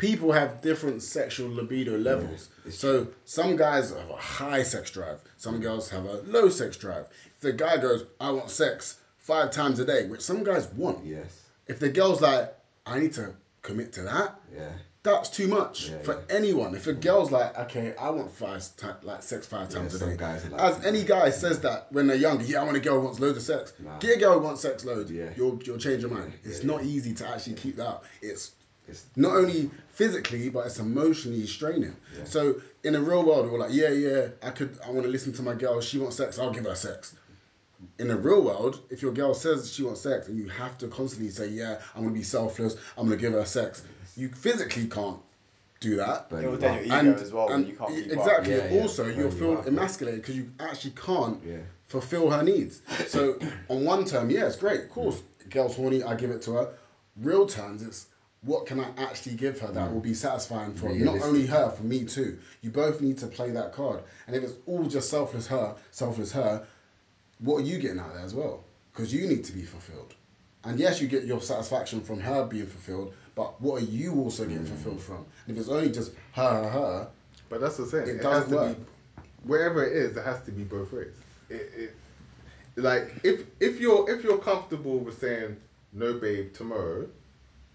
people 0.00 0.32
have 0.32 0.62
different 0.62 1.02
sexual 1.02 1.50
libido 1.50 1.98
levels. 1.98 2.48
it's 2.64 2.78
so 2.78 3.06
some 3.26 3.54
guys 3.54 3.90
have 3.90 4.08
a 4.08 4.16
high 4.16 4.62
sex 4.62 4.90
drive. 4.90 5.20
Some 5.36 5.60
girls 5.60 5.90
have 5.90 6.06
a 6.06 6.22
low 6.22 6.48
sex 6.48 6.78
drive. 6.78 7.04
If 7.36 7.40
the 7.40 7.52
guy 7.52 7.76
goes, 7.76 8.06
I 8.18 8.30
want 8.30 8.48
sex 8.48 8.98
five 9.18 9.50
times 9.50 9.78
a 9.78 9.84
day, 9.84 10.06
which 10.08 10.22
some 10.22 10.42
guys 10.42 10.66
want. 10.72 11.04
yes, 11.04 11.42
If 11.66 11.78
the 11.80 11.90
girl's 11.90 12.22
like, 12.22 12.52
I 12.86 12.98
need 12.98 13.12
to 13.14 13.34
commit 13.60 13.92
to 13.92 14.02
that, 14.04 14.40
yeah, 14.56 14.72
that's 15.02 15.28
too 15.28 15.48
much 15.48 15.90
Yeah, 15.90 15.98
for 15.98 16.14
yeah. 16.14 16.36
anyone. 16.36 16.74
If 16.74 16.86
a 16.86 16.94
mm. 16.94 17.00
girl's 17.02 17.30
like, 17.30 17.58
okay, 17.58 17.94
I 18.00 18.08
want 18.08 18.32
five 18.32 18.66
like 19.02 19.22
sex 19.22 19.46
five 19.46 19.70
Yeah, 19.70 19.80
times 19.80 19.94
a 19.96 20.06
day. 20.06 20.16
guys 20.16 20.48
like 20.48 20.62
As 20.62 20.82
any 20.86 21.04
guy 21.04 21.28
says 21.28 21.60
that 21.60 21.92
when 21.92 22.06
they're 22.06 22.16
younger, 22.16 22.44
yeah, 22.44 22.62
I 22.62 22.64
want 22.64 22.78
a 22.78 22.80
girl 22.80 23.00
who 23.00 23.04
wants 23.04 23.20
loads 23.20 23.36
of 23.36 23.42
sex. 23.44 23.74
Nah. 23.78 23.98
Get 23.98 24.16
a 24.16 24.20
girl 24.20 24.38
who 24.38 24.44
wants 24.46 24.62
sex 24.62 24.82
loads. 24.86 25.10
Yeah. 25.10 25.28
You'll 25.36 25.60
you'll 25.62 25.78
change 25.78 26.00
your 26.00 26.10
mind. 26.10 26.32
Yeah, 26.42 26.50
it's 26.50 26.60
yeah, 26.60 26.66
not 26.72 26.84
yeah. 26.84 26.90
easy 26.90 27.12
to 27.14 27.28
actually 27.28 27.56
keep 27.56 27.76
that 27.76 27.86
up. 27.86 28.04
It's 28.22 28.52
It's- 28.90 29.04
not 29.16 29.36
only 29.36 29.70
physically, 29.94 30.48
but 30.50 30.66
it's 30.66 30.78
emotionally 30.78 31.46
straining. 31.46 31.96
Yeah. 32.16 32.24
So 32.24 32.60
in 32.84 32.92
the 32.94 33.00
real 33.00 33.24
world, 33.24 33.50
we're 33.50 33.58
like, 33.58 33.72
yeah, 33.72 33.90
yeah, 33.90 34.28
I 34.42 34.50
could, 34.50 34.76
I 34.86 34.90
want 34.90 35.04
to 35.04 35.10
listen 35.10 35.32
to 35.34 35.42
my 35.42 35.54
girl. 35.54 35.80
She 35.80 35.98
wants 35.98 36.16
sex. 36.16 36.38
I'll 36.38 36.50
give 36.52 36.64
her 36.64 36.74
sex. 36.74 37.14
In 37.98 38.08
the 38.08 38.16
real 38.16 38.42
world, 38.42 38.80
if 38.90 39.00
your 39.02 39.12
girl 39.12 39.32
says 39.34 39.72
she 39.72 39.82
wants 39.82 40.02
sex 40.02 40.28
and 40.28 40.36
you 40.38 40.48
have 40.48 40.76
to 40.78 40.88
constantly 40.88 41.30
say, 41.30 41.48
yeah, 41.48 41.80
I'm 41.94 42.02
gonna 42.02 42.14
be 42.14 42.22
selfless. 42.22 42.76
I'm 42.98 43.04
gonna 43.06 43.16
give 43.16 43.32
her 43.32 43.44
sex. 43.46 43.82
You 44.16 44.28
physically 44.28 44.86
can't 44.86 45.18
do 45.80 45.96
that. 45.96 46.28
But 46.28 46.44
It 46.44 46.46
will 46.46 46.54
you 46.54 46.60
then 46.60 46.74
your 46.84 46.84
ego 46.84 47.14
as 47.22 47.32
well 47.32 47.48
And 47.48 47.66
you 47.66 47.74
can't 47.74 47.94
keep 47.94 48.12
exactly. 48.12 48.54
Yeah, 48.54 48.70
yeah. 48.70 48.82
Also, 48.82 49.04
Well, 49.04 49.14
you'll 49.16 49.30
feel 49.30 49.52
are. 49.58 49.64
emasculated 49.66 50.20
because 50.20 50.36
you 50.36 50.50
actually 50.60 50.90
can't 50.92 51.40
Yeah. 51.46 51.56
fulfill 51.88 52.30
her 52.30 52.42
needs. 52.42 52.82
So 53.08 53.38
on 53.70 53.84
one 53.84 54.04
term, 54.04 54.28
yeah, 54.30 54.46
it's 54.46 54.56
great, 54.56 54.80
of 54.82 54.90
course. 54.90 55.22
Girl's 55.48 55.74
horny, 55.76 56.02
I 56.02 56.14
give 56.16 56.30
it 56.30 56.42
to 56.42 56.52
her. 56.52 56.74
Real 57.16 57.46
terms, 57.46 57.82
it's 57.82 58.06
what 58.42 58.66
can 58.66 58.80
I 58.80 58.88
actually 58.96 59.36
give 59.36 59.60
her 59.60 59.70
that 59.72 59.92
will 59.92 60.00
be 60.00 60.12
mm. 60.12 60.16
satisfying 60.16 60.72
for 60.74 60.88
not 60.94 61.20
only 61.20 61.46
her, 61.46 61.70
for 61.70 61.82
me 61.82 62.04
too. 62.04 62.38
You 62.62 62.70
both 62.70 63.00
need 63.00 63.18
to 63.18 63.26
play 63.26 63.50
that 63.50 63.72
card. 63.72 64.00
And 64.26 64.34
if 64.34 64.42
it's 64.42 64.54
all 64.66 64.84
just 64.84 65.10
selfless 65.10 65.46
her, 65.48 65.74
selfless 65.90 66.32
her, 66.32 66.66
what 67.40 67.58
are 67.58 67.66
you 67.66 67.78
getting 67.78 67.98
out 67.98 68.08
of 68.08 68.14
there 68.14 68.24
as 68.24 68.34
well? 68.34 68.64
Because 68.92 69.12
you 69.12 69.26
need 69.28 69.44
to 69.44 69.52
be 69.52 69.62
fulfilled. 69.62 70.14
And 70.64 70.78
yes, 70.78 71.00
you 71.00 71.08
get 71.08 71.24
your 71.24 71.40
satisfaction 71.40 72.00
from 72.00 72.20
her 72.20 72.44
being 72.44 72.66
fulfilled, 72.66 73.14
but 73.34 73.60
what 73.60 73.82
are 73.82 73.86
you 73.86 74.14
also 74.14 74.44
getting 74.44 74.64
mm. 74.64 74.68
fulfilled 74.68 75.02
from? 75.02 75.26
And 75.46 75.56
if 75.56 75.58
it's 75.58 75.68
only 75.68 75.90
just 75.90 76.12
her, 76.32 76.42
her, 76.42 76.70
her, 76.70 77.08
But 77.48 77.60
that's 77.60 77.76
the 77.76 77.84
I'm. 77.84 78.08
It 78.08 78.16
It, 78.16 78.22
doesn't 78.22 78.42
has 78.42 78.48
to 78.48 78.54
work. 78.56 78.76
be 78.76 78.84
wherever 79.44 79.84
it 79.84 79.96
is. 79.96 80.16
It 80.16 80.24
has 80.24 80.42
to 80.44 80.50
be 80.50 80.64
both 80.64 80.92
ways. 80.92 81.14
It, 81.50 81.70
it 81.76 81.96
like 82.76 83.20
if 83.22 83.42
if 83.58 83.80
you're 83.80 84.08
if 84.10 84.22
you're 84.22 84.38
comfortable 84.38 84.98
with 84.98 85.18
saying 85.20 85.56
no, 85.92 86.14
babe, 86.14 86.54
tomorrow, 86.54 87.08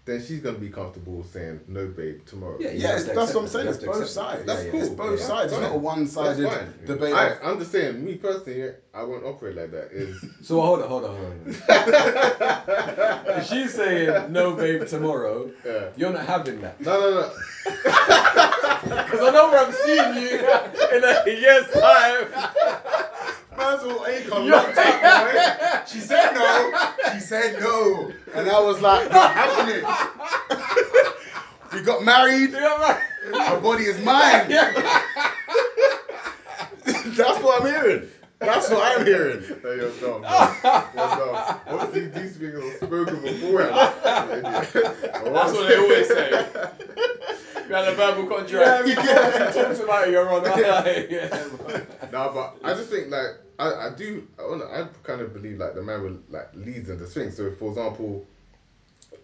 then 0.06 0.22
she's 0.22 0.40
gonna 0.40 0.56
be 0.58 0.70
comfortable 0.70 1.24
saying 1.24 1.60
no, 1.66 1.88
babe, 1.88 2.24
tomorrow. 2.26 2.56
Yeah, 2.60 2.70
Yeah, 2.70 2.92
have 2.92 3.06
that's 3.06 3.34
what 3.34 3.42
I'm 3.42 3.48
saying. 3.48 3.66
It's 3.66 3.78
both 3.84 4.06
sides. 4.06 4.44
That's 4.46 4.62
Yeah, 4.64 4.70
cool. 4.70 4.80
It's 4.80 4.88
both 4.90 5.18
Yeah, 5.18 5.26
sides. 5.26 5.52
It's 5.52 5.60
not 5.60 5.72
a 5.72 5.76
one-sided 5.76 6.46
That's 6.46 6.72
debate. 6.86 7.12
I, 7.12 7.36
I'm 7.42 7.58
just 7.58 7.72
saying, 7.72 8.04
me 8.04 8.14
personally, 8.14 8.70
I 8.94 9.02
won't 9.02 9.24
operate 9.24 9.56
like 9.56 9.72
that. 9.72 9.90
Is 9.90 10.24
So 10.42 10.60
hold 10.60 10.80
on, 10.82 10.88
hold 10.88 11.04
on, 11.06 11.16
hold 11.16 11.32
on. 11.32 11.52
she's 13.44 13.74
saying 13.74 14.30
no, 14.32 14.52
babe, 14.54 14.86
tomorrow, 14.86 15.50
Yeah. 15.64 15.88
you're 15.96 16.12
not 16.12 16.24
having 16.24 16.60
that. 16.60 16.80
no, 16.80 17.00
no, 17.00 17.10
no. 17.20 17.30
Because 18.86 19.20
I 19.20 19.30
know 19.32 19.50
where 19.50 19.66
I'm 19.66 19.72
seeing 19.72 20.14
you 20.22 20.38
in 20.96 21.02
a 21.04 21.24
year's 21.40 21.66
time. 21.72 22.28
First 23.56 23.86
of 23.86 23.92
all, 23.92 24.04
Akon 24.04 24.50
locked 24.50 24.76
up, 24.76 25.00
boy. 25.00 25.40
She 25.86 26.00
said 26.00 26.34
no. 26.34 26.72
She 27.14 27.20
said 27.20 27.58
no. 27.58 28.12
And 28.34 28.50
I 28.50 28.60
was 28.60 28.82
like, 28.82 29.10
not 29.10 29.66
it. 29.68 29.84
we 31.72 31.80
got 31.80 32.02
married. 32.04 32.50
Her 32.50 33.58
body 33.60 33.84
is 33.84 33.98
mine. 34.04 34.48
That's 37.16 37.40
what 37.42 37.62
I'm 37.62 37.66
hearing. 37.66 38.10
That's 38.38 38.68
what 38.70 38.98
I'm 39.00 39.06
hearing. 39.06 39.42
No, 39.64 39.72
you're 39.72 39.90
dumb. 39.92 40.20
Man. 40.22 40.54
You're 40.62 41.06
dumb. 41.16 41.60
Obviously, 41.68 42.06
these 42.08 42.36
things 42.36 42.54
were 42.54 42.72
spoken 42.86 43.22
beforehand. 43.22 43.94
That's 44.04 44.74
what 45.52 45.68
they 45.68 45.76
always 45.76 46.08
say. 46.08 46.46
We 47.68 47.74
had 47.74 47.88
a 47.88 47.94
verbal 47.94 48.26
contract. 48.26 48.88
Yeah, 48.88 49.50
talks 49.52 49.80
about 49.80 50.06
it, 50.06 50.12
you're 50.12 50.28
on. 50.30 50.44
yeah. 50.44 51.44
No, 52.12 52.30
but 52.32 52.56
I 52.62 52.74
just 52.74 52.90
think 52.90 53.10
like 53.10 53.30
I, 53.58 53.88
I 53.88 53.90
do 53.96 54.26
I, 54.38 54.42
wanna- 54.42 54.66
I 54.66 54.86
kind 55.02 55.20
of 55.20 55.32
believe 55.32 55.58
like 55.58 55.74
the 55.74 55.82
man 55.82 56.02
will 56.02 56.18
like 56.30 56.48
leads 56.54 56.90
into 56.90 57.06
swing. 57.08 57.30
So 57.32 57.50
for 57.52 57.70
example, 57.70 58.24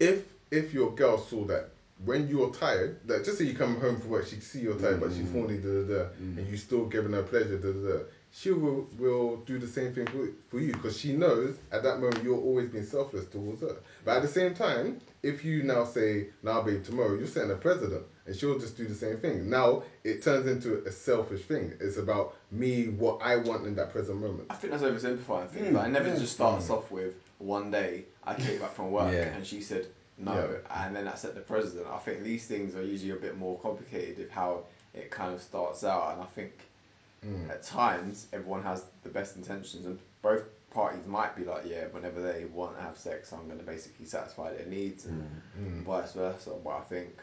if 0.00 0.24
if 0.50 0.72
your 0.74 0.90
girl 0.94 1.18
saw 1.18 1.44
that 1.44 1.68
when 2.04 2.26
you're 2.28 2.50
tired, 2.52 2.98
like 3.06 3.22
just 3.24 3.38
say 3.38 3.44
you 3.44 3.54
come 3.54 3.78
home 3.80 4.00
from 4.00 4.10
work, 4.10 4.26
she 4.26 4.36
see 4.40 4.60
you're 4.60 4.74
tired, 4.78 4.98
but 5.00 5.10
she's 5.12 5.22
Mm. 5.28 5.32
horny, 5.32 5.58
da 5.58 5.68
da 5.68 5.82
da, 6.04 6.08
and 6.18 6.48
you 6.48 6.56
still 6.56 6.86
giving 6.86 7.12
her 7.12 7.22
pleasure, 7.22 7.58
da 7.58 7.70
da 7.72 7.98
da. 7.98 8.04
She 8.34 8.50
will 8.50 8.88
will 8.98 9.36
do 9.38 9.58
the 9.58 9.66
same 9.66 9.92
thing 9.92 10.06
for, 10.06 10.28
for 10.48 10.58
you 10.58 10.72
because 10.72 10.98
she 10.98 11.12
knows 11.12 11.56
at 11.70 11.82
that 11.82 12.00
moment 12.00 12.24
you're 12.24 12.40
always 12.40 12.70
being 12.70 12.84
selfless 12.84 13.26
towards 13.26 13.60
her. 13.60 13.76
But 14.04 14.16
at 14.16 14.22
the 14.22 14.28
same 14.28 14.54
time, 14.54 15.00
if 15.22 15.44
you 15.44 15.62
now 15.62 15.84
say, 15.84 16.28
"Now, 16.42 16.62
babe, 16.62 16.82
tomorrow," 16.82 17.14
you're 17.14 17.26
setting 17.26 17.50
a 17.50 17.56
precedent, 17.56 18.04
and 18.26 18.34
she'll 18.34 18.58
just 18.58 18.76
do 18.76 18.86
the 18.86 18.94
same 18.94 19.18
thing. 19.18 19.50
Now 19.50 19.82
it 20.02 20.22
turns 20.22 20.46
into 20.46 20.82
a 20.86 20.90
selfish 20.90 21.42
thing. 21.42 21.74
It's 21.78 21.98
about 21.98 22.34
me, 22.50 22.88
what 22.88 23.20
I 23.22 23.36
want 23.36 23.66
in 23.66 23.74
that 23.76 23.92
present 23.92 24.18
moment. 24.18 24.46
I 24.48 24.54
think 24.54 24.72
that's 24.72 24.82
oversimplifying 24.82 25.50
things. 25.50 25.68
Mm, 25.68 25.72
like, 25.74 25.86
it 25.88 25.90
never 25.90 26.08
yeah. 26.08 26.18
just 26.18 26.32
starts 26.32 26.70
off 26.70 26.90
with 26.90 27.12
one 27.38 27.70
day 27.70 28.04
I 28.24 28.34
came 28.34 28.58
back 28.60 28.72
from 28.74 28.92
work 28.92 29.12
Yeah. 29.12 29.34
and 29.34 29.46
she 29.46 29.60
said 29.60 29.86
no, 30.16 30.56
and 30.70 30.96
then 30.96 31.06
I 31.06 31.14
set 31.16 31.34
the 31.34 31.40
precedent. 31.40 31.86
I 31.86 31.98
think 31.98 32.22
these 32.22 32.46
things 32.46 32.74
are 32.76 32.82
usually 32.84 33.10
a 33.10 33.16
bit 33.16 33.36
more 33.36 33.58
complicated 33.58 34.24
of 34.24 34.30
how 34.30 34.64
it 34.94 35.10
kind 35.10 35.34
of 35.34 35.42
starts 35.42 35.84
out, 35.84 36.14
and 36.14 36.22
I 36.22 36.26
think 36.26 36.52
Mm. 37.26 37.50
at 37.50 37.62
times 37.62 38.26
everyone 38.32 38.62
has 38.64 38.84
the 39.04 39.08
best 39.08 39.36
intentions, 39.36 39.86
and 39.86 39.98
both 40.22 40.42
parties 40.70 41.06
might 41.06 41.36
be 41.36 41.44
like, 41.44 41.64
yeah, 41.66 41.84
whenever 41.92 42.20
they 42.20 42.46
want 42.46 42.76
to 42.76 42.82
have 42.82 42.98
sex, 42.98 43.32
I'm 43.32 43.46
going 43.46 43.58
to 43.58 43.64
basically 43.64 44.06
satisfy 44.06 44.52
their 44.52 44.66
needs, 44.66 45.04
and 45.06 45.24
Mm. 45.58 45.82
vice 45.84 46.12
versa. 46.12 46.50
But 46.64 46.70
I 46.70 46.80
think 46.82 47.22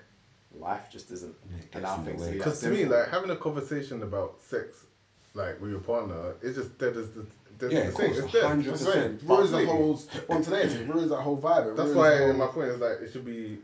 life 0.57 0.83
just 0.91 1.11
isn't 1.11 1.35
It 1.59 1.71
gets 1.71 1.75
allow 1.83 1.95
in 1.97 2.05
the 2.05 2.11
things 2.11 2.21
way. 2.21 2.27
to 2.27 2.31
be 2.33 2.37
Because 2.37 2.59
to 2.61 2.69
me, 2.69 2.85
like 2.85 3.09
having 3.09 3.29
a 3.31 3.35
conversation 3.35 4.03
about 4.03 4.39
sex, 4.41 4.85
like 5.33 5.59
with 5.59 5.71
your 5.71 5.81
partner, 5.81 6.33
it's 6.41 6.55
just 6.57 6.77
dead 6.77 6.95
as 6.95 7.09
the 7.11 7.25
dead 7.59 7.71
Yeah, 7.73 7.79
as 7.79 7.87
of 7.89 7.93
the 7.95 8.01
thing. 8.03 8.13
course, 8.13 8.23
It's 8.23 8.33
dead. 8.33 8.43
100%. 8.43 8.65
That's 8.65 8.85
right. 8.85 8.97
It 9.05 9.27
But 9.27 9.35
ruins 9.37 9.51
the 9.51 9.57
maybe. 9.57 9.69
whole 9.69 9.97
spontaneity. 9.97 10.75
It 10.75 10.87
ruins 10.87 11.09
that 11.09 11.17
whole 11.21 11.37
vibe. 11.41 11.71
It 11.71 11.75
That's 11.75 11.91
why 11.93 12.09
the 12.11 12.17
whole- 12.25 12.33
my 12.33 12.47
point 12.47 12.69
is 12.69 12.79
like 12.79 13.01
it 13.01 13.11
should 13.11 13.25
be 13.25 13.59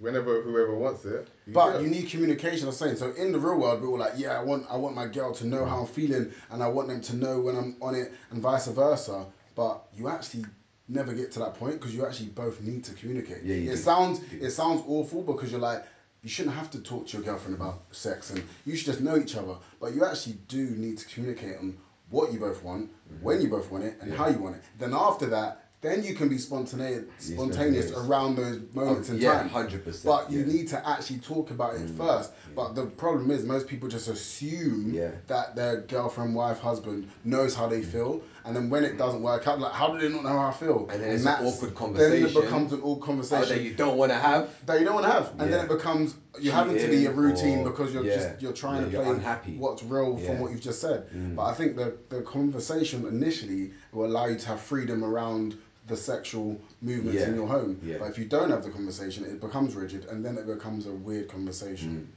whenever 0.00 0.42
whoever 0.42 0.74
wants 0.74 1.04
it. 1.04 1.28
You 1.46 1.52
But 1.52 1.72
get 1.72 1.82
you 1.82 1.88
need 1.88 2.08
communication. 2.08 2.66
I'm 2.66 2.72
saying 2.74 2.96
so. 2.96 3.12
In 3.12 3.32
the 3.32 3.38
real 3.38 3.58
world, 3.58 3.82
we're 3.82 3.88
all 3.88 3.98
like, 3.98 4.14
yeah, 4.16 4.38
I 4.38 4.42
want, 4.42 4.66
I 4.70 4.76
want 4.76 4.94
my 4.94 5.06
girl 5.06 5.32
to 5.34 5.46
know 5.46 5.64
how 5.64 5.80
I'm 5.80 5.86
feeling, 5.86 6.32
and 6.50 6.62
I 6.62 6.68
want 6.68 6.88
them 6.88 7.00
to 7.00 7.16
know 7.16 7.40
when 7.40 7.56
I'm 7.56 7.76
on 7.80 7.94
it, 7.94 8.12
and 8.30 8.40
vice 8.42 8.66
versa. 8.68 9.26
But 9.54 9.86
you 9.96 10.08
actually 10.08 10.46
never 10.88 11.12
get 11.12 11.30
to 11.32 11.38
that 11.40 11.54
point 11.54 11.74
because 11.74 11.94
you 11.94 12.04
actually 12.06 12.30
both 12.30 12.60
need 12.62 12.84
to 12.84 12.94
communicate. 12.94 13.42
Yeah, 13.44 13.56
you 13.56 13.70
it 13.70 13.76
do. 13.76 13.80
sounds, 13.82 14.20
it 14.32 14.50
sounds 14.50 14.82
awful 14.86 15.22
because 15.22 15.50
you're 15.52 15.60
like, 15.60 15.84
you 16.22 16.28
shouldn't 16.28 16.54
have 16.56 16.70
to 16.72 16.80
talk 16.80 17.06
to 17.08 17.16
your 17.16 17.24
girlfriend 17.24 17.56
about 17.56 17.82
sex, 17.92 18.30
and 18.30 18.42
you 18.66 18.76
should 18.76 18.86
just 18.86 19.00
know 19.00 19.16
each 19.16 19.36
other. 19.36 19.56
But 19.80 19.94
you 19.94 20.04
actually 20.04 20.38
do 20.48 20.70
need 20.70 20.98
to 20.98 21.06
communicate 21.06 21.58
on 21.58 21.76
what 22.10 22.32
you 22.32 22.40
both 22.40 22.62
want, 22.64 22.90
when 23.22 23.36
mm-hmm. 23.36 23.44
you 23.44 23.50
both 23.50 23.70
want 23.70 23.84
it, 23.84 23.96
and 24.00 24.10
Yeah. 24.10 24.16
how 24.16 24.28
you 24.28 24.38
want 24.38 24.56
it. 24.56 24.62
Then 24.78 24.94
after 24.94 25.26
that. 25.26 25.59
Then 25.82 26.04
you 26.04 26.14
can 26.14 26.28
be 26.28 26.36
spontaneous, 26.36 27.04
spontaneous 27.18 27.88
spontaneous. 27.88 27.90
around 27.92 28.36
those 28.36 28.60
moments 28.74 29.08
Oh, 29.08 29.14
in 29.14 29.20
yeah, 29.20 29.42
time. 29.42 29.48
100%, 29.48 30.04
But 30.04 30.30
you 30.30 30.40
yeah. 30.40 30.46
need 30.52 30.68
to 30.68 30.88
actually 30.88 31.20
talk 31.20 31.50
about 31.50 31.74
it 31.76 31.86
mm, 31.86 31.96
first. 31.96 32.32
But 32.54 32.74
the 32.74 32.84
problem 32.84 33.30
is, 33.30 33.44
most 33.44 33.66
people 33.66 33.88
just 33.88 34.08
assume 34.08 34.92
Yeah. 34.92 35.12
that 35.28 35.56
their 35.56 35.80
girlfriend, 35.80 36.34
wife, 36.34 36.58
husband 36.58 37.08
knows 37.24 37.54
how 37.54 37.66
they 37.66 37.80
mm. 37.80 37.86
feel, 37.86 38.20
and 38.44 38.54
then 38.54 38.68
when 38.68 38.84
it 38.84 38.94
mm. 38.96 38.98
doesn't 38.98 39.22
work 39.22 39.48
out, 39.48 39.58
like, 39.58 39.72
how 39.72 39.88
do 39.88 39.98
they 39.98 40.14
not 40.14 40.22
know 40.22 40.28
how 40.38 40.48
I 40.48 40.52
feel? 40.52 40.86
And 40.92 41.00
then 41.02 41.12
it's 41.12 41.24
an 41.24 41.46
awkward 41.46 41.96
Then 41.96 42.24
it 42.24 42.34
becomes 42.34 42.74
an 42.74 42.82
awkward 42.82 43.06
conversation 43.06 43.48
that 43.56 43.62
you 43.62 43.72
don't 43.72 43.96
want 43.96 44.12
to 44.12 44.18
have. 44.18 44.50
that 44.66 44.80
you 44.80 44.84
don't 44.84 44.94
want 44.94 45.06
to 45.06 45.12
have, 45.12 45.32
and 45.38 45.50
then 45.50 45.64
it 45.64 45.68
becomes 45.68 46.14
you're 46.38 46.54
having 46.54 46.78
to 46.78 46.88
be 46.88 47.06
a 47.06 47.10
routine 47.10 47.64
because 47.64 47.92
you're 47.92 48.04
yeah. 48.04 48.16
just 48.16 48.42
you're 48.42 48.52
trying 48.52 48.80
Yeah, 48.82 48.86
to 48.86 48.92
you're 48.92 49.02
play 49.02 49.12
unhappy. 49.14 49.56
what's 49.56 49.82
real 49.82 50.18
Yeah. 50.20 50.26
from 50.28 50.40
what 50.40 50.50
you've 50.52 50.60
just 50.60 50.80
said. 50.80 51.08
Mm. 51.10 51.34
But 51.36 51.44
I 51.44 51.54
think 51.54 51.76
the 51.76 51.96
the 52.08 52.22
conversation 52.22 53.06
initially 53.06 53.72
will 53.92 54.06
allow 54.06 54.26
you 54.26 54.36
to 54.36 54.46
have 54.48 54.60
freedom 54.60 55.02
around 55.02 55.56
the 55.90 55.96
sexual 55.96 56.58
movements 56.80 57.20
in 57.22 57.34
your 57.34 57.48
home. 57.48 57.78
Yeah. 57.82 57.98
But 57.98 58.08
if 58.08 58.18
you 58.18 58.24
don't 58.24 58.48
have 58.48 58.62
the 58.62 58.70
conversation, 58.70 59.24
it 59.24 59.40
becomes 59.40 59.74
rigid, 59.74 60.06
and 60.06 60.24
then 60.24 60.38
it 60.38 60.46
becomes 60.46 60.86
a 60.86 60.92
weird 60.92 61.28
conversation. 61.28 62.10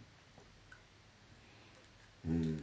Mm. 2.30 2.60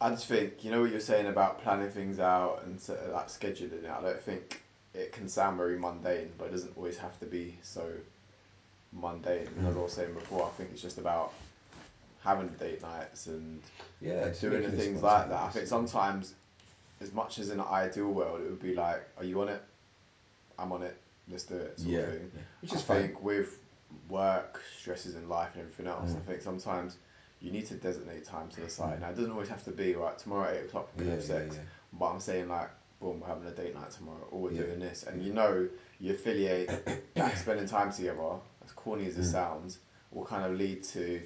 I 0.00 0.10
just 0.10 0.26
think 0.26 0.62
you 0.62 0.70
know 0.70 0.82
what 0.82 0.90
you're 0.90 1.00
saying 1.00 1.26
about 1.26 1.60
planning 1.62 1.90
things 1.90 2.20
out 2.20 2.62
and 2.64 2.78
so, 2.78 2.96
like 3.12 3.26
scheduling 3.26 3.84
it. 3.84 3.90
I 3.90 4.00
don't 4.00 4.20
think 4.20 4.60
it 4.94 5.12
can 5.12 5.28
sound 5.28 5.56
very 5.56 5.78
mundane, 5.78 6.30
but 6.38 6.48
it 6.48 6.50
doesn't 6.52 6.76
always 6.76 6.98
have 6.98 7.18
to 7.20 7.26
be 7.26 7.58
so 7.62 7.90
mundane. 8.92 9.48
As 9.66 9.76
I 9.76 9.80
was 9.80 9.92
saying 9.92 10.14
before, 10.14 10.46
I 10.46 10.50
think 10.50 10.70
it's 10.72 10.82
just 10.82 10.98
about 10.98 11.32
having 12.22 12.48
date 12.60 12.82
nights 12.82 13.26
and 13.26 13.60
Yeah, 14.00 14.28
doing 14.40 14.62
the 14.62 14.70
things 14.70 15.02
like 15.02 15.28
that. 15.30 15.40
I 15.40 15.48
think 15.48 15.66
sometimes, 15.66 16.34
as 17.00 17.12
much 17.12 17.38
as 17.38 17.50
in 17.50 17.58
an 17.58 17.66
ideal 17.66 18.08
world, 18.08 18.42
it 18.42 18.50
would 18.50 18.62
be 18.62 18.74
like, 18.74 19.02
"Are 19.16 19.24
you 19.24 19.40
on 19.40 19.48
it? 19.48 19.62
I'm 20.58 20.72
on 20.72 20.82
it. 20.82 20.96
Let's 21.30 21.44
do 21.44 21.56
it." 21.56 21.78
Sort 21.78 21.90
Yeah, 21.90 21.98
of 22.00 22.12
thing. 22.14 22.30
yeah. 22.34 22.40
Which 22.60 22.72
I 22.72 22.76
is 22.76 22.82
fine. 22.82 23.02
think 23.02 23.22
with 23.22 23.58
work, 24.08 24.60
stresses 24.78 25.14
in 25.14 25.28
life, 25.28 25.50
and 25.54 25.62
everything 25.62 25.86
else, 25.86 26.10
Mm. 26.10 26.16
I 26.16 26.20
think 26.20 26.42
sometimes 26.42 26.96
you 27.40 27.50
need 27.52 27.66
to 27.66 27.74
designate 27.74 28.24
time 28.24 28.48
to 28.50 28.60
the 28.60 28.68
side. 28.68 29.00
Now, 29.00 29.10
it 29.10 29.16
doesn't 29.16 29.30
always 29.30 29.48
have 29.48 29.64
to 29.64 29.70
be 29.70 29.94
right 29.94 30.18
tomorrow 30.18 30.48
at 30.48 30.56
eight 30.56 30.64
o'clock 30.66 30.88
we're 30.96 31.04
gonna 31.04 31.16
have 31.16 31.24
Yeah, 31.28 31.34
yeah, 31.36 31.42
sex, 31.44 31.56
yeah. 31.56 31.62
but 31.98 32.06
I'm 32.06 32.20
saying 32.20 32.48
like, 32.48 32.70
boom, 33.00 33.20
we're 33.20 33.28
having 33.28 33.46
a 33.46 33.52
date 33.52 33.74
night 33.74 33.90
tomorrow, 33.92 34.26
or 34.30 34.40
we're 34.42 34.52
Yeah. 34.52 34.62
doing 34.62 34.80
this, 34.80 35.04
and 35.04 35.22
you 35.22 35.32
know, 35.32 35.68
you 36.00 36.12
affiliate 36.12 36.68
that 37.14 37.38
spending 37.38 37.66
time 37.68 37.92
together, 37.92 38.40
as 38.64 38.72
corny 38.72 39.06
as 39.06 39.16
it 39.16 39.22
Mm. 39.22 39.32
sounds, 39.32 39.78
will 40.10 40.24
kind 40.24 40.44
of 40.44 40.58
lead 40.58 40.82
to. 40.84 41.22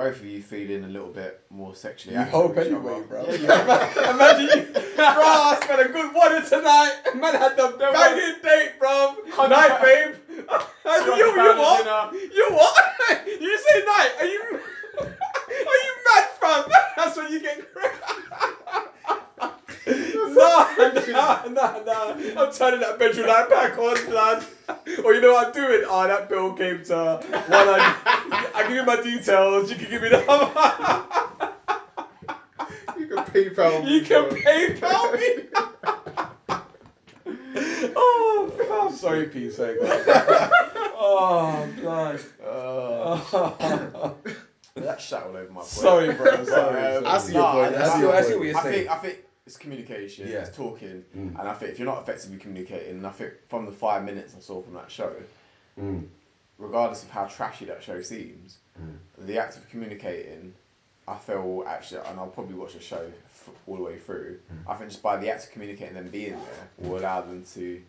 Both 0.00 0.16
of 0.20 0.24
you 0.24 0.40
feeling 0.40 0.84
a 0.84 0.88
little 0.88 1.10
bit 1.10 1.36
more 1.50 1.74
sexually 1.74 2.14
You 2.14 2.20
active 2.22 2.32
hope 2.32 2.56
with 2.56 2.66
each 2.66 2.72
anyway, 2.72 2.92
other. 2.94 3.02
bro. 3.02 3.24
Yeah, 3.28 3.34
you 3.36 3.48
hope. 3.48 4.14
Imagine 4.14 4.48
you, 4.48 4.62
bro. 4.96 5.04
I 5.04 5.58
spent 5.62 5.80
a 5.82 5.88
good 5.92 6.14
one 6.14 6.42
tonight. 6.42 6.92
Man 7.14 7.34
had 7.34 7.54
the 7.56 7.74
There 7.78 7.92
banging 7.92 8.40
date, 8.42 8.70
bro. 8.78 9.14
Hundred 9.28 9.56
Night, 9.56 9.68
pa- 9.68 9.82
babe. 9.82 10.14
you, 11.04 11.16
you 11.16 11.54
what? 11.58 12.14
You 12.32 12.46
what? 12.48 12.74
you 13.26 13.58
say 13.58 13.82
night? 13.84 14.10
Are 14.20 14.24
you? 14.24 14.40
Are 15.00 15.80
you 15.84 15.92
mad, 16.06 16.24
fam? 16.40 16.64
That's 16.96 17.16
when 17.18 17.30
you 17.30 17.42
get. 17.42 17.60
Nah, 20.28 20.66
nah, 21.08 21.38
nah, 21.48 21.78
nah. 21.84 22.14
I'm 22.42 22.50
turning 22.52 22.80
that 22.80 22.96
bedroom 22.98 23.26
light 23.26 23.48
back 23.48 23.76
on, 23.78 23.96
lad. 24.12 24.44
Or 25.04 25.12
you 25.14 25.20
know 25.20 25.32
what 25.32 25.48
I'm 25.48 25.52
doing? 25.52 25.82
Oh, 25.88 26.06
that 26.06 26.28
bill 26.28 26.52
came 26.52 26.82
to 26.84 27.20
one 27.48 27.66
hundred. 27.66 27.94
I 28.54 28.62
give 28.66 28.76
you 28.76 28.84
my 28.84 28.96
details. 28.96 29.70
You 29.70 29.76
can 29.76 29.88
give 29.90 30.02
me 30.02 30.08
the. 30.10 30.18
you 32.96 33.06
can 33.06 33.18
PayPal 33.18 33.84
me. 33.84 33.94
You 33.94 34.00
can. 34.02 34.24
PayPal 34.28 35.12
me. 35.18 35.28
oh, 37.96 38.86
I'm 38.88 38.94
sorry, 38.96 39.24
Pete. 39.26 39.52
Sorry, 39.52 39.76
guys. 39.78 40.50
oh, 40.94 41.66
blood. 41.80 42.20
That 44.76 45.00
shot 45.00 45.24
all 45.24 45.36
over 45.36 45.50
my 45.50 45.60
point. 45.60 45.72
Sorry, 45.72 46.12
bro. 46.14 46.44
Sorry. 46.44 46.80
Um, 46.80 47.04
sorry. 47.04 47.04
I 47.06 47.18
see 47.18 47.32
your 47.32 47.42
Nah, 47.42 47.52
point. 47.52 47.74
I- 47.74 47.80
I 47.80 47.98
see 47.98 48.06
I- 48.06 48.20
see 48.22 48.34
what 48.36 48.46
you're 48.46 48.56
I 48.56 48.62
saying. 48.62 48.74
think 48.74 48.88
I 48.90 48.94
think 48.96 49.18
it's 49.50 49.58
communication, 49.58 50.28
Yeah. 50.28 50.38
it's 50.44 50.56
talking, 50.56 51.04
Mm. 51.16 51.36
and 51.40 51.48
I 51.48 51.54
think 51.54 51.72
if 51.72 51.78
you're 51.80 51.86
not 51.88 52.02
effectively 52.02 52.38
communicating, 52.38 52.98
and 52.98 53.06
I 53.06 53.10
think 53.10 53.32
from 53.48 53.66
the 53.66 53.72
five 53.72 54.04
minutes 54.04 54.32
I 54.36 54.40
saw 54.40 54.62
from 54.62 54.74
that 54.74 54.88
show, 54.92 55.12
Mm. 55.76 56.06
regardless 56.58 57.02
of 57.02 57.10
how 57.10 57.24
trashy 57.24 57.64
that 57.64 57.82
show 57.82 58.00
seems, 58.00 58.58
Mm. 58.80 58.98
the 59.26 59.38
act 59.40 59.56
of 59.56 59.68
communicating, 59.68 60.54
I 61.08 61.16
feel 61.18 61.64
actually, 61.66 62.00
and 62.06 62.20
I'll 62.20 62.28
probably 62.28 62.54
watch 62.54 62.74
the 62.74 62.80
show 62.80 63.04
f- 63.26 63.48
all 63.66 63.76
the 63.76 63.82
way 63.82 63.98
through. 63.98 64.38
Mm. 64.52 64.70
I 64.70 64.76
think 64.76 64.90
just 64.90 65.02
by 65.02 65.16
the 65.16 65.28
act 65.30 65.46
of 65.46 65.50
communicating 65.50 65.94
them 65.94 66.08
being 66.10 66.34
there 66.38 66.68
will 66.78 67.00
allow 67.00 67.20
them 67.22 67.42
to 67.54 67.82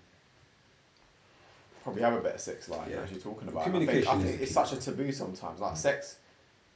probably 1.84 2.02
have 2.02 2.14
a 2.14 2.22
better 2.22 2.40
sex 2.40 2.70
life 2.70 2.82
and 2.88 2.92
Yeah. 2.96 3.02
actually 3.04 3.20
talking 3.22 3.48
about. 3.48 3.60
it. 3.68 3.70
I 3.70 3.72
think, 3.72 3.76
Communication 3.90 4.20
I 4.20 4.24
think 4.24 4.42
it's 4.42 4.52
such 4.52 4.74
a 4.74 4.78
taboo 4.78 5.12
sometimes. 5.12 5.60
Like 5.60 5.78
sex 5.78 6.16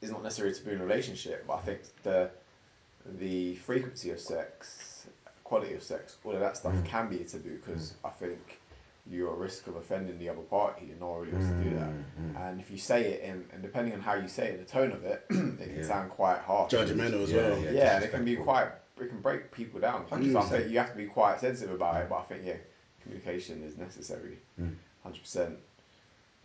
is 0.02 0.12
not 0.12 0.22
necessarily 0.22 0.54
a 0.54 0.58
taboo 0.58 0.72
in 0.72 0.82
a 0.82 0.86
relationship, 0.86 1.48
but 1.48 1.54
I 1.56 1.62
think 1.62 1.80
the 2.04 2.30
the 3.06 3.56
frequency 3.56 4.12
of 4.12 4.20
sex, 4.20 5.08
quality 5.44 5.74
of 5.74 5.84
sex, 5.84 6.18
all 6.24 6.34
of 6.34 6.40
that 6.40 6.58
stuff 6.58 6.74
Mm. 6.74 6.86
can 6.86 7.10
be 7.10 7.22
a 7.22 7.26
taboo 7.26 7.60
because 7.64 7.94
I 8.04 8.10
think 8.10 8.60
you're 9.08 9.32
at 9.32 9.38
risk 9.38 9.68
of 9.68 9.76
offending 9.76 10.18
the 10.18 10.28
other 10.30 10.42
party 10.42 10.90
and 10.90 11.00
no 11.00 11.10
one 11.10 11.20
really 11.22 11.34
wants 11.34 11.48
to 11.50 11.64
do 11.70 11.76
that. 11.78 11.90
Mm, 12.20 12.36
And 12.48 12.60
if 12.60 12.72
you 12.72 12.78
say 12.78 13.06
it 13.06 13.22
in, 13.22 13.46
and 13.54 13.62
depending 13.62 13.94
on 13.94 14.02
how 14.02 14.16
you 14.16 14.28
say 14.28 14.48
it, 14.50 14.58
the 14.58 14.72
tone 14.72 14.92
of 14.92 15.04
it, 15.06 15.24
it 15.30 15.36
can 15.60 15.76
Yeah. 15.78 15.84
sound 15.88 16.10
quite 16.10 16.40
harsh. 16.40 16.74
Judgmental 16.74 17.22
as 17.24 17.32
Yeah, 17.32 17.50
well. 17.50 17.60
yeah. 17.60 17.72
Yeah, 17.72 17.96
and 17.98 18.04
it 18.06 18.12
can 18.12 18.26
be 18.26 18.36
quite, 18.36 18.70
it 19.00 19.10
can 19.10 19.22
break 19.22 19.52
people 19.52 19.80
down. 19.80 20.08
So 20.10 20.16
I 20.16 20.20
think 20.20 20.72
you 20.72 20.80
have 20.80 20.90
to 20.92 20.98
be 20.98 21.06
quite 21.06 21.40
sensitive 21.40 21.76
about 21.76 22.02
it, 22.02 22.10
but 22.10 22.16
I 22.16 22.24
think, 22.24 22.42
yeah, 22.46 22.58
communication 23.04 23.62
is 23.64 23.78
necessary, 23.78 24.40
Mm. 24.60 24.76
100%. 25.06 25.58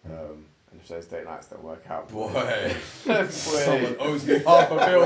Um, 0.04 0.46
and 0.72 0.80
if 0.80 0.88
those 0.88 1.06
date 1.06 1.24
nights 1.24 1.48
don't 1.48 1.62
work 1.64 1.84
out, 1.88 2.08
Boy, 2.10 2.32
boy, 3.06 3.26
someone 3.28 3.96
owes 3.98 4.24
me 4.26 4.38
half 4.38 4.70
a 4.70 4.76
bill. 4.76 5.02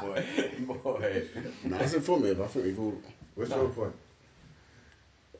boy. 0.00 0.24
Boy, 0.66 0.74
boy. 0.82 1.22
No, 1.64 1.76
it's 1.78 1.94
informative. 1.94 2.40
I 2.40 2.46
think 2.46 2.64
we've 2.66 2.78
all. 2.80 2.94
What's 3.34 3.50
No. 3.50 3.56
your 3.62 3.68
point? 3.70 3.92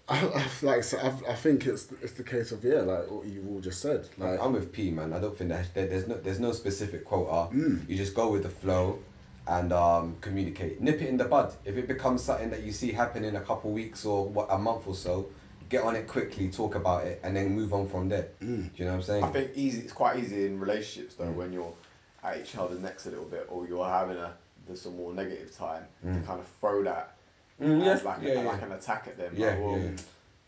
I, 0.07 0.19
I've, 0.35 0.63
like 0.63 0.85
so 0.85 0.99
I've, 0.99 1.25
I 1.27 1.35
think 1.35 1.67
it's 1.67 1.89
it's 2.03 2.13
the 2.13 2.25
case 2.25 2.53
of 2.53 2.63
yeah, 2.63 2.81
like 2.81 3.11
what 3.11 3.25
you've 3.25 3.49
all 3.49 3.61
just 3.61 3.81
said. 3.81 4.07
Like 4.19 4.39
I'm 4.39 4.53
with 4.53 4.71
P, 4.71 4.91
man. 4.91 5.15
I 5.15 5.19
don't 5.19 5.37
think 5.37 5.49
that 5.49 5.73
there, 5.73 5.87
there's 5.87 6.07
no 6.07 6.17
there's 6.17 6.41
no 6.41 6.53
specific 6.53 7.07
quota. 7.07 7.55
Mm. 7.55 7.89
You 7.89 7.97
just 7.97 8.15
go 8.15 8.31
with 8.31 8.43
the 8.43 8.51
flow 8.51 8.99
and 9.47 9.73
um, 9.73 10.17
communicate. 10.21 10.83
Nip 10.83 11.01
it 11.01 11.09
in 11.09 11.17
the 11.17 11.25
bud. 11.25 11.55
If 11.65 11.77
it 11.79 11.89
becomes 11.89 12.23
something 12.23 12.51
that 12.51 12.63
you 12.65 12.73
see 12.73 12.93
happen 12.93 13.25
in 13.25 13.37
a 13.37 13.41
couple 13.41 13.71
weeks 13.71 14.05
or 14.05 14.27
what 14.27 14.49
a 14.51 14.59
month 14.59 14.87
or 14.87 14.95
so, 14.95 15.27
get 15.75 15.81
get 15.81 15.87
on 15.87 15.97
it 15.97 16.07
quickly, 16.07 16.49
talk 16.51 16.75
about 16.75 17.07
it, 17.07 17.21
and 17.23 17.37
then 17.37 17.51
move 17.55 17.73
on 17.75 17.89
from 17.89 18.09
there. 18.09 18.29
Mm. 18.43 18.63
Do 18.63 18.71
you 18.77 18.85
know 18.85 18.93
what 18.93 18.97
I'm 18.97 19.03
saying? 19.03 19.25
I 19.25 19.31
think 19.31 19.51
easy. 19.55 19.81
It's 19.83 19.93
quite 19.93 20.19
easy 20.19 20.47
in 20.47 20.61
relationships 20.61 21.15
though 21.15 21.31
when 21.31 21.53
you're 21.53 21.73
at 22.23 22.39
each 22.39 22.57
other's 22.57 22.81
necks 22.81 23.07
a 23.07 23.11
little 23.11 23.25
bit, 23.27 23.47
or 23.51 23.67
you're 23.67 23.87
having 23.87 24.17
a 24.17 24.33
there's 24.67 24.81
some 24.81 24.97
more 24.97 25.13
negative 25.13 25.55
time 25.57 25.85
to 26.03 26.21
kind 26.27 26.41
of 26.41 26.47
throw 26.61 26.83
that 26.85 27.17
Mm, 27.63 27.87
as 27.87 28.03
yeah, 28.03 28.09
like, 28.09 28.23
yeah, 28.23 28.29
a, 28.31 28.35
yeah. 28.43 28.51
like 28.51 28.63
an 28.63 28.73
attack 28.73 29.05
at 29.07 29.17
them. 29.17 29.33
Yeah, 29.37 29.51
like, 29.51 29.61
well, 29.61 29.79
yeah, 29.79 29.91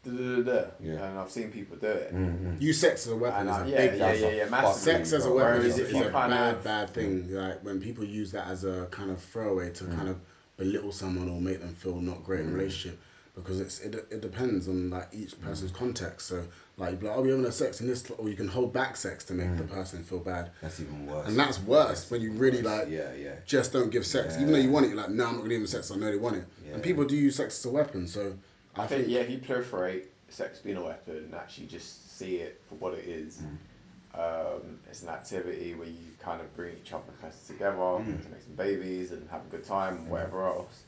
duh, 0.05 0.11
duh, 0.11 0.37
duh, 0.37 0.43
duh. 0.43 0.67
Yeah. 0.81 0.93
And 1.07 1.19
I've 1.21 1.31
seen 1.31 1.53
people 1.53 1.77
do 1.77 1.87
it. 1.87 2.13
Mm-hmm. 2.13 2.57
Use 2.61 2.81
sex 2.81 3.07
as 3.07 3.13
a 3.13 3.17
weapon 3.17 3.47
And, 3.47 3.67
is 3.69 3.73
a 3.73 3.77
yeah, 3.77 3.87
big 3.91 3.99
yeah, 4.01 4.07
that's 4.09 4.21
yeah, 4.21 4.29
yeah, 4.31 4.43
fuck 4.43 4.51
massively. 4.51 4.93
Sex 4.93 5.13
as 5.13 5.27
a 5.27 5.33
weapon 5.33 5.67
is, 5.67 5.79
is 5.79 5.91
a 5.95 6.11
kind 6.11 6.31
bad, 6.33 6.55
of- 6.57 6.65
bad 6.65 6.91
thing. 6.91 7.33
Like 7.33 7.61
when 7.63 7.81
people 7.81 8.05
use 8.05 8.33
that 8.33 8.49
as 8.49 8.65
a 8.65 8.87
kind 8.91 9.11
of 9.13 9.21
throwaway 9.21 9.71
to 9.71 9.85
kind 9.85 10.09
of 10.09 10.19
belittle 10.57 10.91
someone 10.91 11.29
or 11.29 11.41
make 11.41 11.61
them 11.61 11.75
feel 11.75 11.97
not 12.01 12.25
great 12.25 12.41
in 12.41 12.49
a 12.49 12.53
relationship, 12.53 12.99
because 13.37 13.61
it's 13.61 13.81
it, 13.81 13.95
it 14.11 14.21
depends 14.23 14.67
on 14.67 14.91
like 14.91 15.09
each 15.13 15.39
person's 15.41 15.71
mm. 15.71 15.77
context. 15.77 16.29
So 16.29 16.43
like 16.79 16.93
you'd 16.93 17.01
be 17.01 17.07
like, 17.07 17.17
oh, 17.17 17.23
we're 17.23 17.31
having 17.31 17.45
a 17.45 17.53
sex 17.53 17.81
in 17.81 17.87
this, 17.87 18.11
or 18.11 18.29
you 18.29 18.35
can 18.35 18.49
hold 18.49 18.73
back 18.73 18.97
sex 18.97 19.25
to 19.25 19.35
make 19.35 19.57
the 19.59 19.65
mm. 19.65 19.71
person 19.71 20.03
feel 20.03 20.21
bad, 20.21 20.51
That's 20.63 20.81
even 20.81 21.07
worse. 21.07 21.29
and 21.29 21.39
that's 21.39 21.61
worse 21.61 22.11
when 22.11 22.23
you 22.23 22.33
really 22.33 22.63
like 22.63 22.89
Yeah, 22.89 23.13
yeah. 23.15 23.35
just 23.47 23.73
don't 23.73 23.91
give 23.91 24.07
sex, 24.07 24.35
Yeah. 24.35 24.43
even 24.43 24.53
though 24.53 24.59
you 24.59 24.71
want 24.71 24.87
it. 24.87 24.89
You're 24.89 24.97
like, 24.97 25.11
no, 25.11 25.27
I'm 25.27 25.33
not 25.33 25.39
gonna 25.43 25.51
give 25.51 25.61
them 25.61 25.67
sex. 25.67 25.91
I 25.91 25.97
know 25.97 26.11
they 26.11 26.17
want 26.17 26.37
it, 26.37 26.45
Yeah. 26.67 26.75
and 26.75 26.83
people 26.83 27.05
do 27.05 27.15
use 27.15 27.37
sex 27.37 27.59
as 27.59 27.67
a 27.67 27.71
weapon. 27.71 28.09
So 28.09 28.35
I, 28.75 28.85
I 28.85 28.87
think 28.87 29.09
yeah, 29.09 29.21
if 29.21 29.31
you 29.31 29.39
proliferate 29.39 30.05
sex 30.31 30.59
being 30.59 30.79
a 30.79 30.85
weapon 30.85 31.17
and 31.17 31.35
actually 31.35 31.67
just 31.67 32.19
see 32.19 32.37
it 32.37 32.61
for 32.69 32.77
what 32.77 32.95
it 32.95 33.05
is, 33.05 33.43
mm. 33.43 34.19
um, 34.19 34.79
it's 34.89 35.03
an 35.03 35.11
activity 35.11 35.75
where 35.75 35.89
you 35.89 35.99
kind 36.21 36.41
of 36.41 36.55
bring 36.57 36.75
each 36.83 36.93
other 36.93 37.05
closer 37.21 37.53
together 37.53 37.77
to 37.77 38.31
make 38.31 38.43
some 38.43 38.55
babies 38.57 39.13
and 39.13 39.29
have 39.31 39.43
a 39.43 39.49
good 39.51 39.65
time 39.65 39.97
and 39.99 40.09
whatever 40.09 40.47
else. 40.47 40.85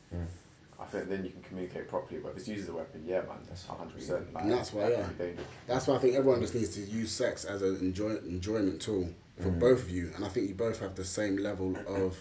I 0.81 0.85
think 0.85 1.09
then 1.09 1.25
you 1.25 1.31
can 1.31 1.43
communicate 1.43 1.89
properly. 1.89 2.21
But 2.21 2.31
if 2.31 2.37
it's 2.39 2.49
used 2.49 2.65
as 2.65 2.69
a 2.69 2.73
weapon, 2.75 3.03
yeah, 3.07 3.21
man, 3.23 3.39
that's 3.49 3.67
hundred 3.67 3.95
percent. 3.95 4.33
Like, 4.33 4.45
And 4.45 4.53
that's 4.53 4.73
why, 4.73 4.83
that 4.83 4.93
yeah. 4.93 5.03
can 5.05 5.13
be 5.15 5.25
dangerous. 5.25 5.47
That's 5.67 5.87
why 5.87 5.97
I 5.97 5.99
think 5.99 6.15
everyone 6.15 6.41
just 6.41 6.55
needs 6.55 6.75
to 6.77 6.81
use 6.81 7.11
sex 7.11 7.45
as 7.45 7.63
an 7.63 7.77
enjoy, 7.81 8.17
enjoyment 8.19 8.81
tool 8.81 9.09
for 9.41 9.51
Mm. 9.51 9.59
both 9.61 9.83
of 9.83 9.91
you, 9.91 10.11
and 10.15 10.25
I 10.25 10.29
think 10.29 10.49
you 10.49 10.55
both 10.55 10.81
have 10.81 10.95
the 10.95 11.05
same 11.05 11.37
level 11.37 11.77
of 11.87 12.17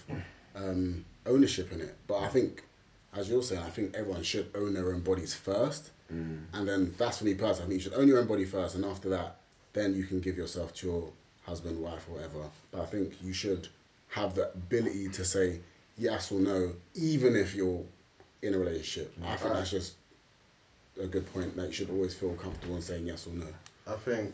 um, 0.56 1.06
ownership 1.26 1.72
in 1.72 1.82
it. 1.82 1.96
But 2.08 2.18
I 2.20 2.28
think, 2.30 2.64
as 3.14 3.30
you're 3.30 3.44
saying, 3.44 3.62
I 3.62 3.70
think 3.70 3.96
everyone 3.96 4.24
should 4.24 4.50
own 4.56 4.74
their 4.74 4.92
own 4.94 5.02
bodies 5.02 5.34
first, 5.34 5.90
Mm. 6.14 6.46
and 6.54 6.68
then 6.68 6.94
that's 6.98 7.18
for 7.18 7.26
me 7.26 7.34
personally. 7.34 7.66
I 7.66 7.68
think 7.68 7.74
you 7.74 7.80
should 7.92 7.94
own 8.00 8.08
your 8.08 8.20
own 8.20 8.28
body 8.28 8.46
first, 8.46 8.76
and 8.76 8.86
after 8.86 9.10
that, 9.10 9.38
then 9.74 9.94
you 9.94 10.06
can 10.06 10.20
give 10.22 10.38
yourself 10.38 10.74
to 10.76 10.88
your 10.88 11.12
husband, 11.42 11.80
wife, 11.82 12.08
or 12.08 12.14
whatever. 12.14 12.50
But 12.72 12.82
I 12.82 12.86
think 12.86 13.14
you 13.22 13.34
should 13.34 13.68
have 14.10 14.34
the 14.34 14.50
ability 14.54 15.10
to 15.10 15.26
say 15.26 15.60
yes 15.98 16.32
or 16.32 16.40
no, 16.40 16.74
even 16.96 17.36
if 17.36 17.56
you're 17.56 17.84
in 18.42 18.54
a 18.54 18.58
relationship. 18.58 19.14
I 19.26 19.36
think 19.36 19.54
that's 19.54 19.72
just 19.72 19.94
a 21.02 21.08
good 21.08 21.32
point. 21.34 21.56
That 21.56 21.68
you 21.68 21.74
should 21.74 21.90
always 21.90 22.14
feel 22.14 22.34
comfortable 22.34 22.76
in 22.76 22.82
saying 22.82 23.08
yes 23.08 23.28
or 23.28 23.34
no. 23.34 23.48
I 23.88 23.96
think 23.96 24.34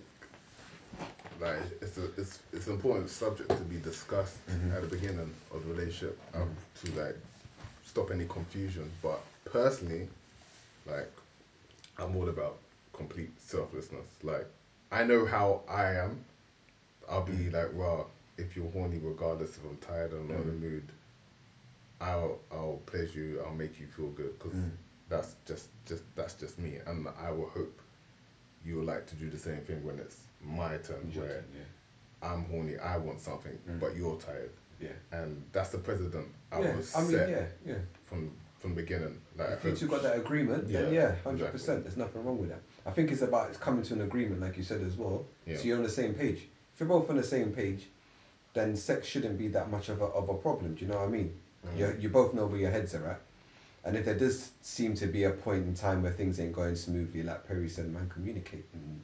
like 1.39 1.59
it's 1.81 1.97
a, 1.97 2.05
it's 2.17 2.39
it's 2.51 2.67
an 2.67 2.73
important 2.73 3.09
subject 3.09 3.49
to 3.49 3.63
be 3.63 3.77
discussed 3.77 4.37
mm-hmm. 4.47 4.71
at 4.73 4.81
the 4.81 4.87
beginning 4.87 5.33
of 5.53 5.65
the 5.65 5.73
relationship 5.73 6.19
um, 6.33 6.41
mm-hmm. 6.41 6.95
to 6.95 7.03
like 7.03 7.17
stop 7.85 8.11
any 8.11 8.25
confusion. 8.25 8.89
But 9.01 9.21
personally, 9.45 10.07
like 10.85 11.11
I'm 11.97 12.15
all 12.15 12.29
about 12.29 12.57
complete 12.93 13.31
selflessness. 13.39 14.05
Like 14.21 14.47
I 14.91 15.03
know 15.03 15.25
how 15.25 15.61
I 15.69 15.93
am. 15.95 16.23
I'll 17.09 17.23
be 17.23 17.33
mm-hmm. 17.33 17.55
like, 17.55 17.71
well, 17.73 18.09
If 18.37 18.55
you're 18.55 18.71
horny, 18.71 18.97
regardless 18.97 19.57
if 19.57 19.63
I'm 19.63 19.77
tired 19.77 20.13
or 20.13 20.21
not 20.21 20.41
in 20.41 20.47
the 20.47 20.53
mood, 20.53 20.87
I'll 22.03 22.39
I'll 22.51 22.81
pleasure 22.85 23.19
you. 23.19 23.43
I'll 23.45 23.53
make 23.53 23.79
you 23.79 23.87
feel 23.87 24.09
good 24.09 24.37
because 24.37 24.57
mm. 24.57 24.71
that's 25.09 25.35
just 25.45 25.67
just 25.85 26.03
that's 26.15 26.33
just 26.33 26.59
me, 26.59 26.77
and 26.85 27.07
I 27.19 27.31
will 27.31 27.49
hope 27.49 27.81
you'll 28.65 28.85
like 28.85 29.07
to 29.07 29.15
do 29.15 29.29
the 29.29 29.37
same 29.37 29.61
thing 29.61 29.83
when 29.83 29.99
it's 29.99 30.17
my 30.41 30.77
turn 30.77 31.11
where 31.13 31.27
turn, 31.27 31.45
yeah. 31.55 32.29
I'm 32.29 32.45
horny, 32.45 32.77
I 32.77 32.97
want 32.97 33.21
something, 33.21 33.57
mm. 33.69 33.79
but 33.79 33.95
you're 33.95 34.17
tired. 34.17 34.51
Yeah. 34.81 34.89
And 35.11 35.43
that's 35.51 35.69
the 35.69 35.77
precedent 35.77 36.27
I 36.51 36.61
yeah, 36.61 36.75
was 36.75 36.95
I 36.95 37.01
mean, 37.01 37.11
set 37.11 37.29
yeah, 37.29 37.45
yeah. 37.65 37.75
from 38.05 38.31
from 38.59 38.75
the 38.75 38.81
beginning. 38.81 39.19
Like, 39.37 39.49
If 39.49 39.65
you 39.65 39.75
two 39.75 39.87
got 39.87 40.03
that 40.03 40.17
agreement, 40.17 40.71
then 40.71 40.93
Yeah, 40.93 41.15
hundred 41.23 41.51
percent. 41.51 41.83
There's 41.83 41.97
nothing 41.97 42.23
wrong 42.23 42.39
with 42.39 42.49
that. 42.49 42.61
I 42.85 42.91
think 42.91 43.11
it's 43.11 43.21
about 43.21 43.49
it's 43.49 43.57
coming 43.57 43.83
to 43.83 43.93
an 43.93 44.01
agreement, 44.01 44.41
like 44.41 44.57
you 44.57 44.63
said 44.63 44.81
as 44.81 44.95
well. 44.95 45.25
Yeah. 45.45 45.57
So 45.57 45.63
you're 45.63 45.77
on 45.77 45.83
the 45.83 45.89
same 45.89 46.13
page. 46.13 46.47
If 46.73 46.79
you're 46.79 46.89
both 46.89 47.09
on 47.09 47.17
the 47.17 47.23
same 47.23 47.51
page, 47.51 47.87
then 48.53 48.75
sex 48.75 49.07
shouldn't 49.07 49.37
be 49.37 49.47
that 49.49 49.69
much 49.69 49.89
of 49.89 50.01
a 50.01 50.05
of 50.05 50.29
a 50.29 50.35
problem. 50.35 50.75
Do 50.75 50.85
you 50.85 50.91
know 50.91 50.97
what 50.97 51.07
I 51.07 51.11
mean? 51.11 51.33
Mm. 51.67 51.79
You 51.79 51.97
you 52.01 52.09
both 52.09 52.33
know 52.33 52.45
where 52.45 52.59
your 52.59 52.71
heads 52.71 52.93
are 52.95 53.07
at. 53.07 53.21
And 53.85 53.97
if 53.97 54.05
there 54.05 54.17
does 54.17 54.51
seem 54.61 54.95
to 54.95 55.07
be 55.07 55.25
a 55.25 55.31
point 55.31 55.65
in 55.65 55.73
time 55.73 56.03
where 56.03 56.11
things 56.13 56.39
ain't 56.39 56.53
going 56.53 56.75
smoothly, 56.75 57.23
like 57.23 57.45
Perry 57.47 57.67
said, 57.67 57.91
man, 57.91 58.09
communicate. 58.09 58.65
And 58.73 59.01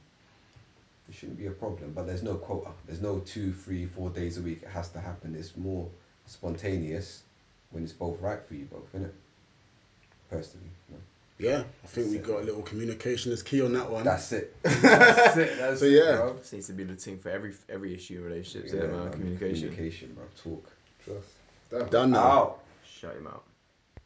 there 1.07 1.15
shouldn't 1.15 1.37
be 1.37 1.47
a 1.47 1.51
problem. 1.51 1.91
But 1.93 2.07
there's 2.07 2.23
no 2.23 2.35
quota. 2.35 2.69
There's 2.85 3.01
no 3.01 3.19
two, 3.19 3.51
three, 3.51 3.85
four 3.85 4.09
days 4.09 4.37
a 4.37 4.41
week. 4.41 4.61
It 4.63 4.69
has 4.69 4.87
to 4.89 4.99
happen. 5.01 5.35
It's 5.37 5.57
more 5.57 5.89
spontaneous 6.27 7.23
when 7.71 7.83
it's 7.83 7.91
both 7.91 8.21
right 8.21 8.39
for 8.47 8.53
you 8.53 8.65
both, 8.65 8.87
isn't 8.93 9.07
it? 9.07 9.13
Personally. 10.29 10.69
No. 10.89 10.97
Yeah, 11.39 11.63
I 11.83 11.87
think 11.87 12.11
we 12.11 12.17
got 12.17 12.41
a 12.41 12.43
little 12.43 12.61
communication 12.61 13.31
is 13.31 13.41
key 13.41 13.61
on 13.61 13.73
that 13.73 13.89
one. 13.89 14.03
That's 14.03 14.31
it. 14.33 14.55
That's 14.63 15.37
it. 15.37 15.57
That's 15.57 15.79
So, 15.79 15.85
it, 15.85 15.91
yeah. 15.91 16.17
bro. 16.17 16.33
This 16.33 16.51
needs 16.51 16.67
to 16.67 16.73
be 16.73 16.83
the 16.83 16.95
thing 16.95 17.17
for 17.17 17.29
every 17.29 17.53
every 17.69 17.93
issue 17.95 18.17
in 18.17 18.25
relationships. 18.25 18.73
Yeah, 18.73 18.81
man, 18.81 18.91
man, 18.91 19.11
communication. 19.11 19.69
Communication, 19.69 20.13
bro. 20.13 20.25
Talk. 20.43 20.69
Trust. 21.05 21.38
Damn. 21.69 21.87
Done 21.89 22.11
now. 22.11 22.19
Out. 22.19 22.59
Shut 22.83 23.15
him 23.15 23.27
out. 23.27 23.43